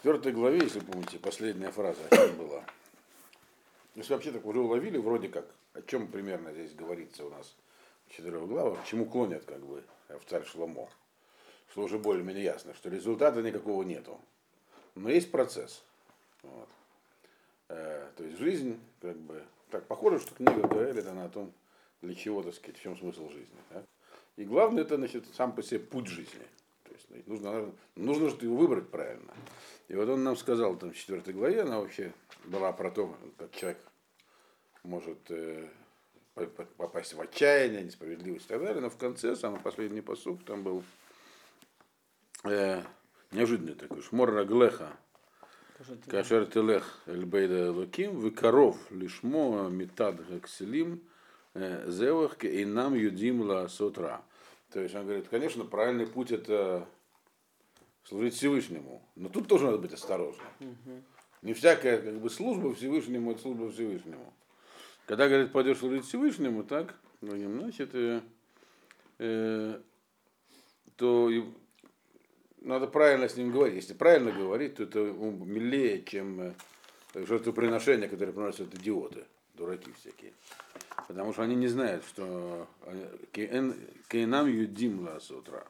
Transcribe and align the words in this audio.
четвертой 0.00 0.32
главе, 0.32 0.60
если 0.60 0.80
помните, 0.80 1.18
последняя 1.18 1.70
фраза 1.70 2.00
о 2.10 2.16
чем 2.16 2.36
была. 2.36 2.64
Если 3.94 4.14
вообще 4.14 4.32
так 4.32 4.46
уже 4.46 4.60
уловили, 4.60 4.96
вроде 4.96 5.28
как, 5.28 5.44
о 5.74 5.82
чем 5.82 6.08
примерно 6.08 6.54
здесь 6.54 6.72
говорится 6.72 7.26
у 7.26 7.28
нас 7.28 7.54
в 8.06 8.14
четырех 8.14 8.46
главах, 8.48 8.82
к 8.82 8.86
чему 8.86 9.04
клонят 9.04 9.44
как 9.44 9.60
бы 9.60 9.84
в 10.08 10.24
царь 10.24 10.46
Шломо, 10.46 10.88
что 11.70 11.82
уже 11.82 11.98
более-менее 11.98 12.44
ясно, 12.44 12.72
что 12.72 12.88
результата 12.88 13.42
никакого 13.42 13.82
нету. 13.82 14.18
Но 14.94 15.10
есть 15.10 15.30
процесс. 15.30 15.84
Вот. 16.42 16.68
Э, 17.68 18.08
то 18.16 18.24
есть 18.24 18.38
жизнь, 18.38 18.80
как 19.02 19.18
бы, 19.18 19.44
так 19.70 19.86
похоже, 19.86 20.18
что 20.20 20.34
книга 20.34 20.66
говорит 20.66 21.06
она 21.06 21.26
о 21.26 21.28
том, 21.28 21.52
для 22.00 22.14
чего, 22.14 22.42
так 22.42 22.54
сказать, 22.54 22.78
в 22.78 22.82
чем 22.82 22.96
смысл 22.96 23.28
жизни. 23.28 23.58
Так? 23.68 23.84
И 24.36 24.44
главное, 24.44 24.82
это, 24.82 24.96
значит, 24.96 25.26
сам 25.34 25.54
по 25.54 25.62
себе 25.62 25.80
путь 25.80 26.06
жизни. 26.06 26.46
Есть 27.10 27.26
нужно, 27.26 27.72
нужно 27.96 28.30
же 28.30 28.36
его 28.40 28.56
выбрать 28.56 28.88
правильно. 28.88 29.34
И 29.88 29.94
вот 29.94 30.08
он 30.08 30.22
нам 30.22 30.36
сказал 30.36 30.76
там 30.76 30.92
в 30.92 30.96
четвертой 30.96 31.34
главе, 31.34 31.62
она 31.62 31.80
вообще 31.80 32.12
была 32.44 32.72
про 32.72 32.90
то, 32.90 33.16
как 33.36 33.50
человек 33.52 33.78
может 34.84 35.18
э, 35.30 35.68
попасть 36.76 37.14
в 37.14 37.20
отчаяние, 37.20 37.82
несправедливость 37.82 38.46
и 38.46 38.48
так 38.48 38.62
далее. 38.62 38.80
Но 38.80 38.90
в 38.90 38.96
конце, 38.96 39.34
самый 39.34 39.60
последний 39.60 40.00
посуд, 40.00 40.44
там 40.44 40.62
был 40.62 40.84
э, 42.44 42.82
неожиданный 43.32 43.74
такой, 43.74 44.02
шмор 44.02 44.32
раглеха, 44.32 44.90
кашер 46.06 46.46
телех 46.46 47.00
эльбейда 47.06 47.72
луким, 47.72 48.18
выкоров 48.18 48.76
лишмо 48.90 49.68
метад 49.68 50.24
гакселим, 50.28 51.02
э, 51.54 51.90
зевах 51.90 52.44
и 52.44 52.64
нам 52.64 52.94
юдим 52.94 53.42
ла 53.42 53.68
сотра. 53.68 54.22
То 54.72 54.80
есть 54.80 54.94
он 54.94 55.04
говорит, 55.04 55.26
конечно, 55.28 55.64
правильный 55.64 56.06
путь 56.06 56.30
это 56.30 56.86
служить 58.10 58.34
Всевышнему. 58.34 59.00
Но 59.14 59.28
тут 59.28 59.46
тоже 59.46 59.66
надо 59.66 59.78
быть 59.78 59.92
осторожным. 59.92 60.46
Не 61.42 61.54
всякая 61.54 62.02
как 62.02 62.20
бы, 62.20 62.28
служба 62.28 62.74
Всевышнему 62.74 63.30
это 63.30 63.40
служба 63.40 63.70
Всевышнему. 63.70 64.34
Когда, 65.06 65.28
говорит, 65.28 65.52
пойдешь 65.52 65.78
служить 65.78 66.04
Всевышнему, 66.04 66.64
так, 66.64 66.96
значит, 67.20 67.90
э, 67.94 68.20
э, 69.18 69.80
то 70.96 71.30
надо 72.60 72.86
правильно 72.88 73.28
с 73.28 73.36
ним 73.36 73.52
говорить. 73.52 73.76
Если 73.76 73.94
правильно 73.94 74.32
говорить, 74.32 74.74
то 74.76 74.82
это 74.82 74.98
милее, 74.98 76.04
чем 76.04 76.40
э, 76.40 76.54
жертвоприношения, 77.14 78.08
которые 78.08 78.34
приносят 78.34 78.74
идиоты, 78.74 79.24
дураки 79.54 79.92
всякие. 79.92 80.32
Потому 81.08 81.32
что 81.32 81.42
они 81.42 81.54
не 81.54 81.68
знают, 81.68 82.04
что 82.04 82.68
кейнам 83.32 84.48
юдим 84.48 85.08
с 85.18 85.30
утра. 85.30 85.64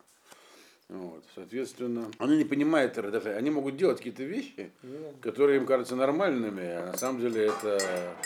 Вот, 0.91 1.25
соответственно, 1.37 2.11
они 2.19 2.37
не 2.37 2.45
понимают 2.45 2.95
даже, 2.95 3.35
они 3.35 3.51
могут 3.51 3.77
делать 3.77 3.99
какие-то 3.99 4.25
вещи, 4.25 4.73
которые 5.21 5.59
им 5.61 5.67
кажутся 5.67 5.95
нормальными, 5.95 6.65
а 6.65 6.87
на 6.87 6.97
самом 6.99 7.21
деле 7.21 7.47
это 7.47 8.17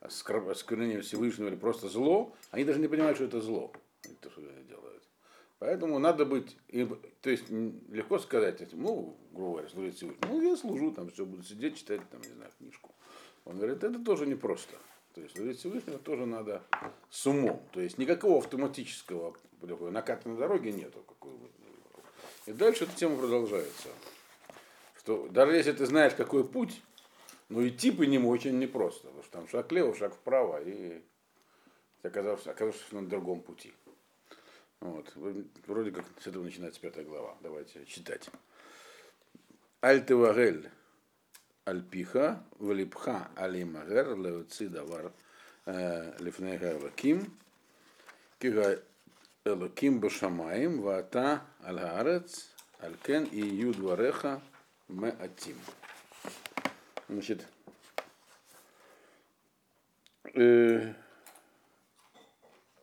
осквернение 0.00 1.00
Всевышнего 1.00 1.46
или 1.46 1.54
просто 1.54 1.88
зло, 1.88 2.34
они 2.50 2.64
даже 2.64 2.80
не 2.80 2.88
понимают, 2.88 3.18
что 3.18 3.26
это 3.26 3.40
зло, 3.40 3.72
то, 4.20 4.30
что 4.30 4.40
они 4.40 4.64
делают. 4.64 5.04
Поэтому 5.60 6.00
надо 6.00 6.26
быть, 6.26 6.56
то 7.20 7.30
есть 7.30 7.48
легко 7.48 8.18
сказать, 8.18 8.60
ну, 8.72 9.16
грубо 9.30 9.52
говоря, 9.52 9.68
служить 9.68 9.94
Всевышнему, 9.94 10.34
ну, 10.34 10.42
я 10.42 10.56
служу, 10.56 10.90
там 10.90 11.08
все, 11.08 11.24
буду 11.24 11.44
сидеть, 11.44 11.76
читать, 11.76 12.00
там, 12.10 12.20
не 12.22 12.34
знаю, 12.34 12.50
книжку. 12.58 12.92
Он 13.44 13.58
говорит, 13.58 13.84
это 13.84 14.00
тоже 14.00 14.26
непросто. 14.26 14.74
То 15.14 15.20
есть 15.20 15.36
служить 15.36 15.58
Всевышнему 15.60 15.98
тоже 15.98 16.26
надо 16.26 16.62
с 17.10 17.24
умом. 17.26 17.62
То 17.70 17.80
есть 17.80 17.96
никакого 17.98 18.38
автоматического 18.38 19.36
наката 19.90 20.28
на 20.28 20.36
дороге 20.36 20.72
нету. 20.72 21.04
Какой 21.06 21.30
и 22.46 22.52
дальше 22.52 22.84
эта 22.84 22.94
тема 22.96 23.16
продолжается. 23.18 23.88
Что 24.98 25.28
даже 25.28 25.56
если 25.56 25.72
ты 25.72 25.86
знаешь, 25.86 26.14
какой 26.14 26.46
путь, 26.46 26.80
но 27.48 27.66
идти 27.66 27.90
по 27.90 28.02
нему 28.02 28.28
очень 28.28 28.58
непросто. 28.58 29.08
Потому 29.08 29.22
что 29.22 29.32
там 29.32 29.48
шаг 29.48 29.70
влево, 29.70 29.94
шаг 29.94 30.14
вправо, 30.14 30.62
и 30.62 31.02
ты 32.00 32.08
оказавшись, 32.08 32.46
оказавшись 32.46 32.92
на 32.92 33.06
другом 33.06 33.40
пути. 33.40 33.72
Вот. 34.80 35.12
Вроде 35.66 35.90
как 35.90 36.04
с 36.20 36.26
этого 36.26 36.42
начинается 36.42 36.80
пятая 36.80 37.04
глава. 37.04 37.36
Давайте 37.40 37.84
читать. 37.86 38.28
Альтевагель 39.80 40.70
альпиха, 41.64 42.42
валипха 42.58 43.30
алимагер, 43.36 44.16
леоци 44.16 44.68
давар 44.68 45.12
лифнега 45.66 46.78
лаким, 46.82 47.36
элоким 49.44 50.00
башамаем, 50.00 50.82
вата 50.82 51.42
аль 51.64 51.78
хаарец, 51.78 52.54
аль 52.80 52.96
кен 53.04 53.24
и 53.24 53.40
юд 53.40 53.76
вареха 53.78 54.40
меатим. 54.88 55.56
Значит, 57.08 57.46
э, 60.34 60.94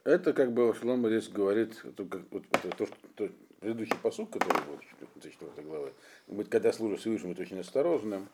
это 0.03 0.34
как 0.34 0.52
бы 0.53 0.74
Шлома 0.75 1.09
здесь 1.09 1.30
говорит, 1.30 1.80
это, 1.86 2.03
вот, 2.03 2.44
это 2.52 2.70
то, 2.76 2.86
что, 2.86 3.30
предыдущий 3.59 3.97
посуд, 4.02 4.30
который 4.30 4.66
был 4.66 4.78
в 4.78 5.22
4 5.22 5.64
главы, 5.64 5.94
когда 6.50 6.74
служишь 6.74 7.00
Всевышнему, 7.02 7.36
ты 7.36 7.44
очень 7.44 7.59
осторожным, 7.59 8.28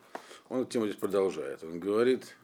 он 0.50 0.62
эту 0.62 0.72
тему 0.72 0.86
здесь 0.86 1.00
продолжает. 1.00 1.64
Он 1.64 1.80
говорит, 1.80 2.36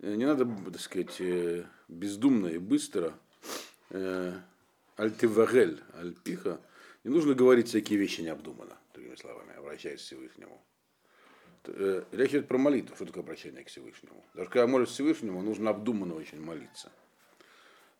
«Э, 0.00 0.14
не 0.14 0.24
надо, 0.24 0.44
так 0.72 0.80
сказать, 0.80 1.20
э, 1.20 1.64
бездумно 1.88 2.48
и 2.48 2.58
быстро 2.58 3.14
альтивагель, 4.96 5.82
альпиха, 5.94 6.60
не 7.04 7.10
нужно 7.10 7.34
говорить 7.34 7.68
всякие 7.68 7.98
вещи 7.98 8.22
необдуманно, 8.22 8.76
другими 8.94 9.14
словами, 9.14 9.54
обращаясь 9.56 10.00
к 10.00 10.04
Всевышнему. 10.04 10.60
Э, 11.64 12.04
речь 12.12 12.30
идет 12.30 12.48
про 12.48 12.58
молитву. 12.58 12.94
Что 12.96 13.06
такое 13.06 13.22
обращение 13.22 13.64
к 13.64 13.68
Всевышнему? 13.68 14.24
Даже 14.34 14.50
когда 14.50 14.66
молишь 14.66 14.88
Всевышнему, 14.88 15.42
нужно 15.42 15.70
обдуманно 15.70 16.14
очень 16.14 16.40
молиться. 16.40 16.90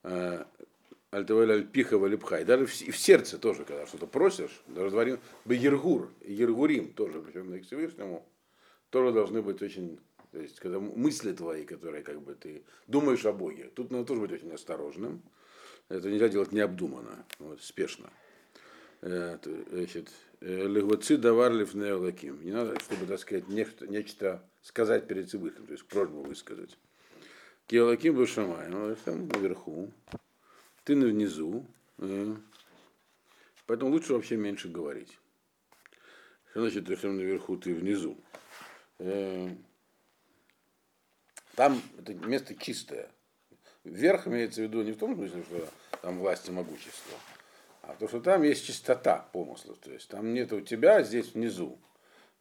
Э, 0.03 0.45
Альтавель 1.11 1.53
альпиха 1.53 1.99
валипхай. 1.99 2.45
Даже 2.45 2.67
в, 2.67 2.75
сердце 2.75 3.39
тоже, 3.39 3.65
когда 3.65 3.87
что-то 3.87 4.07
просишь, 4.07 4.61
даже 4.67 4.91
говорим, 4.91 5.19
Ергур, 5.47 6.11
Ергурим, 6.23 6.93
тоже 6.93 7.19
обращенные 7.19 7.61
к 7.61 7.67
Всевышнему, 7.67 8.27
тоже 8.91 9.13
должны 9.13 9.41
быть 9.41 9.63
очень, 9.63 9.99
то 10.33 10.41
есть, 10.41 10.59
когда 10.61 10.79
мысли 10.81 11.33
твои, 11.33 11.65
которые 11.65 12.03
как 12.03 12.21
бы 12.21 12.35
ты 12.35 12.65
думаешь 12.87 13.25
о 13.25 13.33
Боге, 13.33 13.71
тут 13.75 13.91
надо 13.91 14.05
тоже 14.05 14.21
быть 14.21 14.33
очень 14.33 14.53
осторожным. 14.53 15.23
Это 15.89 16.11
нельзя 16.11 16.29
делать 16.29 16.53
необдуманно, 16.53 17.25
вот, 17.39 17.63
спешно. 17.63 18.11
Э, 19.03 19.39
значит, 19.71 20.11
Легоци 20.41 21.17
даварлив 21.17 21.75
неолаким. 21.75 22.43
Не 22.43 22.53
надо, 22.53 22.79
чтобы, 22.81 23.07
так 23.07 23.21
сказать, 23.21 23.49
нечто, 23.49 23.87
нечто 23.87 24.43
сказать 24.63 25.07
перед 25.07 25.29
Всевышним, 25.29 25.67
то 25.67 25.73
есть 25.73 25.87
просьбу 25.87 26.23
высказать. 26.23 26.77
Киолаким 27.67 28.15
был 28.15 28.27
шамай, 28.27 28.69
ну, 28.69 28.95
там 29.05 29.29
наверху, 29.29 29.93
ты 30.85 30.95
внизу, 30.95 31.67
э, 31.99 32.35
поэтому 33.67 33.91
лучше 33.91 34.13
вообще 34.13 34.37
меньше 34.37 34.69
говорить. 34.69 35.19
Что 36.51 36.61
значит, 36.61 36.89
если 36.89 37.09
наверху, 37.09 37.57
ты 37.57 37.75
внизу? 37.75 38.17
Э, 38.99 39.49
там 41.57 41.83
это 41.99 42.15
место 42.15 42.55
чистое. 42.55 43.11
Вверх 43.87 44.27
имеется 44.27 44.61
в 44.61 44.65
виду 44.65 44.83
не 44.83 44.93
в 44.93 44.99
том 44.99 45.15
смысле, 45.15 45.43
что 45.45 45.69
там 46.03 46.19
власть 46.19 46.49
и 46.49 46.53
могущество, 46.53 47.19
а 47.83 47.95
то, 47.95 48.09
что 48.09 48.21
там 48.21 48.43
есть 48.43 48.67
чистота 48.67 49.29
помыслов. 49.33 49.79
То 49.79 49.93
есть 49.93 50.09
там 50.09 50.35
нет 50.35 50.53
у 50.53 50.61
тебя, 50.61 50.97
а 50.97 51.03
здесь 51.03 51.35
внизу. 51.35 51.79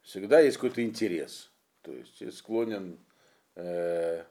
Всегда 0.01 0.39
есть 0.39 0.57
какой-то 0.57 0.83
интерес. 0.83 1.51
То 1.83 1.91
есть 1.91 2.17
ты 2.17 2.31
склонен 2.31 2.97
э, 3.55 4.23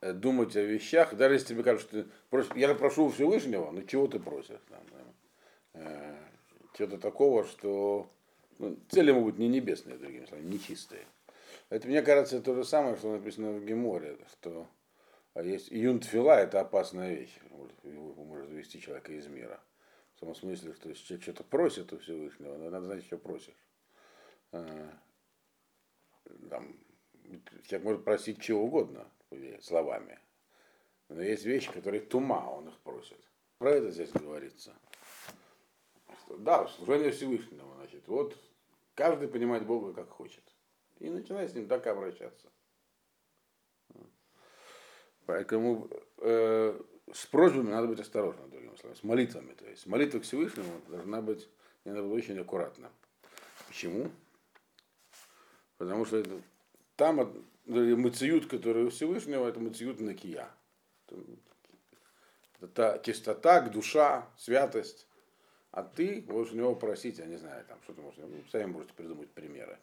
думать 0.00 0.54
о 0.56 0.62
вещах, 0.62 1.14
даже 1.14 1.34
если 1.34 1.48
тебе 1.48 1.64
кажется, 1.64 1.88
что 1.88 2.02
ты 2.02 2.10
просишь, 2.30 2.52
я 2.54 2.72
прошу 2.74 3.06
у 3.06 3.10
Всевышнего, 3.10 3.70
но 3.72 3.82
чего 3.82 4.06
ты 4.06 4.20
просишь? 4.20 4.60
Там, 4.68 4.82
э, 5.74 6.16
чего-то 6.76 6.98
такого, 6.98 7.44
что 7.44 8.08
ну, 8.58 8.78
цели 8.90 9.10
могут 9.10 9.38
не 9.38 9.48
небесные, 9.48 9.98
другими 9.98 10.26
словами, 10.26 10.46
не 10.46 10.60
чистые. 10.60 11.04
Это, 11.68 11.88
мне 11.88 12.00
кажется, 12.02 12.40
то 12.40 12.54
же 12.54 12.64
самое, 12.64 12.96
что 12.96 13.12
написано 13.12 13.52
в 13.52 13.64
Геморе, 13.64 14.16
что 14.32 14.68
есть 15.42 15.70
юнтфила 15.70 16.32
это 16.32 16.60
опасная 16.60 17.14
вещь, 17.14 17.38
может 17.52 18.48
завести 18.48 18.80
человека 18.80 19.12
из 19.12 19.26
мира. 19.26 19.60
В 20.16 20.20
том 20.20 20.34
смысле, 20.34 20.74
что 20.74 20.88
если 20.88 21.04
человек 21.04 21.22
что-то 21.22 21.44
просит 21.44 21.92
у 21.92 21.98
Всевышнего, 21.98 22.56
надо 22.56 22.80
знать, 22.80 23.04
что 23.04 23.18
просишь. 23.18 23.54
А, 24.52 24.90
там, 26.50 26.76
человек 27.62 27.84
может 27.84 28.04
просить 28.04 28.40
чего 28.40 28.64
угодно 28.64 29.06
словами. 29.62 30.18
Но 31.08 31.22
есть 31.22 31.44
вещи, 31.44 31.72
которые 31.72 32.00
тума, 32.00 32.50
он 32.50 32.68
их 32.68 32.78
просит. 32.80 33.18
Про 33.58 33.70
это 33.70 33.90
здесь 33.90 34.10
говорится. 34.10 34.74
Что, 36.24 36.36
да, 36.36 36.66
служение 36.68 37.12
Всевышнего, 37.12 37.74
значит, 37.76 38.06
вот 38.08 38.36
каждый 38.94 39.28
понимает 39.28 39.66
Бога 39.66 39.92
как 39.92 40.10
хочет. 40.10 40.44
И 40.98 41.08
начинает 41.08 41.50
с 41.50 41.54
ним 41.54 41.68
так 41.68 41.86
обращаться. 41.86 42.48
Поэтому 45.28 45.90
э, 46.22 46.80
с 47.12 47.26
просьбами 47.26 47.68
надо 47.68 47.86
быть 47.86 48.00
осторожным, 48.00 48.48
другими 48.48 48.74
словами, 48.76 48.98
с 48.98 49.02
молитвами. 49.02 49.52
То 49.52 49.66
есть 49.66 49.86
молитва 49.86 50.20
к 50.20 50.22
Всевышнему 50.22 50.80
должна 50.88 51.20
быть, 51.20 51.46
надо 51.84 52.02
быть 52.02 52.24
очень 52.24 52.38
аккуратно. 52.38 52.90
Почему? 53.66 54.10
Потому 55.76 56.06
что 56.06 56.16
это, 56.16 56.40
там 56.96 57.44
мациют, 57.66 58.46
который 58.46 58.84
у 58.84 58.88
Всевышнего, 58.88 59.46
это 59.46 59.60
мациют 59.60 60.00
накия. 60.00 60.48
Это 62.62 62.98
чистота, 63.04 63.60
душа, 63.68 64.26
святость. 64.38 65.06
А 65.72 65.82
ты 65.82 66.24
можешь 66.26 66.54
у 66.54 66.56
него 66.56 66.74
просить, 66.74 67.18
я 67.18 67.26
не 67.26 67.36
знаю, 67.36 67.66
там 67.66 67.78
что-то 67.82 68.00
можешь, 68.00 68.18
ну, 68.18 68.42
сами 68.50 68.64
можете 68.64 68.94
придумать 68.94 69.28
примеры. 69.28 69.78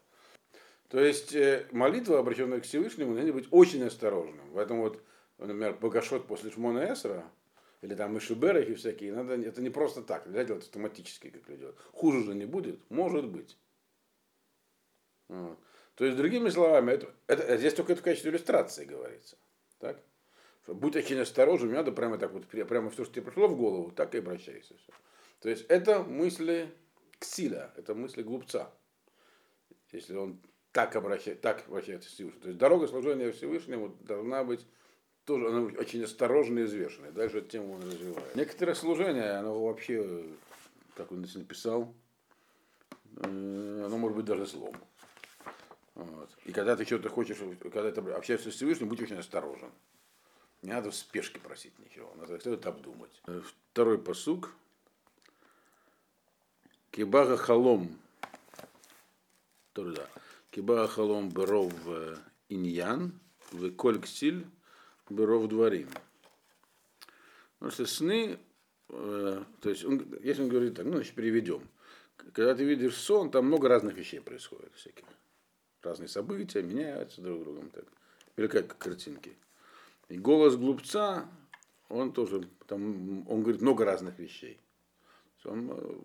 То 0.88 1.00
есть 1.00 1.36
э, 1.36 1.68
молитва, 1.72 2.18
обращенная 2.18 2.62
к 2.62 2.64
Всевышнему, 2.64 3.14
надо 3.14 3.32
быть 3.32 3.48
очень 3.52 3.84
осторожным. 3.84 4.50
Поэтому 4.56 4.82
вот, 4.82 5.04
например, 5.38 5.74
Богашот 5.74 6.28
после 6.28 6.52
Шмона 6.52 6.92
Эсра, 6.92 7.30
или 7.82 7.94
там 7.96 8.18
и 8.18 8.20
всякие, 8.20 9.14
надо, 9.14 9.36
это 9.36 9.62
не 9.62 9.70
просто 9.70 10.02
так, 10.02 10.26
нельзя 10.26 10.44
делать 10.44 10.64
автоматически, 10.64 11.30
как 11.30 11.48
люди 11.48 11.60
делают. 11.60 11.80
Хуже 11.94 12.24
же 12.24 12.34
не 12.34 12.46
будет? 12.46 12.80
Может 12.90 13.28
быть. 13.28 13.58
Вот. 15.28 15.60
То 15.96 16.06
есть, 16.06 16.18
другими 16.18 16.50
словами, 16.50 16.92
это, 16.92 17.14
это, 17.28 17.58
здесь 17.58 17.74
только 17.74 17.94
это 17.94 18.02
в 18.02 18.04
качестве 18.04 18.32
иллюстрации 18.32 18.86
говорится. 18.86 19.38
Так? 19.80 20.02
Будь 20.68 20.96
очень 20.96 21.20
осторожен, 21.20 21.72
надо 21.72 21.92
прямо 21.92 22.18
так 22.18 22.32
вот, 22.32 22.48
прямо 22.48 22.90
все, 22.90 23.04
что 23.04 23.14
тебе 23.14 23.26
пришло 23.26 23.48
в 23.48 23.56
голову, 23.56 23.92
так 23.92 24.16
и 24.16 24.18
обращайся. 24.18 24.76
Все. 24.78 24.94
То 25.40 25.50
есть 25.50 25.66
это 25.70 26.04
мысли 26.04 26.74
ксиля, 27.20 27.72
это 27.78 27.94
мысли 27.94 28.24
глупца. 28.24 28.74
Если 29.92 30.16
он 30.16 30.42
так, 30.72 30.96
обращает, 30.96 31.42
так 31.42 31.68
обращается 31.68 32.10
к 32.10 32.14
Всевышнему. 32.14 32.42
То 32.42 32.48
есть 32.50 32.60
дорога 32.60 32.88
служения 32.88 33.32
Всевышнему 33.32 33.90
должна 34.02 34.44
быть 34.44 34.66
тоже 35.26 35.48
она 35.50 35.62
очень 35.62 36.04
осторожная 36.04 36.64
и 36.64 36.66
взвешенная. 36.66 37.12
Дальше 37.12 37.40
эту 37.40 37.50
тему 37.50 37.74
он 37.74 37.82
развивает. 37.82 38.36
Некоторое 38.36 38.76
служение, 38.76 39.32
оно 39.32 39.64
вообще, 39.64 40.26
как 40.96 41.12
он 41.12 41.24
здесь 41.24 41.36
написал, 41.36 41.94
э, 43.18 43.84
оно 43.86 43.98
может 43.98 44.16
быть 44.16 44.26
даже 44.26 44.46
злом. 44.46 44.76
Вот. 45.96 46.30
И 46.46 46.52
когда 46.52 46.76
ты 46.76 46.86
что-то 46.86 47.10
хочешь, 47.10 47.38
когда 47.60 47.92
ты 47.92 48.02
общаешься 48.12 48.52
с 48.52 48.56
Всевышним, 48.56 48.90
будь 48.90 49.02
очень 49.02 49.18
осторожен. 49.18 49.72
Не 50.62 50.72
надо 50.72 50.92
в 50.92 50.96
спешке 50.96 51.40
просить 51.40 51.78
ничего, 51.80 52.14
надо 52.16 52.40
следует 52.40 52.66
обдумать. 52.66 53.22
Второй 53.72 53.98
посук. 53.98 54.54
Кибага 56.92 57.38
халом. 57.38 57.98
Тоже 59.74 59.96
да. 59.96 60.08
Кибага 60.52 60.88
халом 60.88 61.30
беров 61.30 61.74
э, 61.88 62.16
иньян, 62.50 63.20
в 63.52 63.72
кольксиль 63.72 64.46
беров 65.10 65.48
дворим. 65.48 65.90
Потому 67.60 67.72
что 67.72 67.86
сны, 67.86 68.38
э, 68.90 69.44
то 69.62 69.70
есть, 69.70 69.86
он, 69.86 70.06
если 70.22 70.44
он 70.44 70.50
говорит 70.50 70.76
так, 70.76 70.86
ну, 70.86 70.94
значит, 70.94 71.16
переведем. 71.16 71.68
Когда 72.34 72.56
ты 72.56 72.64
видишь 72.64 72.96
сон, 72.96 73.32
там 73.32 73.46
много 73.46 73.68
разных 73.68 73.96
вещей 73.96 74.20
происходит 74.20 74.74
всяких. 74.76 75.06
Разные 75.82 76.08
события 76.08 76.62
меняются 76.62 77.22
друг 77.22 77.44
другом. 77.44 77.70
Так. 77.70 77.86
Или 78.38 78.48
как 78.48 78.78
картинки. 78.78 79.36
И 80.10 80.18
голос 80.18 80.56
глупца, 80.56 81.28
он 81.90 82.12
тоже, 82.12 82.48
там, 82.68 83.28
он 83.30 83.42
говорит 83.42 83.62
много 83.62 83.86
разных 83.86 84.18
вещей. 84.20 84.60
Он 85.44 85.70
э, 85.72 85.96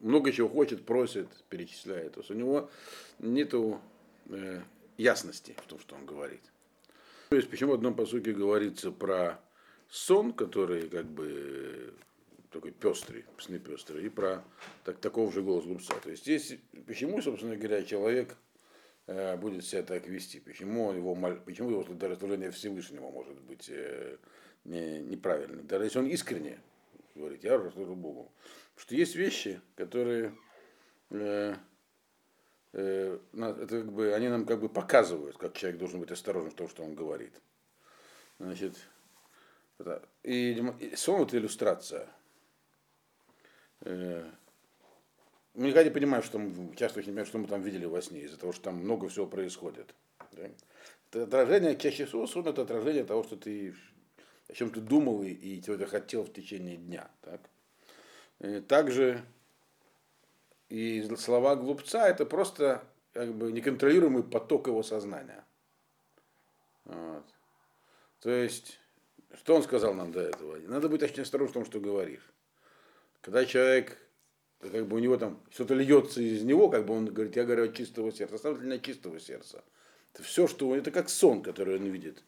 много 0.00 0.32
чего 0.32 0.48
хочет, 0.48 0.84
просит, 0.84 1.28
перечисляет. 1.48 2.14
То 2.14 2.20
есть 2.20 2.30
у 2.30 2.34
него 2.34 2.70
нет 3.18 3.52
э, 3.54 4.62
ясности 4.96 5.56
в 5.62 5.66
том, 5.66 5.78
что 5.80 5.96
он 5.96 6.06
говорит. 6.06 6.42
То 7.28 7.36
есть 7.36 7.50
почему 7.50 7.72
в 7.72 7.74
одном 7.74 7.94
посуке 7.94 8.32
говорится 8.32 8.90
про 8.90 9.40
сон, 9.88 10.32
который 10.32 10.88
как 10.88 11.06
бы 11.06 11.94
такой 12.50 12.72
пестрый, 12.72 13.24
сны 13.38 13.58
пестрый, 13.58 14.06
и 14.06 14.08
про 14.08 14.44
так, 14.84 14.98
такого 14.98 15.32
же 15.32 15.42
голос 15.42 15.64
глупца. 15.64 15.94
То 16.02 16.10
есть 16.10 16.22
здесь, 16.22 16.58
почему, 16.86 17.20
собственно 17.20 17.56
говоря, 17.56 17.82
человек 17.82 18.36
Э, 19.06 19.36
будет 19.36 19.64
себя 19.64 19.82
так 19.82 20.06
вести. 20.08 20.40
Почему 20.40 20.92
его, 20.92 21.14
почему 21.44 21.70
его 21.70 21.84
служение 21.84 22.50
Всевышнему 22.50 23.10
может 23.12 23.40
быть 23.42 23.68
э, 23.68 24.16
не? 24.64 25.16
Даже 25.62 25.84
если 25.84 25.98
он 26.00 26.06
искренне 26.06 26.58
говорит, 27.14 27.44
я 27.44 27.58
служу 27.70 27.94
Богу. 27.94 28.32
Потому 28.74 28.82
что 28.82 28.94
есть 28.96 29.14
вещи, 29.14 29.60
которые 29.76 30.34
э, 31.10 31.54
э, 31.54 31.54
это 32.76 33.68
как 33.68 33.92
бы, 33.92 34.12
они 34.12 34.28
нам 34.28 34.44
как 34.44 34.60
бы 34.60 34.68
показывают, 34.68 35.38
как 35.38 35.54
человек 35.54 35.78
должен 35.78 36.00
быть 36.00 36.10
осторожен 36.10 36.50
в 36.50 36.54
том, 36.54 36.68
что 36.68 36.82
он 36.82 36.94
говорит. 36.94 37.32
Значит, 38.38 38.76
это, 39.78 40.06
и, 40.22 40.62
и 40.80 40.96
сон 40.96 41.22
это 41.22 41.38
иллюстрация. 41.38 42.08
Э, 43.80 44.30
мы 45.54 45.68
никогда 45.68 45.84
не 45.84 45.90
понимаем, 45.90 46.22
что 46.22 46.38
мы, 46.38 46.76
часто 46.76 47.00
не 47.00 47.06
понимаем, 47.06 47.26
что 47.26 47.38
мы 47.38 47.46
там 47.46 47.62
видели 47.62 47.86
во 47.86 48.02
сне, 48.02 48.20
из-за 48.20 48.36
того, 48.36 48.52
что 48.52 48.64
там 48.64 48.76
много 48.76 49.08
всего 49.08 49.26
происходит. 49.26 49.94
Да? 50.32 50.42
Это 51.10 51.22
отражение, 51.22 51.78
чаще 51.78 52.04
всего 52.04 52.26
сон 52.26 52.46
это 52.46 52.62
отражение 52.62 53.04
того, 53.04 53.22
что 53.22 53.36
ты, 53.36 53.74
о 54.48 54.52
чем 54.52 54.70
ты 54.70 54.80
думал 54.80 55.22
и, 55.22 55.30
и 55.30 55.62
чего 55.62 55.78
ты 55.78 55.86
хотел 55.86 56.24
в 56.24 56.32
течение 56.32 56.76
дня. 56.76 57.10
Так? 57.22 57.40
И 58.40 58.60
также 58.60 59.24
и 60.68 61.02
слова 61.16 61.56
глупца 61.56 62.08
это 62.08 62.26
просто 62.26 62.84
как 63.12 63.32
бы 63.34 63.52
неконтролируемый 63.52 64.22
поток 64.22 64.66
его 64.66 64.82
сознания. 64.82 65.44
Вот. 66.84 67.24
То 68.20 68.30
есть, 68.30 68.78
что 69.34 69.56
он 69.56 69.62
сказал 69.62 69.94
нам 69.94 70.12
до 70.12 70.20
этого? 70.20 70.56
Надо 70.66 70.88
быть 70.88 71.02
очень 71.02 71.22
осторожным 71.22 71.50
в 71.50 71.54
том, 71.54 71.64
что 71.64 71.80
говоришь. 71.80 72.32
Когда 73.20 73.44
человек 73.44 73.96
как 74.60 74.86
бы 74.86 74.96
у 74.96 74.98
него 74.98 75.16
там 75.16 75.40
что-то 75.50 75.74
льется 75.74 76.20
из 76.20 76.42
него, 76.42 76.68
как 76.68 76.86
бы 76.86 76.94
он 76.94 77.06
говорит, 77.06 77.36
я 77.36 77.44
говорю 77.44 77.64
от 77.64 77.74
чистого 77.74 78.12
сердца, 78.12 78.36
оставьте 78.36 78.62
для 78.62 78.78
чистого 78.78 79.20
сердца. 79.20 79.62
Это 80.12 80.22
все, 80.22 80.46
что 80.46 80.74
это 80.74 80.90
как 80.90 81.08
сон, 81.08 81.42
который 81.42 81.76
он 81.76 81.84
видит. 81.84 82.22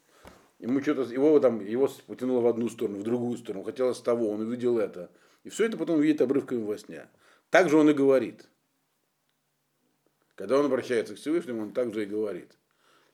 Ему 0.59 0.83
что-то, 0.83 1.03
его 1.13 1.39
там, 1.41 1.65
его 1.65 1.89
потянуло 2.07 2.41
в 2.41 2.47
одну 2.47 2.69
сторону, 2.69 2.99
в 2.99 3.03
другую 3.03 3.39
сторону, 3.39 3.65
хотелось 3.65 4.01
того, 4.01 4.31
он 4.31 4.41
увидел 4.41 4.79
это. 4.79 5.11
И 5.45 5.51
все 5.51 5.67
это 5.67 5.77
потом 5.77 6.01
видит 6.01 6.21
обрывками 6.21 6.63
во 6.63 6.77
сне. 6.77 7.09
Так 7.51 7.69
же 7.69 7.77
он 7.77 7.91
и 7.91 7.95
говорит. 7.95 8.49
Когда 10.35 10.59
он 10.59 10.67
обращается 10.67 11.15
к 11.15 11.19
Всевышнему, 11.19 11.63
он 11.63 11.73
так 11.73 11.93
же 11.93 12.03
и 12.03 12.07
говорит. 12.07 12.57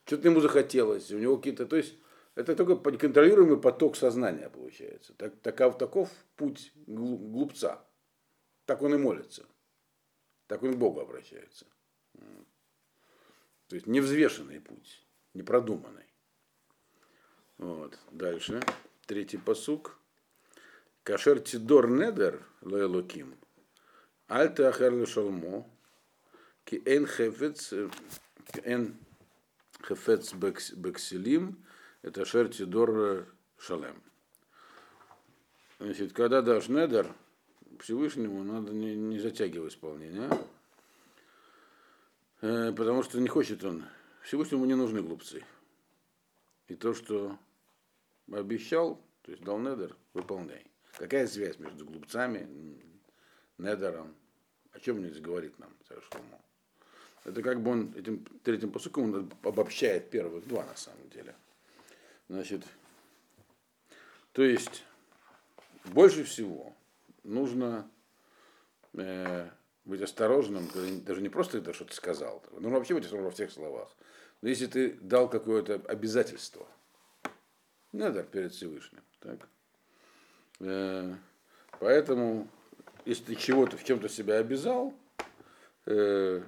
Что-то 0.05 0.27
ему 0.27 0.39
захотелось, 0.39 1.11
у 1.11 1.17
него 1.17 1.37
какие-то, 1.37 1.65
то 1.65 1.75
есть 1.75 1.95
это 2.35 2.55
только 2.55 2.75
контролируемый 2.97 3.59
поток 3.59 3.95
сознания 3.95 4.49
получается. 4.49 5.13
Так, 5.13 5.39
таков, 5.39 5.77
таков 5.77 6.09
путь 6.35 6.71
глупца. 6.85 7.83
Так 8.65 8.81
он 8.81 8.93
и 8.93 8.97
молится. 8.97 9.45
Так 10.47 10.61
он 10.61 10.73
к 10.73 10.77
Богу 10.77 10.99
обращается. 10.99 11.65
То 13.67 13.75
есть 13.75 13.87
невзвешенный 13.87 14.59
путь, 14.59 15.03
непродуманный. 15.33 16.05
Вот. 17.57 17.97
Дальше. 18.11 18.61
Третий 19.07 19.37
посук. 19.37 19.97
Кашер 21.03 21.39
тидор 21.39 21.89
недер 21.89 22.45
лоэлоким. 22.61 23.37
Альта 24.27 24.69
ахер 24.69 25.07
шалмо. 25.07 25.67
Ки 26.63 26.81
эн 26.85 27.05
хефец 27.05 27.73
эн 28.63 28.97
хефец 29.87 30.33
бекселим. 30.33 31.63
Это 32.01 32.25
шер 32.25 32.49
тидор 32.49 33.27
шалем. 33.57 34.01
Значит, 35.79 36.13
когда 36.13 36.41
дашь 36.41 36.69
недер, 36.69 37.13
Всевышнему 37.79 38.43
надо 38.43 38.71
не, 38.71 38.95
не 38.95 39.19
затягивать 39.19 39.73
исполнение, 39.73 40.29
а? 42.41 42.71
потому 42.71 43.03
что 43.03 43.19
не 43.19 43.27
хочет 43.27 43.63
он. 43.63 43.83
Всевышнему 44.23 44.65
не 44.65 44.75
нужны 44.75 45.01
глупцы. 45.01 45.43
И 46.67 46.75
то, 46.75 46.93
что 46.93 47.37
обещал, 48.31 49.01
то 49.21 49.31
есть 49.31 49.43
дал 49.43 49.59
недер, 49.59 49.95
выполняй. 50.13 50.65
Какая 50.97 51.27
связь 51.27 51.59
между 51.59 51.85
глупцами, 51.85 52.47
недером? 53.57 54.15
О 54.71 54.79
чем 54.79 54.99
здесь 54.99 55.19
говорит 55.19 55.57
нам 55.59 55.71
Шломо? 55.87 56.39
Это 57.23 57.41
как 57.41 57.61
бы 57.61 57.71
он 57.71 57.93
этим 57.95 58.23
третьим 58.43 58.71
посуком 58.71 59.13
он 59.13 59.31
обобщает 59.43 60.09
первых 60.09 60.47
два 60.47 60.63
на 60.65 60.75
самом 60.75 61.09
деле. 61.09 61.35
Значит, 62.27 62.63
то 64.31 64.43
есть 64.43 64.83
больше 65.85 66.23
всего 66.23 66.75
нужно 67.23 67.89
э, 68.93 69.49
быть 69.85 70.01
осторожным, 70.01 70.69
даже 71.03 71.21
не 71.21 71.29
просто 71.29 71.59
это 71.59 71.73
что-то 71.73 71.95
сказал, 71.95 72.43
нужно 72.51 72.77
вообще 72.77 72.93
быть 72.93 73.05
осторожным 73.05 73.29
во 73.29 73.35
всех 73.35 73.51
словах. 73.51 73.95
Но 74.41 74.49
если 74.49 74.67
ты 74.67 74.93
дал 74.93 75.29
какое-то 75.29 75.75
обязательство, 75.87 76.67
надо 77.91 78.23
перед 78.23 78.53
Всевышним. 78.53 79.01
Так? 79.19 79.47
Э, 80.59 81.15
поэтому, 81.79 82.47
если 83.05 83.23
ты 83.23 83.35
чего-то 83.35 83.77
в 83.77 83.83
чем-то 83.83 84.09
себя 84.09 84.37
обязал, 84.37 84.93
э, 85.85 86.41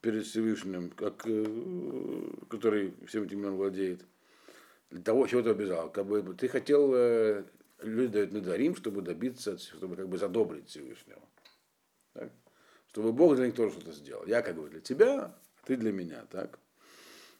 перед 0.00 0.24
Всевышним, 0.24 0.90
как, 0.90 1.22
э, 1.26 2.30
который 2.48 2.94
всем 3.06 3.24
этим 3.24 3.40
имен 3.40 3.56
владеет, 3.56 4.04
для 4.90 5.02
того, 5.02 5.26
чего 5.26 5.42
ты 5.42 5.50
обязал. 5.50 5.90
Как 5.90 6.06
бы 6.06 6.22
ты 6.34 6.48
хотел 6.48 6.92
э, 6.94 7.44
люди 7.80 8.12
дают 8.12 8.32
надарим, 8.32 8.76
чтобы 8.76 9.02
добиться, 9.02 9.58
чтобы 9.58 9.96
как 9.96 10.08
бы 10.08 10.18
задобрить 10.18 10.68
Всевышнего. 10.68 11.22
Так? 12.14 12.32
Чтобы 12.88 13.12
Бог 13.12 13.36
для 13.36 13.46
них 13.46 13.54
тоже 13.54 13.72
что-то 13.72 13.92
сделал. 13.92 14.24
Я 14.26 14.42
как 14.42 14.56
бы 14.56 14.68
для 14.68 14.80
тебя, 14.80 15.36
ты 15.64 15.76
для 15.76 15.92
меня, 15.92 16.24
так? 16.30 16.58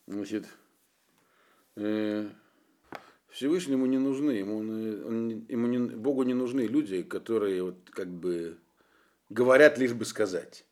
Значит, 0.07 0.47
э, 1.77 2.29
Всевышнему 3.31 3.87
не 3.87 3.99
нужны, 3.99 4.33
ему, 4.33 4.59
он, 4.59 5.47
ему 5.49 5.67
не, 5.67 5.79
Богу 5.79 6.23
не 6.23 6.35
нужны 6.35 6.63
люди, 6.63 7.03
которые 7.03 7.63
вот 7.63 7.91
как 7.91 8.09
бы 8.09 8.59
говорят 9.29 9.79
лишь 9.79 9.93
бы 9.93 10.05
сказать. 10.05 10.65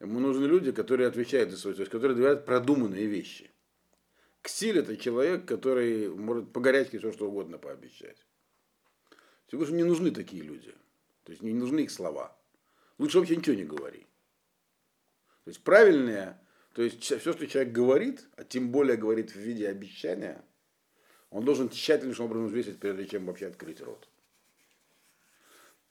Ему 0.00 0.20
нужны 0.20 0.46
люди, 0.46 0.70
которые 0.70 1.08
отвечают 1.08 1.50
за 1.50 1.56
свой, 1.56 1.74
то 1.74 1.80
есть 1.80 1.90
которые 1.90 2.16
говорят 2.16 2.46
продуманные 2.46 3.06
вещи. 3.06 3.50
Ксиль 4.42 4.78
это 4.78 4.96
человек, 4.96 5.46
который 5.46 6.08
может 6.08 6.52
по 6.52 6.60
горячке 6.60 6.98
все 6.98 7.12
что 7.12 7.28
угодно 7.28 7.58
пообещать. 7.58 8.24
Всевышнему 9.48 9.78
не 9.78 9.84
нужны 9.84 10.10
такие 10.12 10.42
люди. 10.42 10.72
То 11.24 11.32
есть 11.32 11.42
не 11.42 11.52
нужны 11.52 11.80
их 11.80 11.90
слова. 11.90 12.36
Лучше 12.98 13.18
вообще 13.18 13.36
ничего 13.36 13.56
не 13.56 13.64
говори. 13.64 14.06
То 15.44 15.50
есть 15.50 15.62
правильное, 15.62 16.40
то 16.72 16.82
есть 16.82 17.02
все, 17.02 17.18
что 17.18 17.46
человек 17.46 17.72
говорит, 17.72 18.28
а 18.36 18.44
тем 18.44 18.70
более 18.70 18.96
говорит 18.96 19.32
в 19.32 19.36
виде 19.36 19.68
обещания, 19.68 20.44
он 21.30 21.44
должен 21.44 21.68
тщательнейшим 21.68 22.26
образом 22.26 22.46
взвесить, 22.46 22.78
прежде 22.78 23.06
чем 23.06 23.26
вообще 23.26 23.46
открыть 23.46 23.80
рот. 23.80 24.08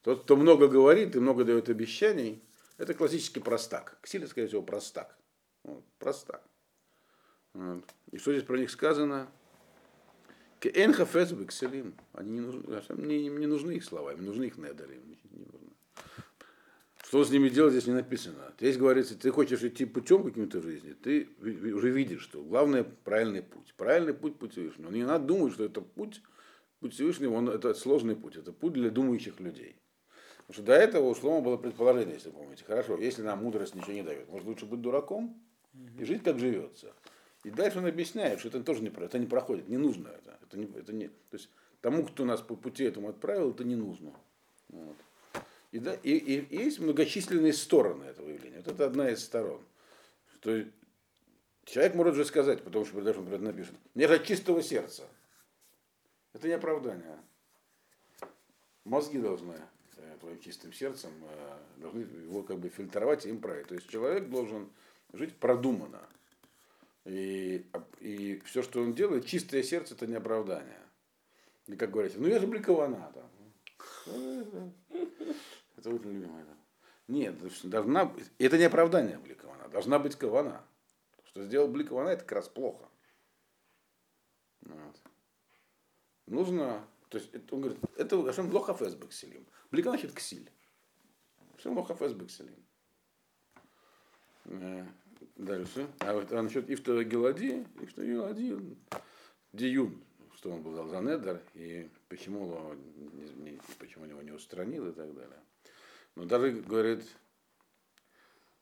Тот, 0.02 0.24
кто 0.24 0.36
много 0.36 0.68
говорит 0.68 1.16
и 1.16 1.20
много 1.20 1.44
дает 1.44 1.70
обещаний, 1.70 2.42
это 2.78 2.94
классический 2.94 3.40
простак. 3.40 3.98
Ксиль, 4.02 4.28
скорее 4.28 4.48
всего, 4.48 4.62
простак. 4.62 5.18
Вот, 5.64 5.84
простак. 6.00 6.44
Вот. 7.54 7.84
И 8.12 8.18
что 8.18 8.32
здесь 8.32 8.46
про 8.46 8.58
них 8.58 8.72
сказано? 8.72 9.30
Они 12.14 12.32
не 12.32 12.40
нужны, 12.40 12.82
мне 12.90 13.28
не 13.30 13.48
нужны 13.48 13.74
их 13.74 13.84
слова, 13.84 14.14
им 14.14 14.26
нужны 14.26 14.46
их 14.46 14.58
недали. 14.58 15.00
Что 17.08 17.24
с 17.24 17.30
ними 17.30 17.48
делать, 17.48 17.72
здесь 17.72 17.88
не 17.88 17.94
написано. 17.94 18.54
Здесь 18.60 18.76
говорится, 18.76 19.18
ты 19.18 19.32
хочешь 19.32 19.64
идти 19.64 19.86
путем 19.86 20.26
каким-то 20.26 20.62
жизни, 20.62 20.92
ты 20.92 21.30
уже 21.40 21.90
видишь, 21.90 22.22
что 22.22 22.44
главное 22.44 22.84
правильный 22.84 23.42
путь. 23.42 23.74
Правильный 23.78 24.14
путь 24.14 24.38
путь 24.38 24.52
Всевышнего. 24.52 24.92
Не 24.92 25.06
надо 25.06 25.24
думать, 25.24 25.54
что 25.54 25.64
это 25.64 25.80
путь, 25.80 26.22
путь 26.82 26.96
Всевышнего, 26.96 27.36
он, 27.36 27.48
это 27.48 27.74
сложный 27.76 28.18
путь, 28.18 28.36
это 28.36 28.52
путь 28.52 28.74
для 28.74 28.90
думающих 28.90 29.40
людей. 29.40 29.78
Потому 30.48 30.54
что 30.54 30.64
до 30.64 30.74
этого 30.74 31.16
у 31.18 31.42
было 31.42 31.56
предположение, 31.56 32.16
если 32.16 32.30
помните. 32.30 32.66
Хорошо, 32.68 32.98
если 32.98 33.22
нам 33.22 33.42
мудрость 33.42 33.74
ничего 33.74 33.94
не 33.94 34.04
дает, 34.04 34.28
может 34.28 34.46
лучше 34.46 34.66
быть 34.66 34.82
дураком 34.82 35.42
и 35.98 36.04
жить 36.04 36.24
как 36.24 36.40
живется. 36.40 36.94
И 37.46 37.52
дальше 37.52 37.78
он 37.78 37.86
объясняет, 37.86 38.40
что 38.42 38.50
это 38.50 38.62
тоже 38.62 38.82
не, 38.82 38.90
это 38.90 39.18
не 39.18 39.28
проходит, 39.28 39.70
не 39.70 39.78
нужно 39.78 40.10
это. 40.10 40.38
это, 40.44 40.58
не, 40.58 40.66
это 40.78 40.92
не, 40.92 41.08
то 41.08 41.14
есть 41.32 41.50
тому, 41.80 42.06
кто 42.06 42.26
нас 42.26 42.42
по 42.42 42.58
пути 42.58 42.84
этому 42.84 43.08
отправил, 43.08 43.52
это 43.52 43.64
не 43.64 43.78
нужно. 43.78 44.12
Вот. 44.68 44.98
И, 45.72 45.80
да, 45.80 45.94
и, 45.96 46.12
и, 46.12 46.56
есть 46.56 46.80
многочисленные 46.80 47.54
стороны 47.54 48.06
этого 48.06 48.30
явления. 48.30 48.58
Вот 48.58 48.68
это 48.68 48.86
одна 48.86 49.10
из 49.10 49.24
сторон. 49.24 49.62
Что 50.40 50.64
человек 51.66 51.96
может 51.96 52.16
же 52.16 52.26
сказать, 52.26 52.64
потому 52.64 52.86
что 52.86 53.02
даже 53.02 53.20
он 53.20 53.44
напишет, 53.44 53.74
мне 53.94 54.08
же 54.08 54.24
чистого 54.24 54.64
сердца. 54.64 55.04
Это 56.34 56.48
не 56.48 56.54
оправдание. 56.54 57.18
Мозги 58.86 59.18
должны 59.18 59.56
э, 59.98 60.18
твоим 60.22 60.40
чистым 60.40 60.72
сердцем 60.72 61.12
э, 61.30 61.58
должны 61.78 62.02
его 62.02 62.44
как 62.44 62.60
бы 62.60 62.70
фильтровать 62.70 63.26
и 63.26 63.30
им 63.30 63.40
править. 63.40 63.68
То 63.68 63.76
есть 63.76 63.90
человек 63.90 64.30
должен 64.30 64.70
жить 65.12 65.36
продуманно. 65.36 66.02
И, 67.04 67.66
и 68.00 68.42
все, 68.46 68.62
что 68.62 68.82
он 68.82 68.94
делает, 68.94 69.26
чистое 69.26 69.64
сердце 69.64 69.96
это 69.96 70.08
не 70.08 70.16
оправдание. 70.16 70.80
И 71.68 71.76
как 71.76 71.92
говорится, 71.92 72.20
ну 72.20 72.28
я 72.28 72.40
же 72.40 72.48
бликована 72.48 73.12
там. 73.14 73.30
Это 75.78 75.90
очень 75.90 76.12
любимое. 76.12 76.44
Да. 76.44 76.58
Нет, 77.08 77.36
должна, 77.64 78.14
это 78.38 78.58
не 78.58 78.66
оправдание 78.66 79.18
бликована, 79.18 79.70
должна 79.70 80.00
быть 80.00 80.16
кавана. 80.16 80.66
Что 81.26 81.44
сделал 81.44 81.68
бликована, 81.68 82.10
это 82.10 82.24
как 82.24 82.34
раз 82.34 82.50
плохо. 82.50 82.90
Вот. 84.62 85.02
Нужно, 86.26 86.86
то 87.10 87.18
есть 87.18 87.34
это, 87.34 87.56
он 87.56 87.62
говорит, 87.62 87.80
это 87.96 88.30
Ашем 88.30 88.52
лохафес 88.54 88.96
бекселим. 88.96 89.46
Блика 89.72 89.90
значит 89.90 90.14
ксиль. 90.14 90.52
Ашем 91.58 91.78
лохафес 91.78 92.14
бекселим. 92.14 92.66
Э, 94.46 94.86
дальше. 95.36 95.88
А 96.00 96.14
вот 96.14 96.32
а 96.34 96.42
насчет 96.42 96.70
Ифта 96.70 97.04
Гелади, 97.04 97.66
Ифта 97.82 98.06
Гелади, 98.06 98.58
Диюн, 99.54 100.04
что 100.36 100.52
он 100.52 100.62
был 100.62 100.88
за 100.88 101.00
Недер, 101.00 101.42
и 101.54 101.90
почему, 102.10 102.46
его, 102.46 102.76
не, 102.76 103.60
почему 103.80 104.06
его 104.06 104.22
не 104.22 104.32
устранил 104.32 104.88
и 104.90 104.92
так 104.92 105.14
далее. 105.14 105.40
Но 106.18 106.26
даже 106.26 106.50
говорит, 106.50 107.06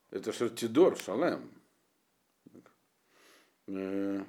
это 0.10 0.34
Шартидор, 0.34 0.98
Шалем. 0.98 1.50
Э, 3.68 4.26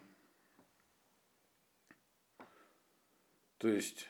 то 3.58 3.66
есть, 3.66 4.08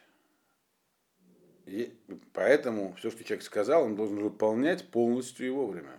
и 1.64 1.98
поэтому 2.34 2.92
все, 2.96 3.10
что 3.10 3.24
человек 3.24 3.42
сказал, 3.42 3.84
он 3.84 3.96
должен 3.96 4.18
выполнять 4.18 4.90
полностью 4.90 5.46
и 5.46 5.50
вовремя. 5.50 5.98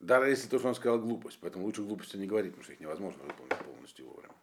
Даже 0.00 0.28
если 0.28 0.48
то, 0.48 0.58
что 0.58 0.66
он 0.66 0.74
сказал, 0.74 0.98
глупость. 0.98 1.38
Поэтому 1.40 1.66
лучше 1.66 1.84
глупости 1.84 2.16
не 2.16 2.26
говорить, 2.26 2.50
потому 2.50 2.64
что 2.64 2.72
их 2.72 2.80
невозможно 2.80 3.22
выполнить 3.22 3.64
полностью 3.64 4.06
и 4.06 4.08
вовремя. 4.08 4.34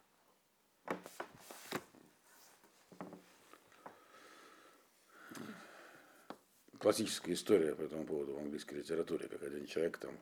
Классическая 6.80 7.34
история 7.34 7.74
по 7.74 7.82
этому 7.82 8.04
поводу 8.04 8.34
в 8.34 8.38
английской 8.38 8.76
литературе, 8.76 9.28
как 9.28 9.42
один 9.42 9.66
человек 9.66 9.98
там 9.98 10.18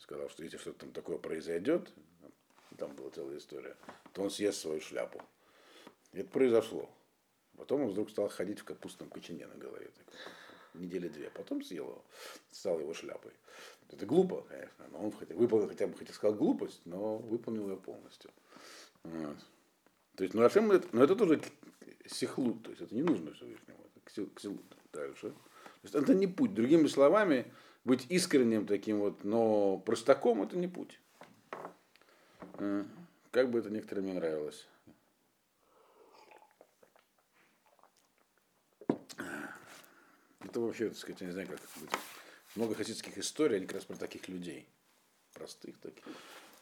сказал, 0.00 0.28
что 0.30 0.42
если 0.42 0.56
что-то 0.56 0.80
там 0.80 0.92
такое 0.92 1.18
произойдет, 1.18 1.92
там 2.78 2.96
была 2.96 3.10
целая 3.10 3.38
история, 3.38 3.76
то 4.12 4.22
он 4.22 4.30
съест 4.30 4.60
свою 4.60 4.80
шляпу. 4.80 5.22
И 6.12 6.20
это 6.20 6.30
произошло. 6.30 6.90
Потом 7.56 7.82
он 7.82 7.90
вдруг 7.90 8.10
стал 8.10 8.28
ходить 8.28 8.60
в 8.60 8.64
капустном 8.64 9.10
кочане 9.10 9.46
на 9.46 9.54
голове. 9.54 9.90
Так, 9.94 10.06
недели 10.74 11.08
две. 11.08 11.30
Потом 11.30 11.62
съел 11.62 11.84
его, 11.84 12.04
стал 12.50 12.80
его 12.80 12.94
шляпой. 12.94 13.32
Это 13.90 14.06
глупо, 14.06 14.42
конечно, 14.48 14.88
но 14.90 15.04
он 15.04 15.12
хотя, 15.12 15.34
выполнил, 15.34 15.68
хотя 15.68 15.86
бы 15.86 15.96
хотел 15.96 16.14
сказать 16.14 16.38
глупость, 16.38 16.80
но 16.84 17.18
выполнил 17.18 17.68
ее 17.68 17.76
полностью. 17.76 18.30
Вот. 19.04 19.36
То 20.16 20.24
есть, 20.24 20.34
ну, 20.34 20.42
а 20.42 20.46
это, 20.46 20.88
но 20.92 21.04
это 21.04 21.14
тоже 21.14 21.40
сихлут, 22.06 22.62
то 22.62 22.70
есть 22.70 22.82
это 22.82 22.94
не 22.94 23.02
нужно 23.02 23.32
Всевышнему, 23.34 23.84
это 23.94 24.30
ксилут. 24.34 24.76
Дальше 24.92 25.34
есть 25.84 25.94
это 25.94 26.14
не 26.14 26.26
путь. 26.26 26.54
Другими 26.54 26.86
словами, 26.86 27.52
быть 27.84 28.06
искренним 28.08 28.66
таким 28.66 29.00
вот, 29.00 29.24
но 29.24 29.78
простаком 29.78 30.42
это 30.42 30.56
не 30.56 30.68
путь. 30.68 30.98
Э, 32.58 32.84
как 33.30 33.50
бы 33.50 33.58
это 33.58 33.70
некоторым 33.70 34.06
не 34.06 34.12
нравилось. 34.12 34.66
Это 40.40 40.60
вообще, 40.60 40.88
так 40.88 40.98
сказать, 40.98 41.20
я 41.20 41.26
не 41.26 41.32
знаю, 41.32 41.48
как 41.48 41.60
быть. 41.80 41.90
Много 42.54 42.74
хасидских 42.74 43.18
историй, 43.18 43.56
они 43.56 43.66
как 43.66 43.76
раз 43.76 43.84
про 43.84 43.96
таких 43.96 44.28
людей. 44.28 44.68
Простых 45.32 45.76
таких. 45.78 46.04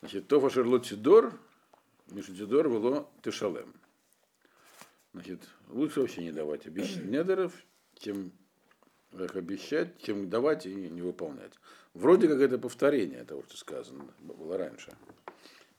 Значит, 0.00 0.26
то 0.28 0.48
Шерлотидор, 0.48 1.38
Мишутидор 2.08 2.68
было 2.68 3.08
Тешалем. 3.22 3.74
Значит, 5.12 5.46
лучше 5.68 6.00
вообще 6.00 6.22
не 6.22 6.32
давать 6.32 6.66
обещаний 6.66 7.04
недеров, 7.20 7.52
чем 7.98 8.32
как 9.16 9.36
обещать, 9.36 10.02
чем 10.02 10.28
давать 10.30 10.66
и 10.66 10.74
не 10.74 11.02
выполнять. 11.02 11.52
Вроде 11.94 12.28
как 12.28 12.40
это 12.40 12.58
повторение 12.58 13.24
того, 13.24 13.42
что 13.44 13.56
сказано 13.56 14.14
было 14.20 14.56
раньше. 14.56 14.92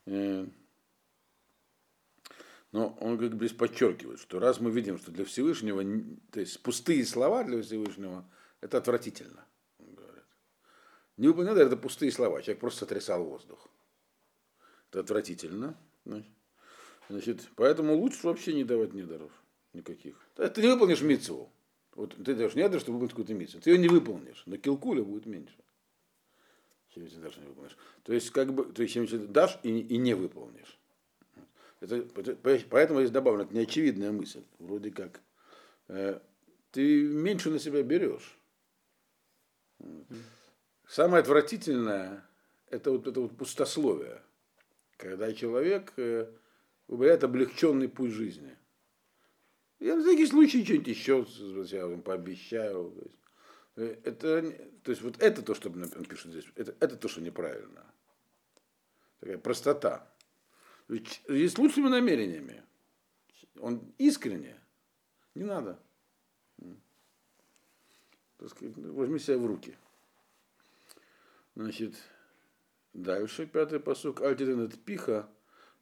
Э, 0.05 0.45
но 2.71 2.97
он 2.99 3.17
как 3.19 3.35
бы 3.35 3.47
подчеркивает, 3.49 4.19
что 4.19 4.39
раз 4.39 4.59
мы 4.59 4.71
видим, 4.71 4.97
что 4.97 5.11
для 5.11 5.25
Всевышнего, 5.25 5.83
то 6.31 6.39
есть 6.39 6.61
пустые 6.63 7.05
слова 7.05 7.43
для 7.43 7.61
Всевышнего, 7.61 8.25
это 8.61 8.79
отвратительно. 8.79 9.45
Не 11.17 11.27
выполнять 11.27 11.57
это 11.57 11.77
пустые 11.77 12.11
слова, 12.11 12.41
человек 12.41 12.59
просто 12.59 12.79
сотрясал 12.79 13.23
воздух. 13.23 13.67
Это 14.89 15.01
отвратительно. 15.01 15.77
Значит, 17.09 17.47
поэтому 17.55 17.95
лучше 17.95 18.25
вообще 18.25 18.53
не 18.53 18.63
давать 18.63 18.93
недаров 18.93 19.31
никаких. 19.73 20.15
Ты 20.35 20.61
не 20.61 20.69
выполнишь 20.69 21.01
митцву. 21.01 21.51
Вот 21.95 22.15
ты 22.15 22.33
даешь 22.35 22.55
недр, 22.55 22.79
чтобы 22.79 22.95
выполнить 22.95 23.11
какую-то 23.11 23.33
миссию. 23.33 23.61
Ты 23.61 23.71
ее 23.71 23.77
не 23.77 23.87
выполнишь, 23.87 24.43
но 24.45 24.57
килкуля 24.57 25.03
будет 25.03 25.25
меньше. 25.25 25.55
Чем 26.89 27.07
ты 27.07 27.15
даже 27.17 27.39
не 27.39 27.47
выполнишь. 27.47 27.77
То 28.03 28.13
есть, 28.13 28.29
как 28.31 28.53
бы, 28.53 28.65
то 28.65 28.81
есть, 28.81 28.93
чем 28.93 29.07
ты 29.07 29.19
дашь 29.19 29.59
и, 29.63 29.79
и 29.79 29.97
не 29.97 30.13
выполнишь. 30.13 30.79
Это, 31.79 32.35
поэтому 32.69 32.99
здесь 33.01 33.11
добавлено, 33.11 33.43
это 33.43 33.55
неочевидная 33.55 34.11
мысль. 34.11 34.43
Вроде 34.59 34.89
как 34.91 35.19
э, 35.89 36.19
ты 36.71 37.03
меньше 37.03 37.49
на 37.49 37.59
себя 37.59 37.83
берешь. 37.83 38.37
Самое 40.87 41.21
отвратительное 41.21 42.23
это 42.73 42.91
вот 42.91 43.07
это 43.07 43.21
вот 43.21 43.37
пустословие, 43.37 44.21
когда 44.97 45.31
человек 45.33 45.93
э, 45.97 46.27
выбирает 46.87 47.23
облегченный 47.23 47.87
путь 47.87 48.11
жизни. 48.11 48.55
Я 49.79 49.95
на 49.95 50.03
всякий 50.03 50.27
случай 50.27 50.63
что-нибудь 50.63 50.87
еще 50.87 51.25
я 51.71 51.87
вам 51.87 52.01
пообещаю. 52.01 52.93
Э, 53.75 53.97
это, 54.03 54.41
то 54.83 54.91
есть 54.91 55.01
вот 55.01 55.21
это 55.21 55.41
то, 55.41 55.55
что 55.55 55.69
он 55.69 56.05
пишет 56.05 56.31
здесь, 56.31 56.45
это, 56.55 56.75
это 56.79 56.95
то, 56.95 57.07
что 57.07 57.21
неправильно. 57.21 57.83
Такая 59.19 59.37
простота. 59.37 60.09
И 60.89 61.47
с 61.47 61.57
лучшими 61.57 61.87
намерениями. 61.87 62.63
Он 63.59 63.93
искренне. 63.97 64.59
Не 65.35 65.43
надо. 65.43 65.79
Возьми 68.39 69.19
себя 69.19 69.37
в 69.37 69.45
руки. 69.45 69.77
Значит, 71.55 71.95
дальше 72.93 73.45
пятый 73.45 73.79
посук. 73.79 74.21
Альтиден 74.21 74.69
пиха 74.69 75.29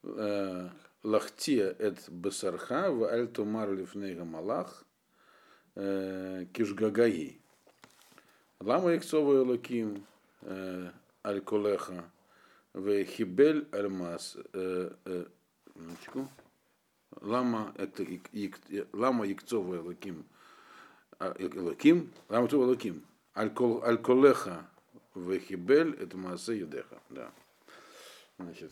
э, 0.03 0.69
лахтия 1.03 1.75
эт 1.79 2.09
басарха 2.09 2.91
в 2.91 3.07
альтумар 3.07 3.71
лифнейга 3.71 4.25
малах 4.25 4.83
э, 5.75 6.45
кишгагаи. 6.53 7.39
Лама 8.59 8.95
икцова 8.95 9.43
лаким 9.43 10.05
э, 10.41 10.91
аль 11.23 11.41
колеха 11.41 12.03
в 12.73 13.03
хибель 13.05 13.67
альмас. 13.71 14.37
Лама 17.21 17.73
это 17.77 18.05
лама 18.93 19.27
икцова 19.27 19.81
лаким 19.81 20.25
Элоким, 21.19 22.11
лама 22.29 22.45
икцова 22.45 22.65
лаким. 22.65 23.05
Аль 23.35 23.51
колеха 23.51 24.67
Вехибель 25.15 25.95
это 25.99 26.17
Маасе 26.17 26.57
Юдеха. 26.57 27.01
Да. 27.09 27.31
Значит, 28.39 28.71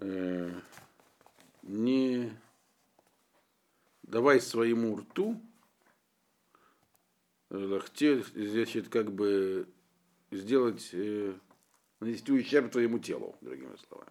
э, 0.00 0.50
не 1.62 2.32
давай 4.02 4.40
своему 4.40 4.96
рту 4.96 5.40
лахте, 7.50 8.22
значит, 8.34 8.88
как 8.88 9.12
бы 9.12 9.68
сделать, 10.30 10.90
э, 10.92 11.32
нанести 12.00 12.32
ущерб 12.32 12.70
твоему 12.70 12.98
телу, 12.98 13.36
другими 13.40 13.76
словами. 13.88 14.10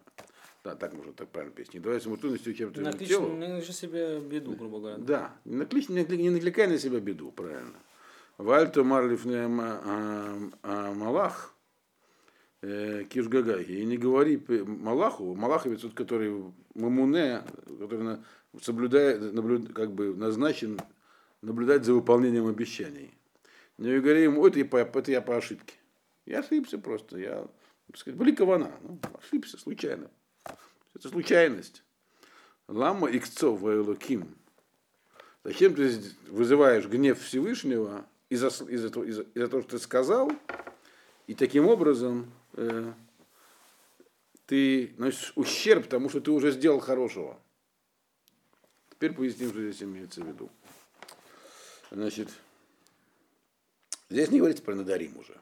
Да, 0.62 0.76
так 0.76 0.92
можно 0.92 1.14
так 1.14 1.30
правильно 1.30 1.54
петь. 1.54 1.72
Не 1.72 1.80
давай 1.80 2.00
своему 2.00 2.16
рту 2.16 2.28
нанести 2.28 2.50
ущерб 2.50 2.74
твоему 2.74 2.90
Наклич, 2.92 3.08
телу. 3.08 3.32
не 3.36 3.48
накличь 3.48 3.74
себе 3.74 4.20
беду, 4.20 4.54
грубо 4.54 4.78
говоря. 4.78 4.98
Да, 4.98 5.34
не, 5.44 5.56
наклич, 5.56 5.88
не, 5.88 6.04
не 6.04 6.30
накликай 6.30 6.66
на 6.66 6.78
себя 6.78 7.00
беду, 7.00 7.32
правильно. 7.32 7.78
Вальто 8.36 8.84
Марлиф 8.84 9.24
Малах, 10.62 11.54
Кишгагаги. 12.60 13.72
И 13.72 13.84
не 13.86 13.96
говори 13.96 14.40
Малаху, 14.66 15.34
Малаховец, 15.34 15.80
тот, 15.80 15.94
который 15.94 16.52
Мамуне, 16.74 17.42
который 17.78 18.18
соблюдает, 18.60 19.32
наблюд, 19.32 19.72
как 19.72 19.92
бы 19.92 20.14
назначен 20.14 20.78
наблюдать 21.40 21.84
за 21.84 21.94
выполнением 21.94 22.46
обещаний. 22.46 23.14
Не 23.78 23.98
говори 23.98 24.24
ему, 24.24 24.46
это, 24.46 24.60
это 24.60 25.10
я 25.10 25.22
по 25.22 25.36
ошибке. 25.36 25.74
Я 26.26 26.40
ошибся 26.40 26.78
просто, 26.78 27.18
я, 27.18 27.48
так 27.86 27.96
сказать, 27.96 28.18
бликована, 28.18 28.70
ну, 28.82 28.98
ошибся 29.18 29.58
случайно. 29.58 30.10
Это 30.94 31.08
случайность. 31.08 31.82
Лама 32.68 33.10
икцов 33.10 33.60
Вайлоким. 33.60 34.28
Зачем 35.44 35.74
ты 35.74 35.90
вызываешь 36.28 36.86
гнев 36.86 37.18
Всевышнего 37.20 38.06
из-за 38.28 38.48
из 38.48 38.84
из 38.84 38.96
из 38.96 39.20
из 39.34 39.48
того, 39.48 39.62
что 39.62 39.70
ты 39.70 39.78
сказал, 39.78 40.30
и 41.26 41.34
таким 41.34 41.66
образом 41.66 42.30
э, 42.54 42.92
ты 44.46 44.94
носишь 44.98 45.32
ущерб 45.36 45.86
тому, 45.86 46.08
что 46.08 46.20
ты 46.20 46.30
уже 46.30 46.50
сделал 46.50 46.80
хорошего. 46.80 47.40
Теперь 48.90 49.14
поясним, 49.14 49.50
что 49.50 49.62
здесь 49.62 49.82
имеется 49.82 50.22
в 50.22 50.26
виду. 50.26 50.50
Значит, 51.90 52.28
здесь 54.08 54.30
не 54.30 54.38
говорится 54.38 54.62
про 54.62 54.74
надарим 54.74 55.16
уже. 55.16 55.40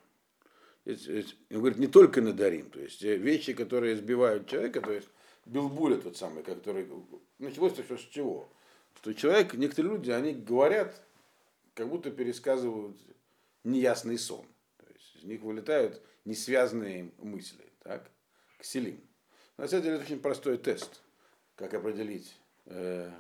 Здесь, 0.84 1.36
он 1.50 1.58
говорит 1.58 1.78
не 1.78 1.86
только 1.86 2.22
надарим, 2.22 2.70
то 2.70 2.80
есть 2.80 3.02
э, 3.04 3.16
вещи, 3.16 3.52
которые 3.52 3.96
сбивают 3.96 4.48
человека, 4.48 4.80
то 4.80 4.92
есть 4.92 5.08
Билбуля 5.44 5.96
тот 5.96 6.16
самый, 6.16 6.42
который 6.42 6.88
началось 7.38 7.72
все 7.72 7.96
с 7.96 8.02
чего? 8.10 8.48
Что 8.96 9.12
человек, 9.12 9.54
некоторые 9.54 9.94
люди, 9.94 10.10
они 10.10 10.32
говорят, 10.32 11.02
как 11.74 11.88
будто 11.88 12.10
пересказывают 12.10 12.96
неясный 13.64 14.18
сон. 14.18 14.44
То 14.78 14.86
есть 14.92 15.16
из 15.16 15.24
них 15.24 15.42
вылетают 15.42 16.02
несвязанные 16.28 17.10
мысли. 17.18 17.64
Так? 17.80 18.10
Кселим. 18.58 19.00
На 19.56 19.66
самом 19.66 19.84
деле 19.84 19.96
это 19.96 20.04
очень 20.04 20.20
простой 20.20 20.58
тест, 20.58 21.02
как 21.56 21.74
определить, 21.74 22.38
э, 22.66 23.10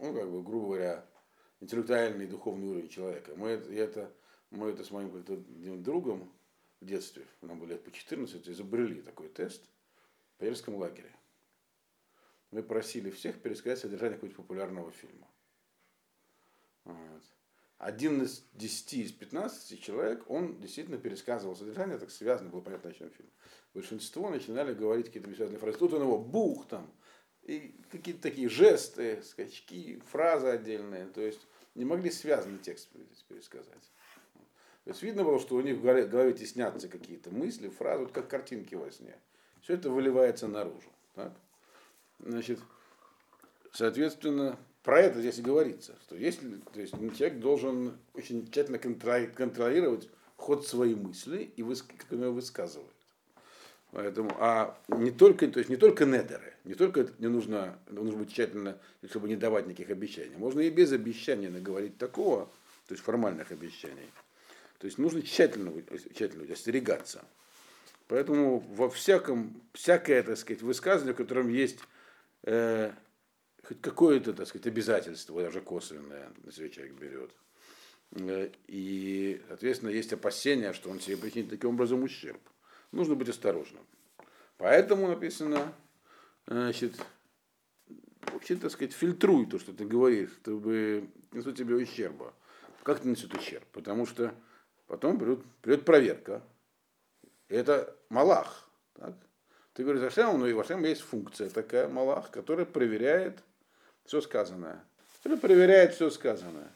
ну, 0.00 0.14
как 0.14 0.30
бы, 0.30 0.42
грубо 0.42 0.66
говоря, 0.66 1.06
интеллектуальный 1.60 2.24
и 2.24 2.28
духовный 2.28 2.68
уровень 2.68 2.88
человека. 2.88 3.34
Мы 3.36 3.50
это, 3.50 4.12
мы 4.50 4.70
это 4.70 4.82
с 4.82 4.90
моим 4.90 5.82
другом 5.82 6.32
в 6.80 6.86
детстве, 6.86 7.26
нам 7.42 7.58
было 7.58 7.68
лет 7.68 7.84
по 7.84 7.90
14, 7.90 8.48
изобрели 8.48 9.02
такой 9.02 9.28
тест 9.28 9.62
в 10.34 10.38
Перском 10.38 10.76
лагере. 10.76 11.12
Мы 12.50 12.62
просили 12.62 13.10
всех 13.10 13.42
пересказать 13.42 13.80
содержание 13.80 14.16
какого-нибудь 14.16 14.36
популярного 14.36 14.90
фильма. 14.90 15.28
Вот 16.84 17.22
один 17.78 18.22
из 18.22 18.44
десяти 18.54 19.02
из 19.02 19.12
пятнадцати 19.12 19.76
человек, 19.76 20.28
он 20.28 20.60
действительно 20.60 20.98
пересказывал 20.98 21.54
содержание, 21.54 21.98
так 21.98 22.10
связано 22.10 22.50
было 22.50 22.60
понятно, 22.60 22.90
о 22.90 22.92
чем 22.92 23.10
фильм. 23.10 23.30
Большинство 23.72 24.28
начинали 24.30 24.74
говорить 24.74 25.06
какие-то 25.06 25.32
связанные 25.32 25.60
фразы. 25.60 25.78
Тут 25.78 25.92
у 25.92 25.98
него 25.98 26.18
бух 26.18 26.66
там, 26.66 26.92
и 27.42 27.74
какие-то 27.90 28.22
такие 28.22 28.48
жесты, 28.48 29.22
скачки, 29.22 30.02
фразы 30.10 30.48
отдельные. 30.48 31.06
То 31.06 31.20
есть 31.20 31.46
не 31.74 31.84
могли 31.84 32.10
связанный 32.10 32.58
текст 32.58 32.88
пересказать. 33.28 33.92
То 34.84 34.90
есть 34.90 35.02
видно 35.02 35.22
было, 35.22 35.38
что 35.38 35.54
у 35.54 35.60
них 35.60 35.76
в 35.76 35.82
голове 35.82 36.32
теснятся 36.32 36.88
какие-то 36.88 37.30
мысли, 37.30 37.68
фразы, 37.68 38.04
вот 38.04 38.12
как 38.12 38.28
картинки 38.28 38.74
во 38.74 38.90
сне. 38.90 39.16
Все 39.60 39.74
это 39.74 39.90
выливается 39.90 40.48
наружу. 40.48 40.90
Так? 41.14 41.36
Значит, 42.18 42.58
соответственно, 43.72 44.58
про 44.88 45.00
это 45.00 45.20
здесь 45.20 45.36
и 45.36 45.42
говорится, 45.42 45.94
что 46.00 46.16
если, 46.16 46.48
то 46.72 46.80
есть 46.80 46.94
человек 47.18 47.40
должен 47.40 47.98
очень 48.14 48.50
тщательно 48.50 48.78
контролировать 48.78 50.08
ход 50.36 50.66
своей 50.66 50.94
мысли 50.94 51.52
и 51.56 51.62
выс, 51.62 51.82
как 51.82 52.10
он 52.10 52.22
ее 52.22 52.30
высказывает. 52.30 52.88
Поэтому, 53.90 54.34
а 54.38 54.78
не 54.88 55.10
только, 55.10 55.46
то 55.48 55.58
есть 55.58 55.68
не 55.68 55.76
только 55.76 56.06
недеры, 56.06 56.54
не 56.64 56.72
только 56.72 57.06
не 57.18 57.26
нужно, 57.26 57.78
нужно 57.90 58.16
быть 58.16 58.32
тщательно, 58.32 58.78
чтобы 59.10 59.28
не 59.28 59.36
давать 59.36 59.66
никаких 59.66 59.90
обещаний. 59.90 60.34
Можно 60.38 60.60
и 60.60 60.70
без 60.70 60.90
обещания 60.90 61.50
наговорить 61.50 61.98
такого, 61.98 62.46
то 62.86 62.94
есть 62.94 63.04
формальных 63.04 63.52
обещаний. 63.52 64.08
То 64.78 64.86
есть 64.86 64.96
нужно 64.96 65.20
тщательно, 65.20 65.70
тщательно 66.14 66.50
остерегаться. 66.50 67.26
Поэтому 68.06 68.60
во 68.60 68.88
всяком, 68.88 69.60
всякое, 69.74 70.22
так 70.22 70.38
сказать, 70.38 70.62
высказывание, 70.62 71.12
в 71.12 71.18
котором 71.18 71.50
есть 71.50 71.80
э, 72.44 72.90
хоть 73.68 73.82
какое-то, 73.82 74.32
так 74.32 74.48
сказать, 74.48 74.66
обязательство, 74.66 75.42
даже 75.42 75.60
косвенное, 75.60 76.32
себя 76.50 76.70
человек 76.70 76.94
берет. 76.94 77.30
Э, 78.12 78.50
и, 78.66 79.42
соответственно, 79.48 79.90
есть 79.90 80.10
опасения, 80.14 80.72
что 80.72 80.88
он 80.88 81.00
себе 81.00 81.18
причинит 81.18 81.50
таким 81.50 81.70
образом 81.70 82.02
ущерб. 82.02 82.40
Нужно 82.92 83.14
быть 83.14 83.28
осторожным. 83.28 83.84
Поэтому 84.56 85.08
написано, 85.08 85.74
значит, 86.46 86.94
вообще, 88.32 88.56
так 88.56 88.70
сказать, 88.70 88.94
фильтруй 88.94 89.44
то, 89.44 89.58
что 89.58 89.74
ты 89.74 89.84
говоришь, 89.84 90.32
чтобы 90.40 91.06
несут 91.32 91.58
тебе 91.58 91.74
ущерба. 91.74 92.32
Как 92.82 93.00
ты 93.00 93.08
несет 93.08 93.34
ущерб? 93.34 93.66
Потому 93.72 94.06
что 94.06 94.34
потом 94.86 95.18
придет, 95.18 95.44
придет 95.60 95.84
проверка. 95.84 96.42
И 97.50 97.54
это 97.54 97.94
Малах. 98.08 98.66
Так? 98.94 99.14
Ты 99.74 99.84
говоришь 99.84 100.02
Ашему, 100.02 100.38
но 100.38 100.46
и 100.46 100.54
в 100.54 100.60
Ашем 100.60 100.82
есть 100.84 101.02
функция 101.02 101.50
такая, 101.50 101.86
Малах, 101.86 102.30
которая 102.30 102.64
проверяет 102.64 103.44
все 104.08 104.22
сказанное. 104.22 104.82
Или 105.24 105.36
проверяет 105.36 105.94
все 105.94 106.08
сказанное. 106.08 106.72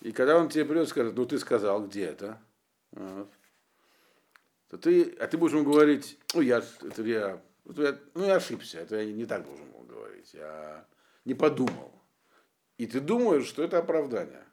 И 0.00 0.10
когда 0.10 0.36
он 0.36 0.48
тебе 0.48 0.64
придет 0.64 0.88
скажет, 0.88 1.14
ну 1.16 1.24
ты 1.24 1.38
сказал, 1.38 1.86
где 1.86 2.06
это? 2.06 2.42
Вот. 2.90 3.30
То 4.68 4.78
ты, 4.78 5.10
а 5.20 5.28
ты 5.28 5.38
будешь 5.38 5.54
ему 5.54 5.64
говорить, 5.64 6.18
ну 6.34 6.40
я, 6.40 6.58
это 6.58 7.02
я, 7.02 7.40
это 7.68 7.82
я, 7.82 7.98
ну 8.14 8.24
я 8.24 8.36
ошибся, 8.36 8.80
это 8.80 8.96
я 8.96 9.12
не 9.12 9.26
так 9.26 9.44
должен 9.44 9.70
был 9.70 9.82
говорить, 9.82 10.34
я 10.34 10.84
не 11.24 11.34
подумал. 11.34 12.02
И 12.78 12.86
ты 12.86 12.98
думаешь, 12.98 13.46
что 13.46 13.62
это 13.62 13.78
оправдание. 13.78 14.44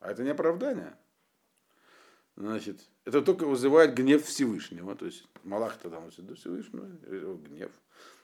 А 0.00 0.10
это 0.10 0.22
не 0.22 0.30
оправдание. 0.30 0.94
Значит, 2.36 2.82
это 3.06 3.22
только 3.22 3.46
вызывает 3.46 3.94
гнев 3.94 4.26
Всевышнего. 4.26 4.94
То 4.94 5.06
есть 5.06 5.26
Малах 5.42 5.78
тогда 5.78 6.00
носит 6.00 6.26
до 6.26 6.34
Всевышнего, 6.34 6.84
гнев. 7.36 7.72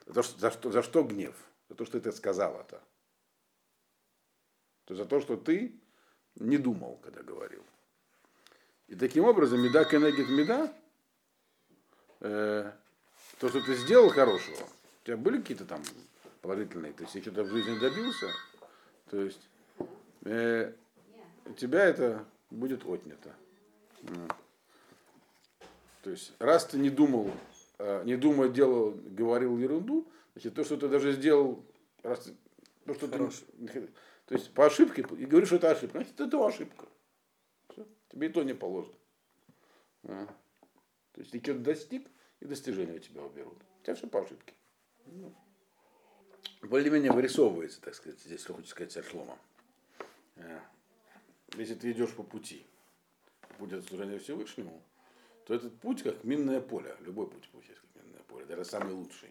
За 0.04 0.22
что, 0.22 0.38
за, 0.38 0.50
что, 0.50 0.70
за 0.70 0.82
что 0.82 1.02
гнев? 1.02 1.34
За 1.72 1.76
то, 1.76 1.86
что 1.86 2.00
ты 2.00 2.12
сказал 2.12 2.60
это. 2.60 2.82
То 4.84 4.94
за 4.94 5.06
то, 5.06 5.20
что 5.22 5.38
ты 5.38 5.72
не 6.34 6.58
думал, 6.58 6.98
когда 7.02 7.22
говорил. 7.22 7.64
И 8.88 8.94
таким 8.94 9.24
образом, 9.24 9.62
меда 9.62 9.86
кенегит 9.86 10.28
меда, 10.28 10.70
э, 12.20 12.70
то, 13.38 13.48
что 13.48 13.62
ты 13.62 13.74
сделал 13.76 14.10
хорошего, 14.10 14.58
у 14.58 15.06
тебя 15.06 15.16
были 15.16 15.40
какие-то 15.40 15.64
там 15.64 15.82
положительные, 16.42 16.92
ты 16.92 17.06
что-то 17.06 17.42
в 17.42 17.48
жизни 17.48 17.78
добился, 17.78 18.30
то 19.08 19.22
есть 19.22 19.40
э, 20.26 20.74
у 21.46 21.54
тебя 21.54 21.86
это 21.86 22.26
будет 22.50 22.84
отнято. 22.84 23.34
То 26.02 26.10
есть, 26.10 26.34
раз 26.38 26.66
ты 26.66 26.76
не 26.76 26.90
думал, 26.90 27.30
э, 27.78 28.02
не 28.04 28.16
думая 28.16 28.50
делал, 28.50 28.90
говорил 29.06 29.56
ерунду, 29.56 30.06
значит, 30.34 30.54
то, 30.54 30.64
что 30.64 30.76
ты 30.76 30.88
даже 30.88 31.12
сделал, 31.12 31.64
раз 32.02 32.30
то, 32.86 32.94
что 32.94 33.08
ты, 33.08 33.88
то 34.26 34.34
есть 34.34 34.52
по 34.54 34.66
ошибке, 34.66 35.02
и 35.02 35.26
говоришь, 35.26 35.48
что 35.48 35.56
это 35.56 35.70
ошибка, 35.70 35.98
значит, 35.98 36.20
это 36.20 36.46
ошибка. 36.46 36.88
Все. 37.70 37.86
Тебе 38.08 38.28
и 38.28 38.30
то 38.30 38.42
не 38.42 38.54
положено. 38.54 38.94
А. 40.04 40.26
То 41.12 41.20
есть 41.20 41.32
ты 41.32 41.40
что-то 41.40 41.60
достиг, 41.60 42.08
и 42.40 42.46
достижения 42.46 42.94
у 42.94 42.98
тебя 42.98 43.22
уберут. 43.22 43.58
У 43.80 43.84
тебя 43.84 43.94
все 43.94 44.06
по 44.06 44.22
ошибке. 44.22 44.54
Ну. 45.06 45.34
Более-менее 46.62 47.12
вырисовывается, 47.12 47.80
так 47.80 47.94
сказать, 47.94 48.20
здесь, 48.20 48.40
что 48.40 48.54
хочет 48.54 48.70
сказать 48.70 48.92
царь 48.92 49.04
Шлома. 49.04 49.38
А. 50.36 50.60
Если 51.56 51.74
ты 51.74 51.92
идешь 51.92 52.14
по 52.14 52.22
пути, 52.22 52.64
путь 53.58 53.72
от 53.72 53.84
служения 53.84 54.18
Всевышнему, 54.18 54.82
то 55.44 55.54
этот 55.54 55.78
путь 55.80 56.02
как 56.02 56.24
минное 56.24 56.60
поле. 56.60 56.96
Любой 57.00 57.28
путь 57.28 57.48
получается 57.50 57.84
как 57.92 58.02
минное 58.02 58.22
поле, 58.22 58.46
даже 58.46 58.64
самый 58.64 58.94
лучший. 58.94 59.30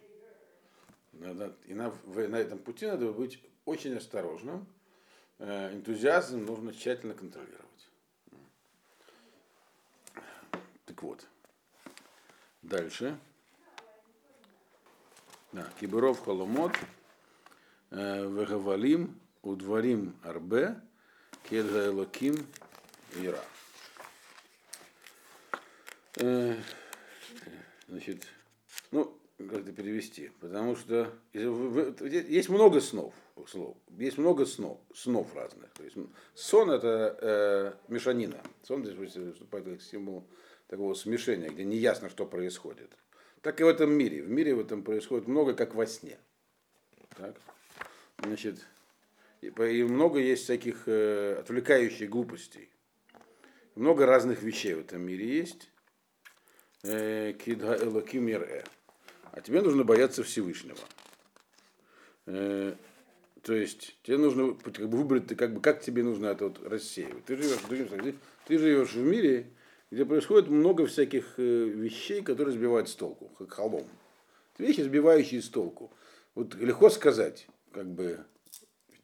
Надо, 1.13 1.56
и 1.65 1.74
на, 1.74 1.93
на 2.06 2.36
этом 2.36 2.60
пути 2.60 2.88
надо 2.88 3.12
быть 3.12 3.43
очень 3.65 3.95
осторожным. 3.95 4.65
Э, 5.39 5.74
энтузиазм 5.74 6.45
нужно 6.45 6.74
тщательно 6.74 7.13
контролировать. 7.13 7.89
Так 10.86 11.04
вот. 11.04 11.28
Дальше. 12.62 13.17
Да, 15.52 15.67
Киберов 15.80 16.24
холомот, 16.24 16.74
э, 17.89 18.26
вегавалим, 18.26 19.19
удварим 19.41 20.15
арбе, 20.24 20.80
кедга 21.43 21.88
элоким 21.88 22.47
ира. 23.15 23.43
Э, 26.17 26.56
значит, 27.88 28.28
ну, 28.91 29.20
как 29.47 29.60
это 29.60 29.71
перевести? 29.71 30.32
Потому 30.39 30.75
что 30.75 31.13
есть 31.34 32.49
много 32.49 32.82
снов, 32.82 33.13
слов, 33.47 33.77
есть 33.97 34.17
много 34.17 34.45
снов, 34.45 34.80
снов 34.93 35.34
разных. 35.36 35.69
То 35.71 35.84
есть 35.84 35.97
сон 36.34 36.71
это 36.71 37.17
э, 37.21 37.73
мешанина. 37.91 38.41
Сон 38.63 38.86
здесь 38.86 39.15
выступает 39.15 39.65
как 39.65 39.82
символ 39.82 40.25
такого 40.67 40.93
смешения, 40.93 41.49
где 41.49 41.63
не 41.63 41.77
ясно, 41.77 42.10
что 42.10 42.25
происходит. 42.25 42.91
Так 43.41 43.60
и 43.60 43.63
в 43.63 43.67
этом 43.67 43.91
мире. 43.91 44.21
В 44.21 44.30
мире 44.30 44.54
в 44.54 44.60
этом 44.60 44.84
происходит 44.84 45.27
много, 45.27 45.54
как 45.54 45.75
во 45.75 45.86
сне. 45.86 46.17
Так? 47.17 47.36
Значит, 48.23 48.60
и, 49.41 49.49
много 49.84 50.19
есть 50.19 50.43
всяких 50.43 50.84
э, 50.88 51.38
отвлекающих 51.39 52.10
глупостей. 52.10 52.69
Много 53.75 54.06
разных 54.06 54.43
вещей 54.43 54.75
в 54.75 54.80
этом 54.80 55.01
мире 55.01 55.27
есть. 55.27 55.71
Э, 56.84 57.34
Кидга 57.34 57.75
элоким 57.75 58.27
э. 58.27 58.63
А 59.32 59.41
тебе 59.41 59.62
нужно 59.62 59.84
бояться 59.84 60.24
Всевышнего. 60.24 60.78
Э, 62.26 62.76
то 63.41 63.54
есть 63.54 63.98
тебе 64.04 64.17
нужно 64.17 64.54
как 64.56 64.89
бы, 64.89 64.98
выбрать, 64.98 65.36
как, 65.36 65.54
бы, 65.54 65.62
как 65.62 65.82
тебе 65.82 66.04
нужно 66.04 66.28
это 66.28 66.46
вот 66.46 66.62
рассеивать. 66.65 67.26
Ты 67.26 67.38
живешь, 67.38 67.89
ты, 67.89 68.15
ты 68.46 68.58
живешь 68.60 68.94
в 68.94 69.04
мире, 69.04 69.48
где 69.89 70.06
происходит 70.06 70.50
много 70.50 70.86
всяких 70.86 71.34
э, 71.38 71.41
вещей, 71.44 72.22
которые 72.22 72.54
сбивают 72.54 72.89
с 72.89 72.96
толку, 72.96 73.30
как 73.38 73.52
холом. 73.52 73.88
Вещи, 74.58 74.82
сбивающие 74.82 75.41
с 75.41 75.50
толку. 75.50 75.91
Вот 76.36 76.56
легко 76.56 76.89
сказать, 76.89 77.48
как 77.72 77.88
бы 77.88 78.20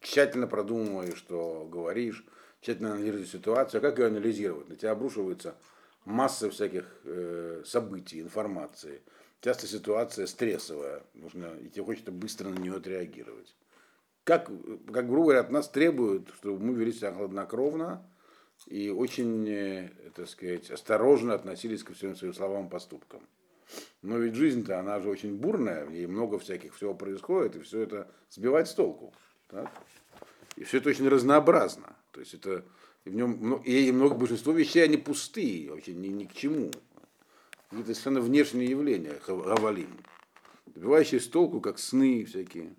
тщательно 0.00 0.46
продумывая, 0.46 1.14
что 1.14 1.66
говоришь, 1.70 2.24
тщательно 2.60 2.92
анализируя 2.92 3.24
ситуацию, 3.24 3.78
а 3.78 3.82
как 3.82 3.98
ее 3.98 4.06
анализировать? 4.06 4.68
На 4.68 4.76
тебя 4.76 4.92
обрушивается 4.92 5.56
масса 6.04 6.50
всяких 6.50 6.84
э, 7.04 7.62
событий, 7.66 8.20
информации. 8.20 9.02
Часто 9.40 9.66
ситуация 9.66 10.26
стрессовая, 10.26 11.02
нужно, 11.14 11.46
и 11.62 11.68
тебе 11.68 11.84
хочется 11.84 12.10
быстро 12.10 12.48
на 12.48 12.58
нее 12.58 12.74
отреагировать. 12.74 13.54
Как, 14.24 14.50
как 14.92 15.06
грубо 15.06 15.24
говоря, 15.24 15.40
от 15.40 15.50
нас 15.50 15.68
требуют, 15.68 16.28
чтобы 16.36 16.58
мы 16.62 16.74
вели 16.74 16.92
себя 16.92 17.12
хладнокровно, 17.12 18.04
и 18.66 18.90
очень, 18.90 19.48
э, 19.48 19.90
так 20.14 20.28
сказать, 20.28 20.70
осторожно 20.70 21.34
относились 21.34 21.84
ко 21.84 21.94
всем 21.94 22.16
своим 22.16 22.34
словам 22.34 22.66
и 22.66 22.70
поступкам. 22.70 23.22
Но 24.02 24.18
ведь 24.18 24.34
жизнь-то, 24.34 24.80
она 24.80 24.98
же 25.00 25.08
очень 25.08 25.36
бурная, 25.36 25.84
в 25.84 25.92
ней 25.92 26.06
много 26.06 26.38
всяких 26.38 26.74
всего 26.74 26.94
происходит, 26.94 27.56
и 27.56 27.60
все 27.60 27.82
это 27.82 28.10
сбивает 28.30 28.66
с 28.66 28.74
толку. 28.74 29.14
Так? 29.48 29.70
И 30.56 30.64
все 30.64 30.78
это 30.78 30.88
очень 30.88 31.08
разнообразно. 31.08 31.96
То 32.10 32.20
есть 32.20 32.34
это 32.34 32.64
и 33.04 33.10
в 33.10 33.14
нем 33.14 33.54
и 33.62 33.92
много 33.92 34.14
большинство 34.14 34.52
вещей 34.52 34.84
они 34.84 34.96
пустые, 34.96 35.70
вообще 35.70 35.94
ни, 35.94 36.08
ни 36.08 36.24
к 36.24 36.34
чему. 36.34 36.70
Это 37.70 37.82
совершенно 37.82 38.20
внешние 38.20 38.70
явления, 38.70 39.20
гавалим. 39.26 39.90
Сбивающие 40.74 41.20
с 41.20 41.28
толку, 41.28 41.60
как 41.60 41.78
сны 41.78 42.24
всякие. 42.24 42.74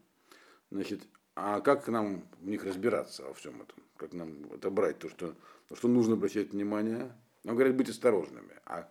Значит, 0.72 1.02
а 1.36 1.62
как 1.62 1.88
нам 1.88 2.24
в 2.40 2.48
них 2.48 2.64
разбираться 2.64 3.24
во 3.24 3.34
всем 3.34 3.62
этом? 3.62 3.84
Как 3.98 4.14
нам 4.14 4.52
отобрать 4.54 5.00
то, 5.00 5.10
что 5.10 5.36
на 5.70 5.76
что 5.76 5.88
нужно 5.88 6.14
обращать 6.16 6.52
внимание. 6.52 7.12
Он 7.46 7.56
говорит, 7.56 7.76
быть 7.76 7.90
осторожными. 7.90 8.54
А, 8.66 8.90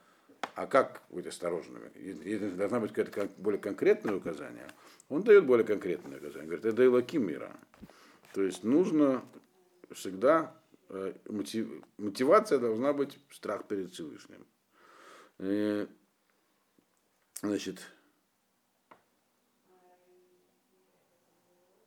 а 0.54 0.66
как 0.66 1.02
быть 1.10 1.26
осторожными? 1.26 1.90
Если 1.96 2.50
должна 2.50 2.80
быть 2.80 2.92
какое-то 2.92 3.34
более 3.36 3.60
конкретное 3.60 4.14
указание, 4.14 4.66
он 5.08 5.22
дает 5.22 5.46
более 5.46 5.66
конкретное 5.66 6.18
указание. 6.18 6.46
Говорит, 6.46 6.64
это 6.64 6.84
Илаким 6.84 7.26
мира. 7.26 7.52
То 8.34 8.42
есть 8.42 8.62
нужно 8.62 9.24
всегда, 9.92 10.54
э, 10.88 11.14
мотивация 11.98 12.58
должна 12.58 12.92
быть 12.92 13.18
страх 13.30 13.66
перед 13.66 13.92
Всевышним. 13.92 14.46
И, 15.38 15.86
значит, 17.42 17.80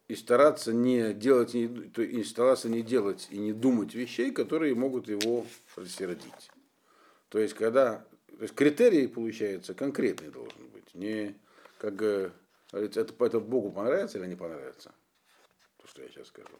и 0.07 0.15
стараться 0.15 0.73
не 0.73 1.13
делать, 1.13 1.55
и 1.55 2.23
стараться 2.23 2.69
не 2.69 2.81
делать 2.81 3.27
и 3.29 3.37
не 3.37 3.53
думать 3.53 3.93
вещей, 3.93 4.31
которые 4.31 4.75
могут 4.75 5.07
его 5.07 5.45
рассердить. 5.75 6.51
То 7.29 7.39
есть, 7.39 7.53
когда 7.53 8.05
то 8.37 8.43
есть 8.43 8.55
критерий, 8.55 9.07
получается, 9.07 9.73
конкретный 9.73 10.29
должен 10.29 10.67
быть. 10.69 10.93
Не 10.95 11.35
как 11.77 11.95
говорится, 11.95 13.01
это, 13.01 13.25
это 13.25 13.39
Богу 13.39 13.71
понравится 13.71 14.19
или 14.19 14.27
не 14.27 14.35
понравится. 14.35 14.93
То, 15.77 15.87
что 15.87 16.03
я 16.03 16.09
сейчас 16.09 16.27
скажу. 16.27 16.59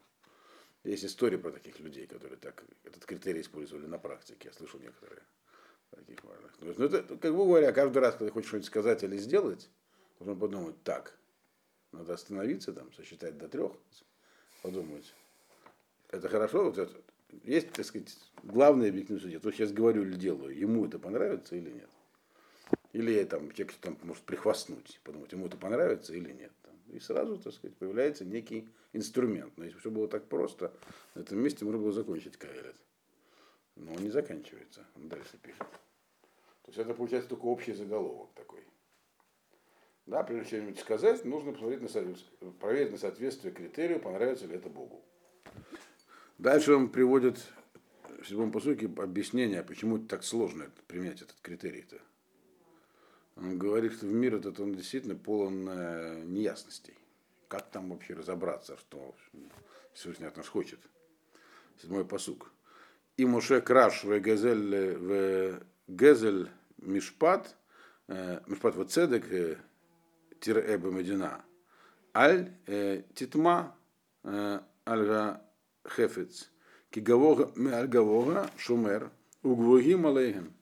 Есть 0.84 1.06
история 1.06 1.38
про 1.38 1.51
таких 1.51 1.80
людей, 1.80 2.08
которые 2.08 2.38
так 2.38 2.63
этот 2.84 3.06
критерий 3.06 3.41
использовали 3.41 3.86
на 3.86 3.99
практике. 3.99 4.49
Я 4.49 4.54
слышал 4.54 4.80
некоторые 4.80 5.21
таких 5.95 6.23
важных. 6.23 6.51
Ну, 6.60 6.86
это, 6.86 7.04
как 7.17 7.36
бы 7.36 7.45
говоря, 7.45 7.71
каждый 7.71 7.99
раз, 7.99 8.15
когда 8.15 8.32
хочешь 8.32 8.49
что-нибудь 8.49 8.67
сказать 8.67 9.04
или 9.04 9.17
сделать, 9.17 9.69
нужно 10.19 10.36
подумать 10.36 10.82
так. 10.84 11.17
Надо 11.91 12.13
остановиться, 12.13 12.73
там, 12.73 12.91
сосчитать 12.93 13.38
до 13.38 13.49
трех, 13.49 13.73
подумать. 14.62 15.13
Это 16.10 16.30
хорошо, 16.30 16.65
вот 16.65 16.77
это, 16.77 16.93
есть, 17.43 17.71
так 17.71 17.86
сказать, 17.86 18.17
главный 18.43 18.89
объективный 18.89 19.21
судья. 19.21 19.39
То 19.39 19.51
сейчас 19.51 19.71
говорю 19.71 20.04
или 20.04 20.15
делаю, 20.15 20.58
ему 20.58 20.86
это 20.86 20.99
понравится 20.99 21.56
или 21.56 21.71
нет. 21.71 21.89
Или 22.93 23.23
там, 23.23 23.51
человек 23.51 23.75
там 23.75 23.97
может 24.04 24.23
прихвастнуть, 24.23 24.99
подумать, 25.04 25.32
ему 25.32 25.47
это 25.47 25.58
понравится 25.58 26.13
или 26.13 26.32
нет. 26.32 26.51
И 26.89 26.99
сразу, 26.99 27.38
так 27.38 27.54
сказать, 27.54 27.77
появляется 27.77 28.25
некий 28.25 28.67
инструмент. 28.91 29.54
Но 29.56 29.63
если 29.63 29.75
бы 29.75 29.80
все 29.80 29.91
было 29.91 30.08
так 30.10 30.27
просто, 30.27 30.73
на 31.15 31.21
этом 31.21 31.39
месте 31.39 31.63
можно 31.63 31.80
было 31.80 31.93
закончить 31.93 32.36
Каэлет. 32.36 32.75
Но 33.82 33.94
он 33.94 34.04
не 34.04 34.12
заканчивается, 34.12 34.86
он 34.96 35.10
дальше 35.10 35.38
пишет. 35.41 35.60
То 35.60 36.67
есть 36.67 36.78
это 36.78 36.94
получается 36.94 37.30
только 37.30 37.46
общий 37.46 37.74
заголовок 37.74 38.30
такой. 38.36 38.63
Да, 40.06 40.24
прежде 40.24 40.50
чем 40.50 40.60
что-нибудь 40.60 40.80
сказать, 40.80 41.26
нужно 41.26 41.52
посмотреть 41.52 41.82
на, 41.82 42.52
проверить 42.52 42.91
на 42.91 42.98
соответствие 42.98 43.52
критерию, 43.52 44.00
понравится 44.00 44.46
ли 44.46 44.56
это 44.56 44.70
Богу. 44.70 45.04
Дальше 46.38 46.76
он 46.76 46.89
приводит 46.89 47.39
в 48.22 48.28
седьмом 48.28 48.52
посуке 48.52 48.86
объяснение, 48.86 49.63
почему 49.63 49.98
так 49.98 50.24
сложно 50.24 50.70
применять 50.88 51.24
этот 51.24 51.38
критерий-то. 51.41 52.00
Он 53.36 53.58
говорит, 53.58 53.94
что 53.94 54.06
в 54.06 54.13
мир 54.13 54.36
этот 54.36 54.60
он 54.60 54.76
действительно 54.76 55.15
полон 55.15 55.67
э, 55.67 56.24
неясностей. 56.26 56.98
Как 57.48 57.72
там 57.72 57.89
вообще 57.89 58.13
разобраться, 58.13 58.78
что 58.78 59.15
Всевышний 59.94 60.28
от 60.28 60.38
нас 60.38 60.48
хочет. 60.48 60.80
Седьмой 61.82 62.06
посук. 62.06 62.52
И 63.17 63.26
Моше 63.26 63.62
Краш 63.62 64.04
в 64.04 64.19
Гезель 64.19 64.97
в 64.97 65.62
Гезель 65.88 66.50
Мишпат, 66.78 67.56
э, 68.08 68.39
Мишпат 68.47 68.76
в 68.76 68.86
Цедек, 68.86 69.32
э, 69.32 69.58
тире 70.39 70.78
Медина. 70.78 71.43
Аль 72.15 72.52
Титма 73.13 73.76
Альга 74.24 75.41
Хефец. 75.88 76.50
Кигавога 76.89 77.52
Аль 77.74 77.88
Гавога 77.88 78.50
Шумер 78.58 79.12
Угвогим 79.43 80.06
Алейхем. 80.06 80.54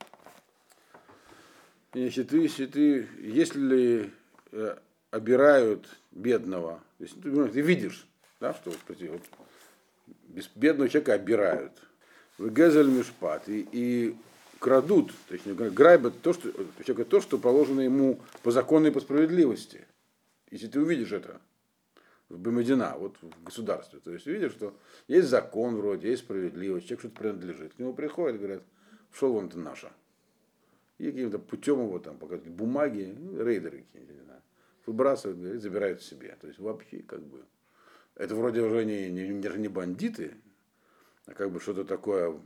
Если 1.93 2.23
ты, 2.23 3.07
если 3.19 4.13
э, 4.51 4.77
обирают 5.09 5.89
бедного, 6.11 6.83
если 6.99 7.19
ты, 7.19 7.47
ты 7.47 7.61
видишь, 7.61 8.07
да, 8.39 8.53
что 8.53 8.71
вот, 8.71 9.21
бедного 10.55 10.87
человека 10.87 11.13
обирают, 11.13 11.81
Гезель 12.47 12.87
Мишпат, 12.87 13.49
и, 13.49 13.67
и 13.71 14.15
крадут, 14.59 15.13
точнее, 15.27 15.53
грабят 15.53 16.21
то, 16.21 16.33
что, 16.33 16.51
человека 16.85 17.05
то, 17.05 17.21
что 17.21 17.37
положено 17.37 17.81
ему 17.81 18.19
по 18.43 18.51
закону 18.51 18.87
и 18.87 18.91
по 18.91 18.99
справедливости. 18.99 19.85
Если 20.51 20.67
ты 20.67 20.79
увидишь 20.79 21.11
это 21.11 21.41
в 22.29 22.37
Бемедина, 22.37 22.95
вот 22.97 23.17
в 23.21 23.43
государстве, 23.43 23.99
то 23.99 24.11
есть 24.11 24.27
увидишь, 24.27 24.51
что 24.51 24.75
есть 25.07 25.27
закон 25.27 25.75
вроде, 25.75 26.09
есть 26.09 26.23
справедливость, 26.23 26.87
человек 26.87 27.01
что-то 27.01 27.15
принадлежит, 27.19 27.73
к 27.73 27.79
нему 27.79 27.93
приходят, 27.93 28.37
говорят, 28.37 28.63
шел 29.11 29.33
вон 29.33 29.49
ты 29.49 29.57
наша. 29.57 29.91
И 30.97 31.11
каким-то 31.11 31.39
путем 31.39 31.81
его 31.81 31.97
там 31.99 32.17
показывают 32.17 32.53
бумаги, 32.53 33.15
рейдеры 33.37 33.83
какие-нибудь, 33.83 34.15
не 34.15 34.25
знаю, 34.25 34.41
выбрасывают, 34.85 35.39
говорят, 35.39 35.61
забирают 35.61 36.01
себе. 36.03 36.37
То 36.39 36.47
есть 36.47 36.59
вообще 36.59 36.99
как 36.99 37.21
бы, 37.21 37.43
это 38.15 38.35
вроде 38.35 38.61
уже 38.61 38.83
не, 38.83 39.09
не, 39.09 39.39
даже 39.39 39.59
не 39.59 39.69
бандиты, 39.69 40.33
а 41.29 41.33
как 41.33 41.51
бы 41.51 41.59
что-то 41.59 41.85
такое 41.85 42.39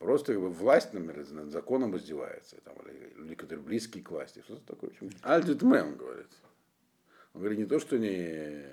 Просто 0.00 0.32
как 0.32 0.40
бы 0.40 0.48
власть 0.48 0.94
например, 0.94 1.30
над 1.30 1.50
законом 1.50 1.94
издевается, 1.94 2.56
там, 2.64 2.74
или 2.86 3.12
люди, 3.16 3.34
которые 3.34 3.62
близкие 3.62 4.02
к 4.02 4.10
власти, 4.10 4.40
что-то 4.46 4.74
такое. 4.74 4.92
Альтит 5.20 5.60
Мэм 5.60 5.98
говорит. 5.98 6.30
Он 7.34 7.42
говорит 7.42 7.58
не 7.58 7.66
то, 7.66 7.78
что 7.78 7.98
не 7.98 8.64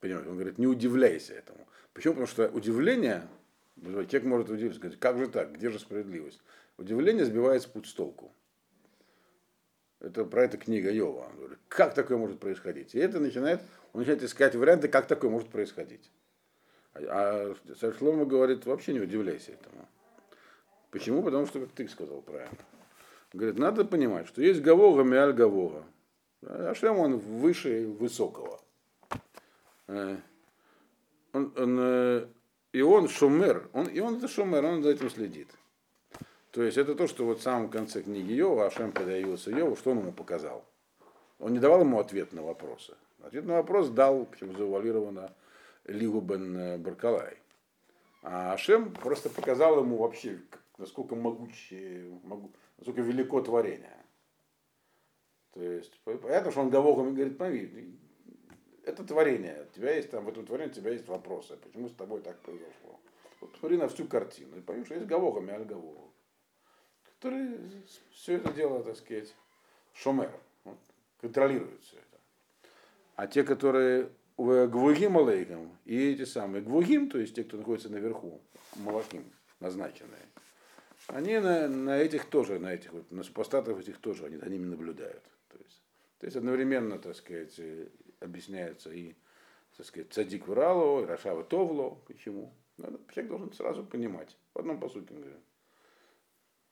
понимаешь, 0.00 0.26
он 0.26 0.34
говорит, 0.34 0.58
не 0.58 0.66
удивляйся 0.66 1.32
этому. 1.32 1.66
Почему? 1.94 2.12
Потому 2.12 2.26
что 2.26 2.48
удивление, 2.48 3.26
человек 3.82 4.24
может 4.24 4.50
удивиться, 4.50 4.78
сказать, 4.78 4.98
как 4.98 5.16
же 5.16 5.28
так, 5.28 5.54
где 5.54 5.70
же 5.70 5.78
справедливость? 5.78 6.42
Удивление 6.76 7.24
сбивает 7.24 7.62
с 7.62 7.66
путь 7.66 7.86
с 7.86 7.94
толку. 7.94 8.30
Это 9.98 10.26
про 10.26 10.44
это 10.44 10.58
книга 10.58 10.90
Йова. 10.92 11.30
Он 11.30 11.36
говорит, 11.36 11.58
как 11.68 11.94
такое 11.94 12.18
может 12.18 12.38
происходить? 12.38 12.94
И 12.94 12.98
это 12.98 13.18
начинает, 13.18 13.62
он 13.94 14.00
начинает 14.00 14.22
искать 14.24 14.54
варианты, 14.54 14.88
как 14.88 15.06
такое 15.06 15.30
может 15.30 15.48
происходить. 15.48 16.10
А, 16.94 17.54
а 17.82 17.92
Шлома 17.92 18.24
говорит, 18.24 18.66
вообще 18.66 18.92
не 18.92 19.00
удивляйся 19.00 19.52
этому. 19.52 19.88
Почему? 20.90 21.22
Потому 21.22 21.46
что, 21.46 21.60
как 21.60 21.70
ты 21.70 21.88
сказал 21.88 22.20
правильно. 22.22 22.58
Говорит, 23.32 23.58
надо 23.58 23.84
понимать, 23.84 24.26
что 24.26 24.42
есть 24.42 24.60
Гавога, 24.60 25.04
Миаль 25.04 25.32
Гавога. 25.32 25.84
Ашем 26.42 26.98
он 26.98 27.18
выше 27.18 27.86
высокого. 27.86 28.60
Э, 29.86 30.16
он, 31.32 31.52
он, 31.56 31.78
э, 31.80 32.26
и 32.72 32.80
он 32.80 33.08
шумер, 33.08 33.68
он, 33.72 33.86
и 33.86 34.00
он 34.00 34.16
это 34.16 34.26
шумер, 34.26 34.64
он 34.64 34.82
за 34.82 34.90
этим 34.90 35.10
следит. 35.10 35.48
То 36.50 36.62
есть 36.62 36.76
это 36.76 36.96
то, 36.96 37.06
что 37.06 37.24
вот 37.24 37.38
в 37.38 37.42
самом 37.42 37.68
конце 37.68 38.02
книги 38.02 38.32
Йова, 38.32 38.66
Ашем 38.66 38.90
когда 38.90 39.12
явился 39.12 39.50
Йову, 39.50 39.76
что 39.76 39.92
он 39.92 39.98
ему 39.98 40.12
показал? 40.12 40.64
Он 41.38 41.52
не 41.52 41.60
давал 41.60 41.82
ему 41.82 42.00
ответ 42.00 42.32
на 42.32 42.42
вопросы. 42.42 42.96
Ответ 43.22 43.44
на 43.44 43.54
вопрос 43.54 43.88
дал, 43.90 44.26
почему 44.26 44.54
завуалировано, 44.54 45.32
Лигу 45.84 46.20
бен 46.20 46.56
э, 46.56 46.78
Баркалай. 46.78 47.38
А 48.22 48.52
Ашем 48.52 48.92
просто 48.92 49.30
показал 49.30 49.80
ему 49.80 49.96
вообще, 49.96 50.40
насколько 50.78 51.14
могучее, 51.14 52.20
могу, 52.22 52.52
насколько 52.76 53.00
велико 53.00 53.40
творение. 53.40 53.96
То 55.52 55.62
есть, 55.62 55.98
понятно, 56.04 56.50
что 56.50 56.60
он 56.60 56.70
Гавогом 56.70 57.14
говорит, 57.14 57.38
пойми, 57.38 57.98
это 58.84 59.04
творение, 59.04 59.66
у 59.68 59.74
тебя 59.74 59.94
есть 59.94 60.10
там, 60.10 60.24
в 60.24 60.28
этом 60.28 60.46
творении 60.46 60.70
у 60.70 60.74
тебя 60.74 60.92
есть 60.92 61.08
вопросы, 61.08 61.56
почему 61.56 61.88
с 61.88 61.94
тобой 61.94 62.20
так 62.20 62.38
произошло. 62.40 63.00
Вот 63.40 63.52
посмотри 63.52 63.78
на 63.78 63.88
всю 63.88 64.06
картину 64.06 64.58
и 64.58 64.60
пойми, 64.60 64.84
что 64.84 64.94
есть 64.94 65.06
Гавогом 65.06 65.48
и 65.48 65.52
Аль-Гавогом, 65.52 66.12
который 67.04 67.58
все 68.12 68.36
это 68.36 68.52
дело, 68.52 68.82
так 68.84 68.96
сказать, 68.96 69.34
шумер, 69.92 70.32
вот, 70.64 70.78
контролирует 71.20 71.82
все 71.82 71.96
это. 71.96 72.20
А 73.16 73.26
те, 73.26 73.42
которые 73.42 74.10
Гвугим 74.44 75.18
Алейкам 75.18 75.76
и 75.84 76.12
эти 76.12 76.24
самые 76.24 76.62
Гвугим, 76.62 77.10
то 77.10 77.18
есть 77.18 77.34
те, 77.34 77.44
кто 77.44 77.56
находится 77.56 77.88
наверху, 77.88 78.40
Малахим, 78.76 79.24
назначенные, 79.60 80.26
они 81.08 81.38
на, 81.38 81.68
на 81.68 81.98
этих 81.98 82.26
тоже, 82.26 82.58
на 82.58 82.72
этих 82.72 82.92
вот, 82.92 83.10
на 83.10 83.22
супостатов 83.22 83.78
этих 83.78 83.98
тоже, 83.98 84.26
они 84.26 84.36
за 84.36 84.48
ними 84.48 84.66
наблюдают. 84.66 85.22
То 85.48 85.58
есть, 85.58 85.82
то 86.18 86.26
есть 86.26 86.36
одновременно, 86.36 86.98
так 86.98 87.16
сказать, 87.16 87.58
э, 87.58 87.88
объясняется 88.20 88.90
и, 88.92 89.14
так 89.76 89.86
сказать, 89.86 90.12
цадик 90.12 90.46
Вралу, 90.46 91.02
и 91.02 91.06
Рашава 91.06 91.44
Товло. 91.44 92.00
Почему? 92.06 92.54
Надо, 92.76 93.00
человек 93.12 93.30
должен 93.30 93.52
сразу 93.52 93.84
понимать. 93.84 94.36
В 94.54 94.60
одном 94.60 94.76
мы 94.76 94.88
говорим. 94.88 95.40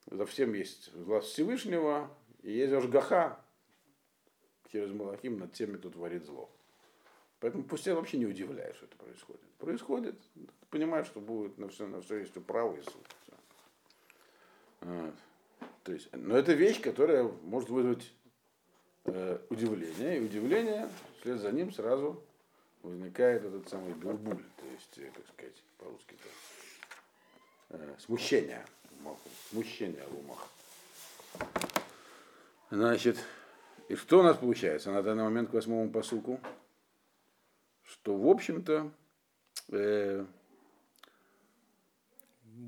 За 0.09 0.25
всем 0.25 0.53
есть 0.53 0.93
власть 0.93 1.27
Всевышнего, 1.27 2.09
и 2.41 2.51
есть 2.51 2.73
Ожгаха 2.73 3.39
через 4.71 4.91
Малахим 4.91 5.37
над 5.37 5.53
теми, 5.53 5.77
кто 5.77 5.89
творит 5.89 6.25
зло. 6.25 6.49
Поэтому 7.39 7.63
пусть 7.63 7.85
я 7.85 7.95
вообще 7.95 8.17
не 8.17 8.25
удивляюсь, 8.25 8.75
что 8.75 8.85
это 8.85 8.97
происходит. 8.97 9.41
Происходит, 9.59 10.15
понимаешь, 10.69 11.07
что 11.07 11.21
будет 11.21 11.57
на 11.57 11.69
все, 11.69 11.87
на 11.87 12.01
все 12.01 12.17
есть 12.17 12.33
право 12.45 12.75
и 12.75 12.81
суд. 12.81 13.07
Вот. 14.81 15.15
То 15.83 15.93
есть, 15.93 16.09
но 16.13 16.37
это 16.37 16.53
вещь, 16.53 16.81
которая 16.81 17.23
может 17.43 17.69
вызвать 17.69 18.11
э, 19.05 19.39
удивление. 19.49 20.17
И 20.17 20.21
удивление, 20.21 20.89
вслед 21.19 21.39
за 21.39 21.51
ним 21.51 21.71
сразу 21.71 22.21
возникает 22.83 23.43
этот 23.43 23.67
самый 23.69 23.93
бурбуль, 23.93 24.43
то 24.57 24.65
есть, 24.65 24.97
э, 24.97 25.11
как 25.15 25.27
сказать, 25.27 25.63
по-русски, 25.77 26.15
э, 27.69 27.95
смущение. 27.99 28.65
Смущение 29.49 30.03
в 30.07 30.19
умах. 30.19 30.47
Значит, 32.69 33.17
и 33.87 33.95
что 33.95 34.19
у 34.19 34.23
нас 34.23 34.37
получается 34.37 34.91
на 34.91 35.01
данный 35.01 35.23
момент 35.23 35.49
к 35.49 35.53
восьмому 35.53 35.89
посуку? 35.89 36.39
Что, 37.89 38.15
в 38.15 38.27
общем-то, 38.27 38.91
э, 39.69 40.25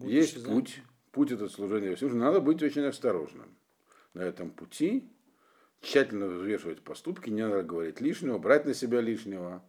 есть 0.02 0.44
путь, 0.44 0.82
путь 1.12 1.32
это 1.32 1.48
служение 1.48 1.96
Всевышнему, 1.96 2.26
надо 2.26 2.42
быть 2.42 2.64
очень 2.64 2.86
осторожным 2.86 3.56
на 4.16 4.22
этом 4.22 4.50
пути, 4.50 5.08
тщательно 5.80 6.26
взвешивать 6.26 6.82
поступки, 6.82 7.30
не 7.30 7.48
надо 7.48 7.62
говорить 7.62 8.02
лишнего, 8.02 8.40
брать 8.40 8.66
на 8.66 8.74
себя 8.74 9.00
лишнего. 9.00 9.64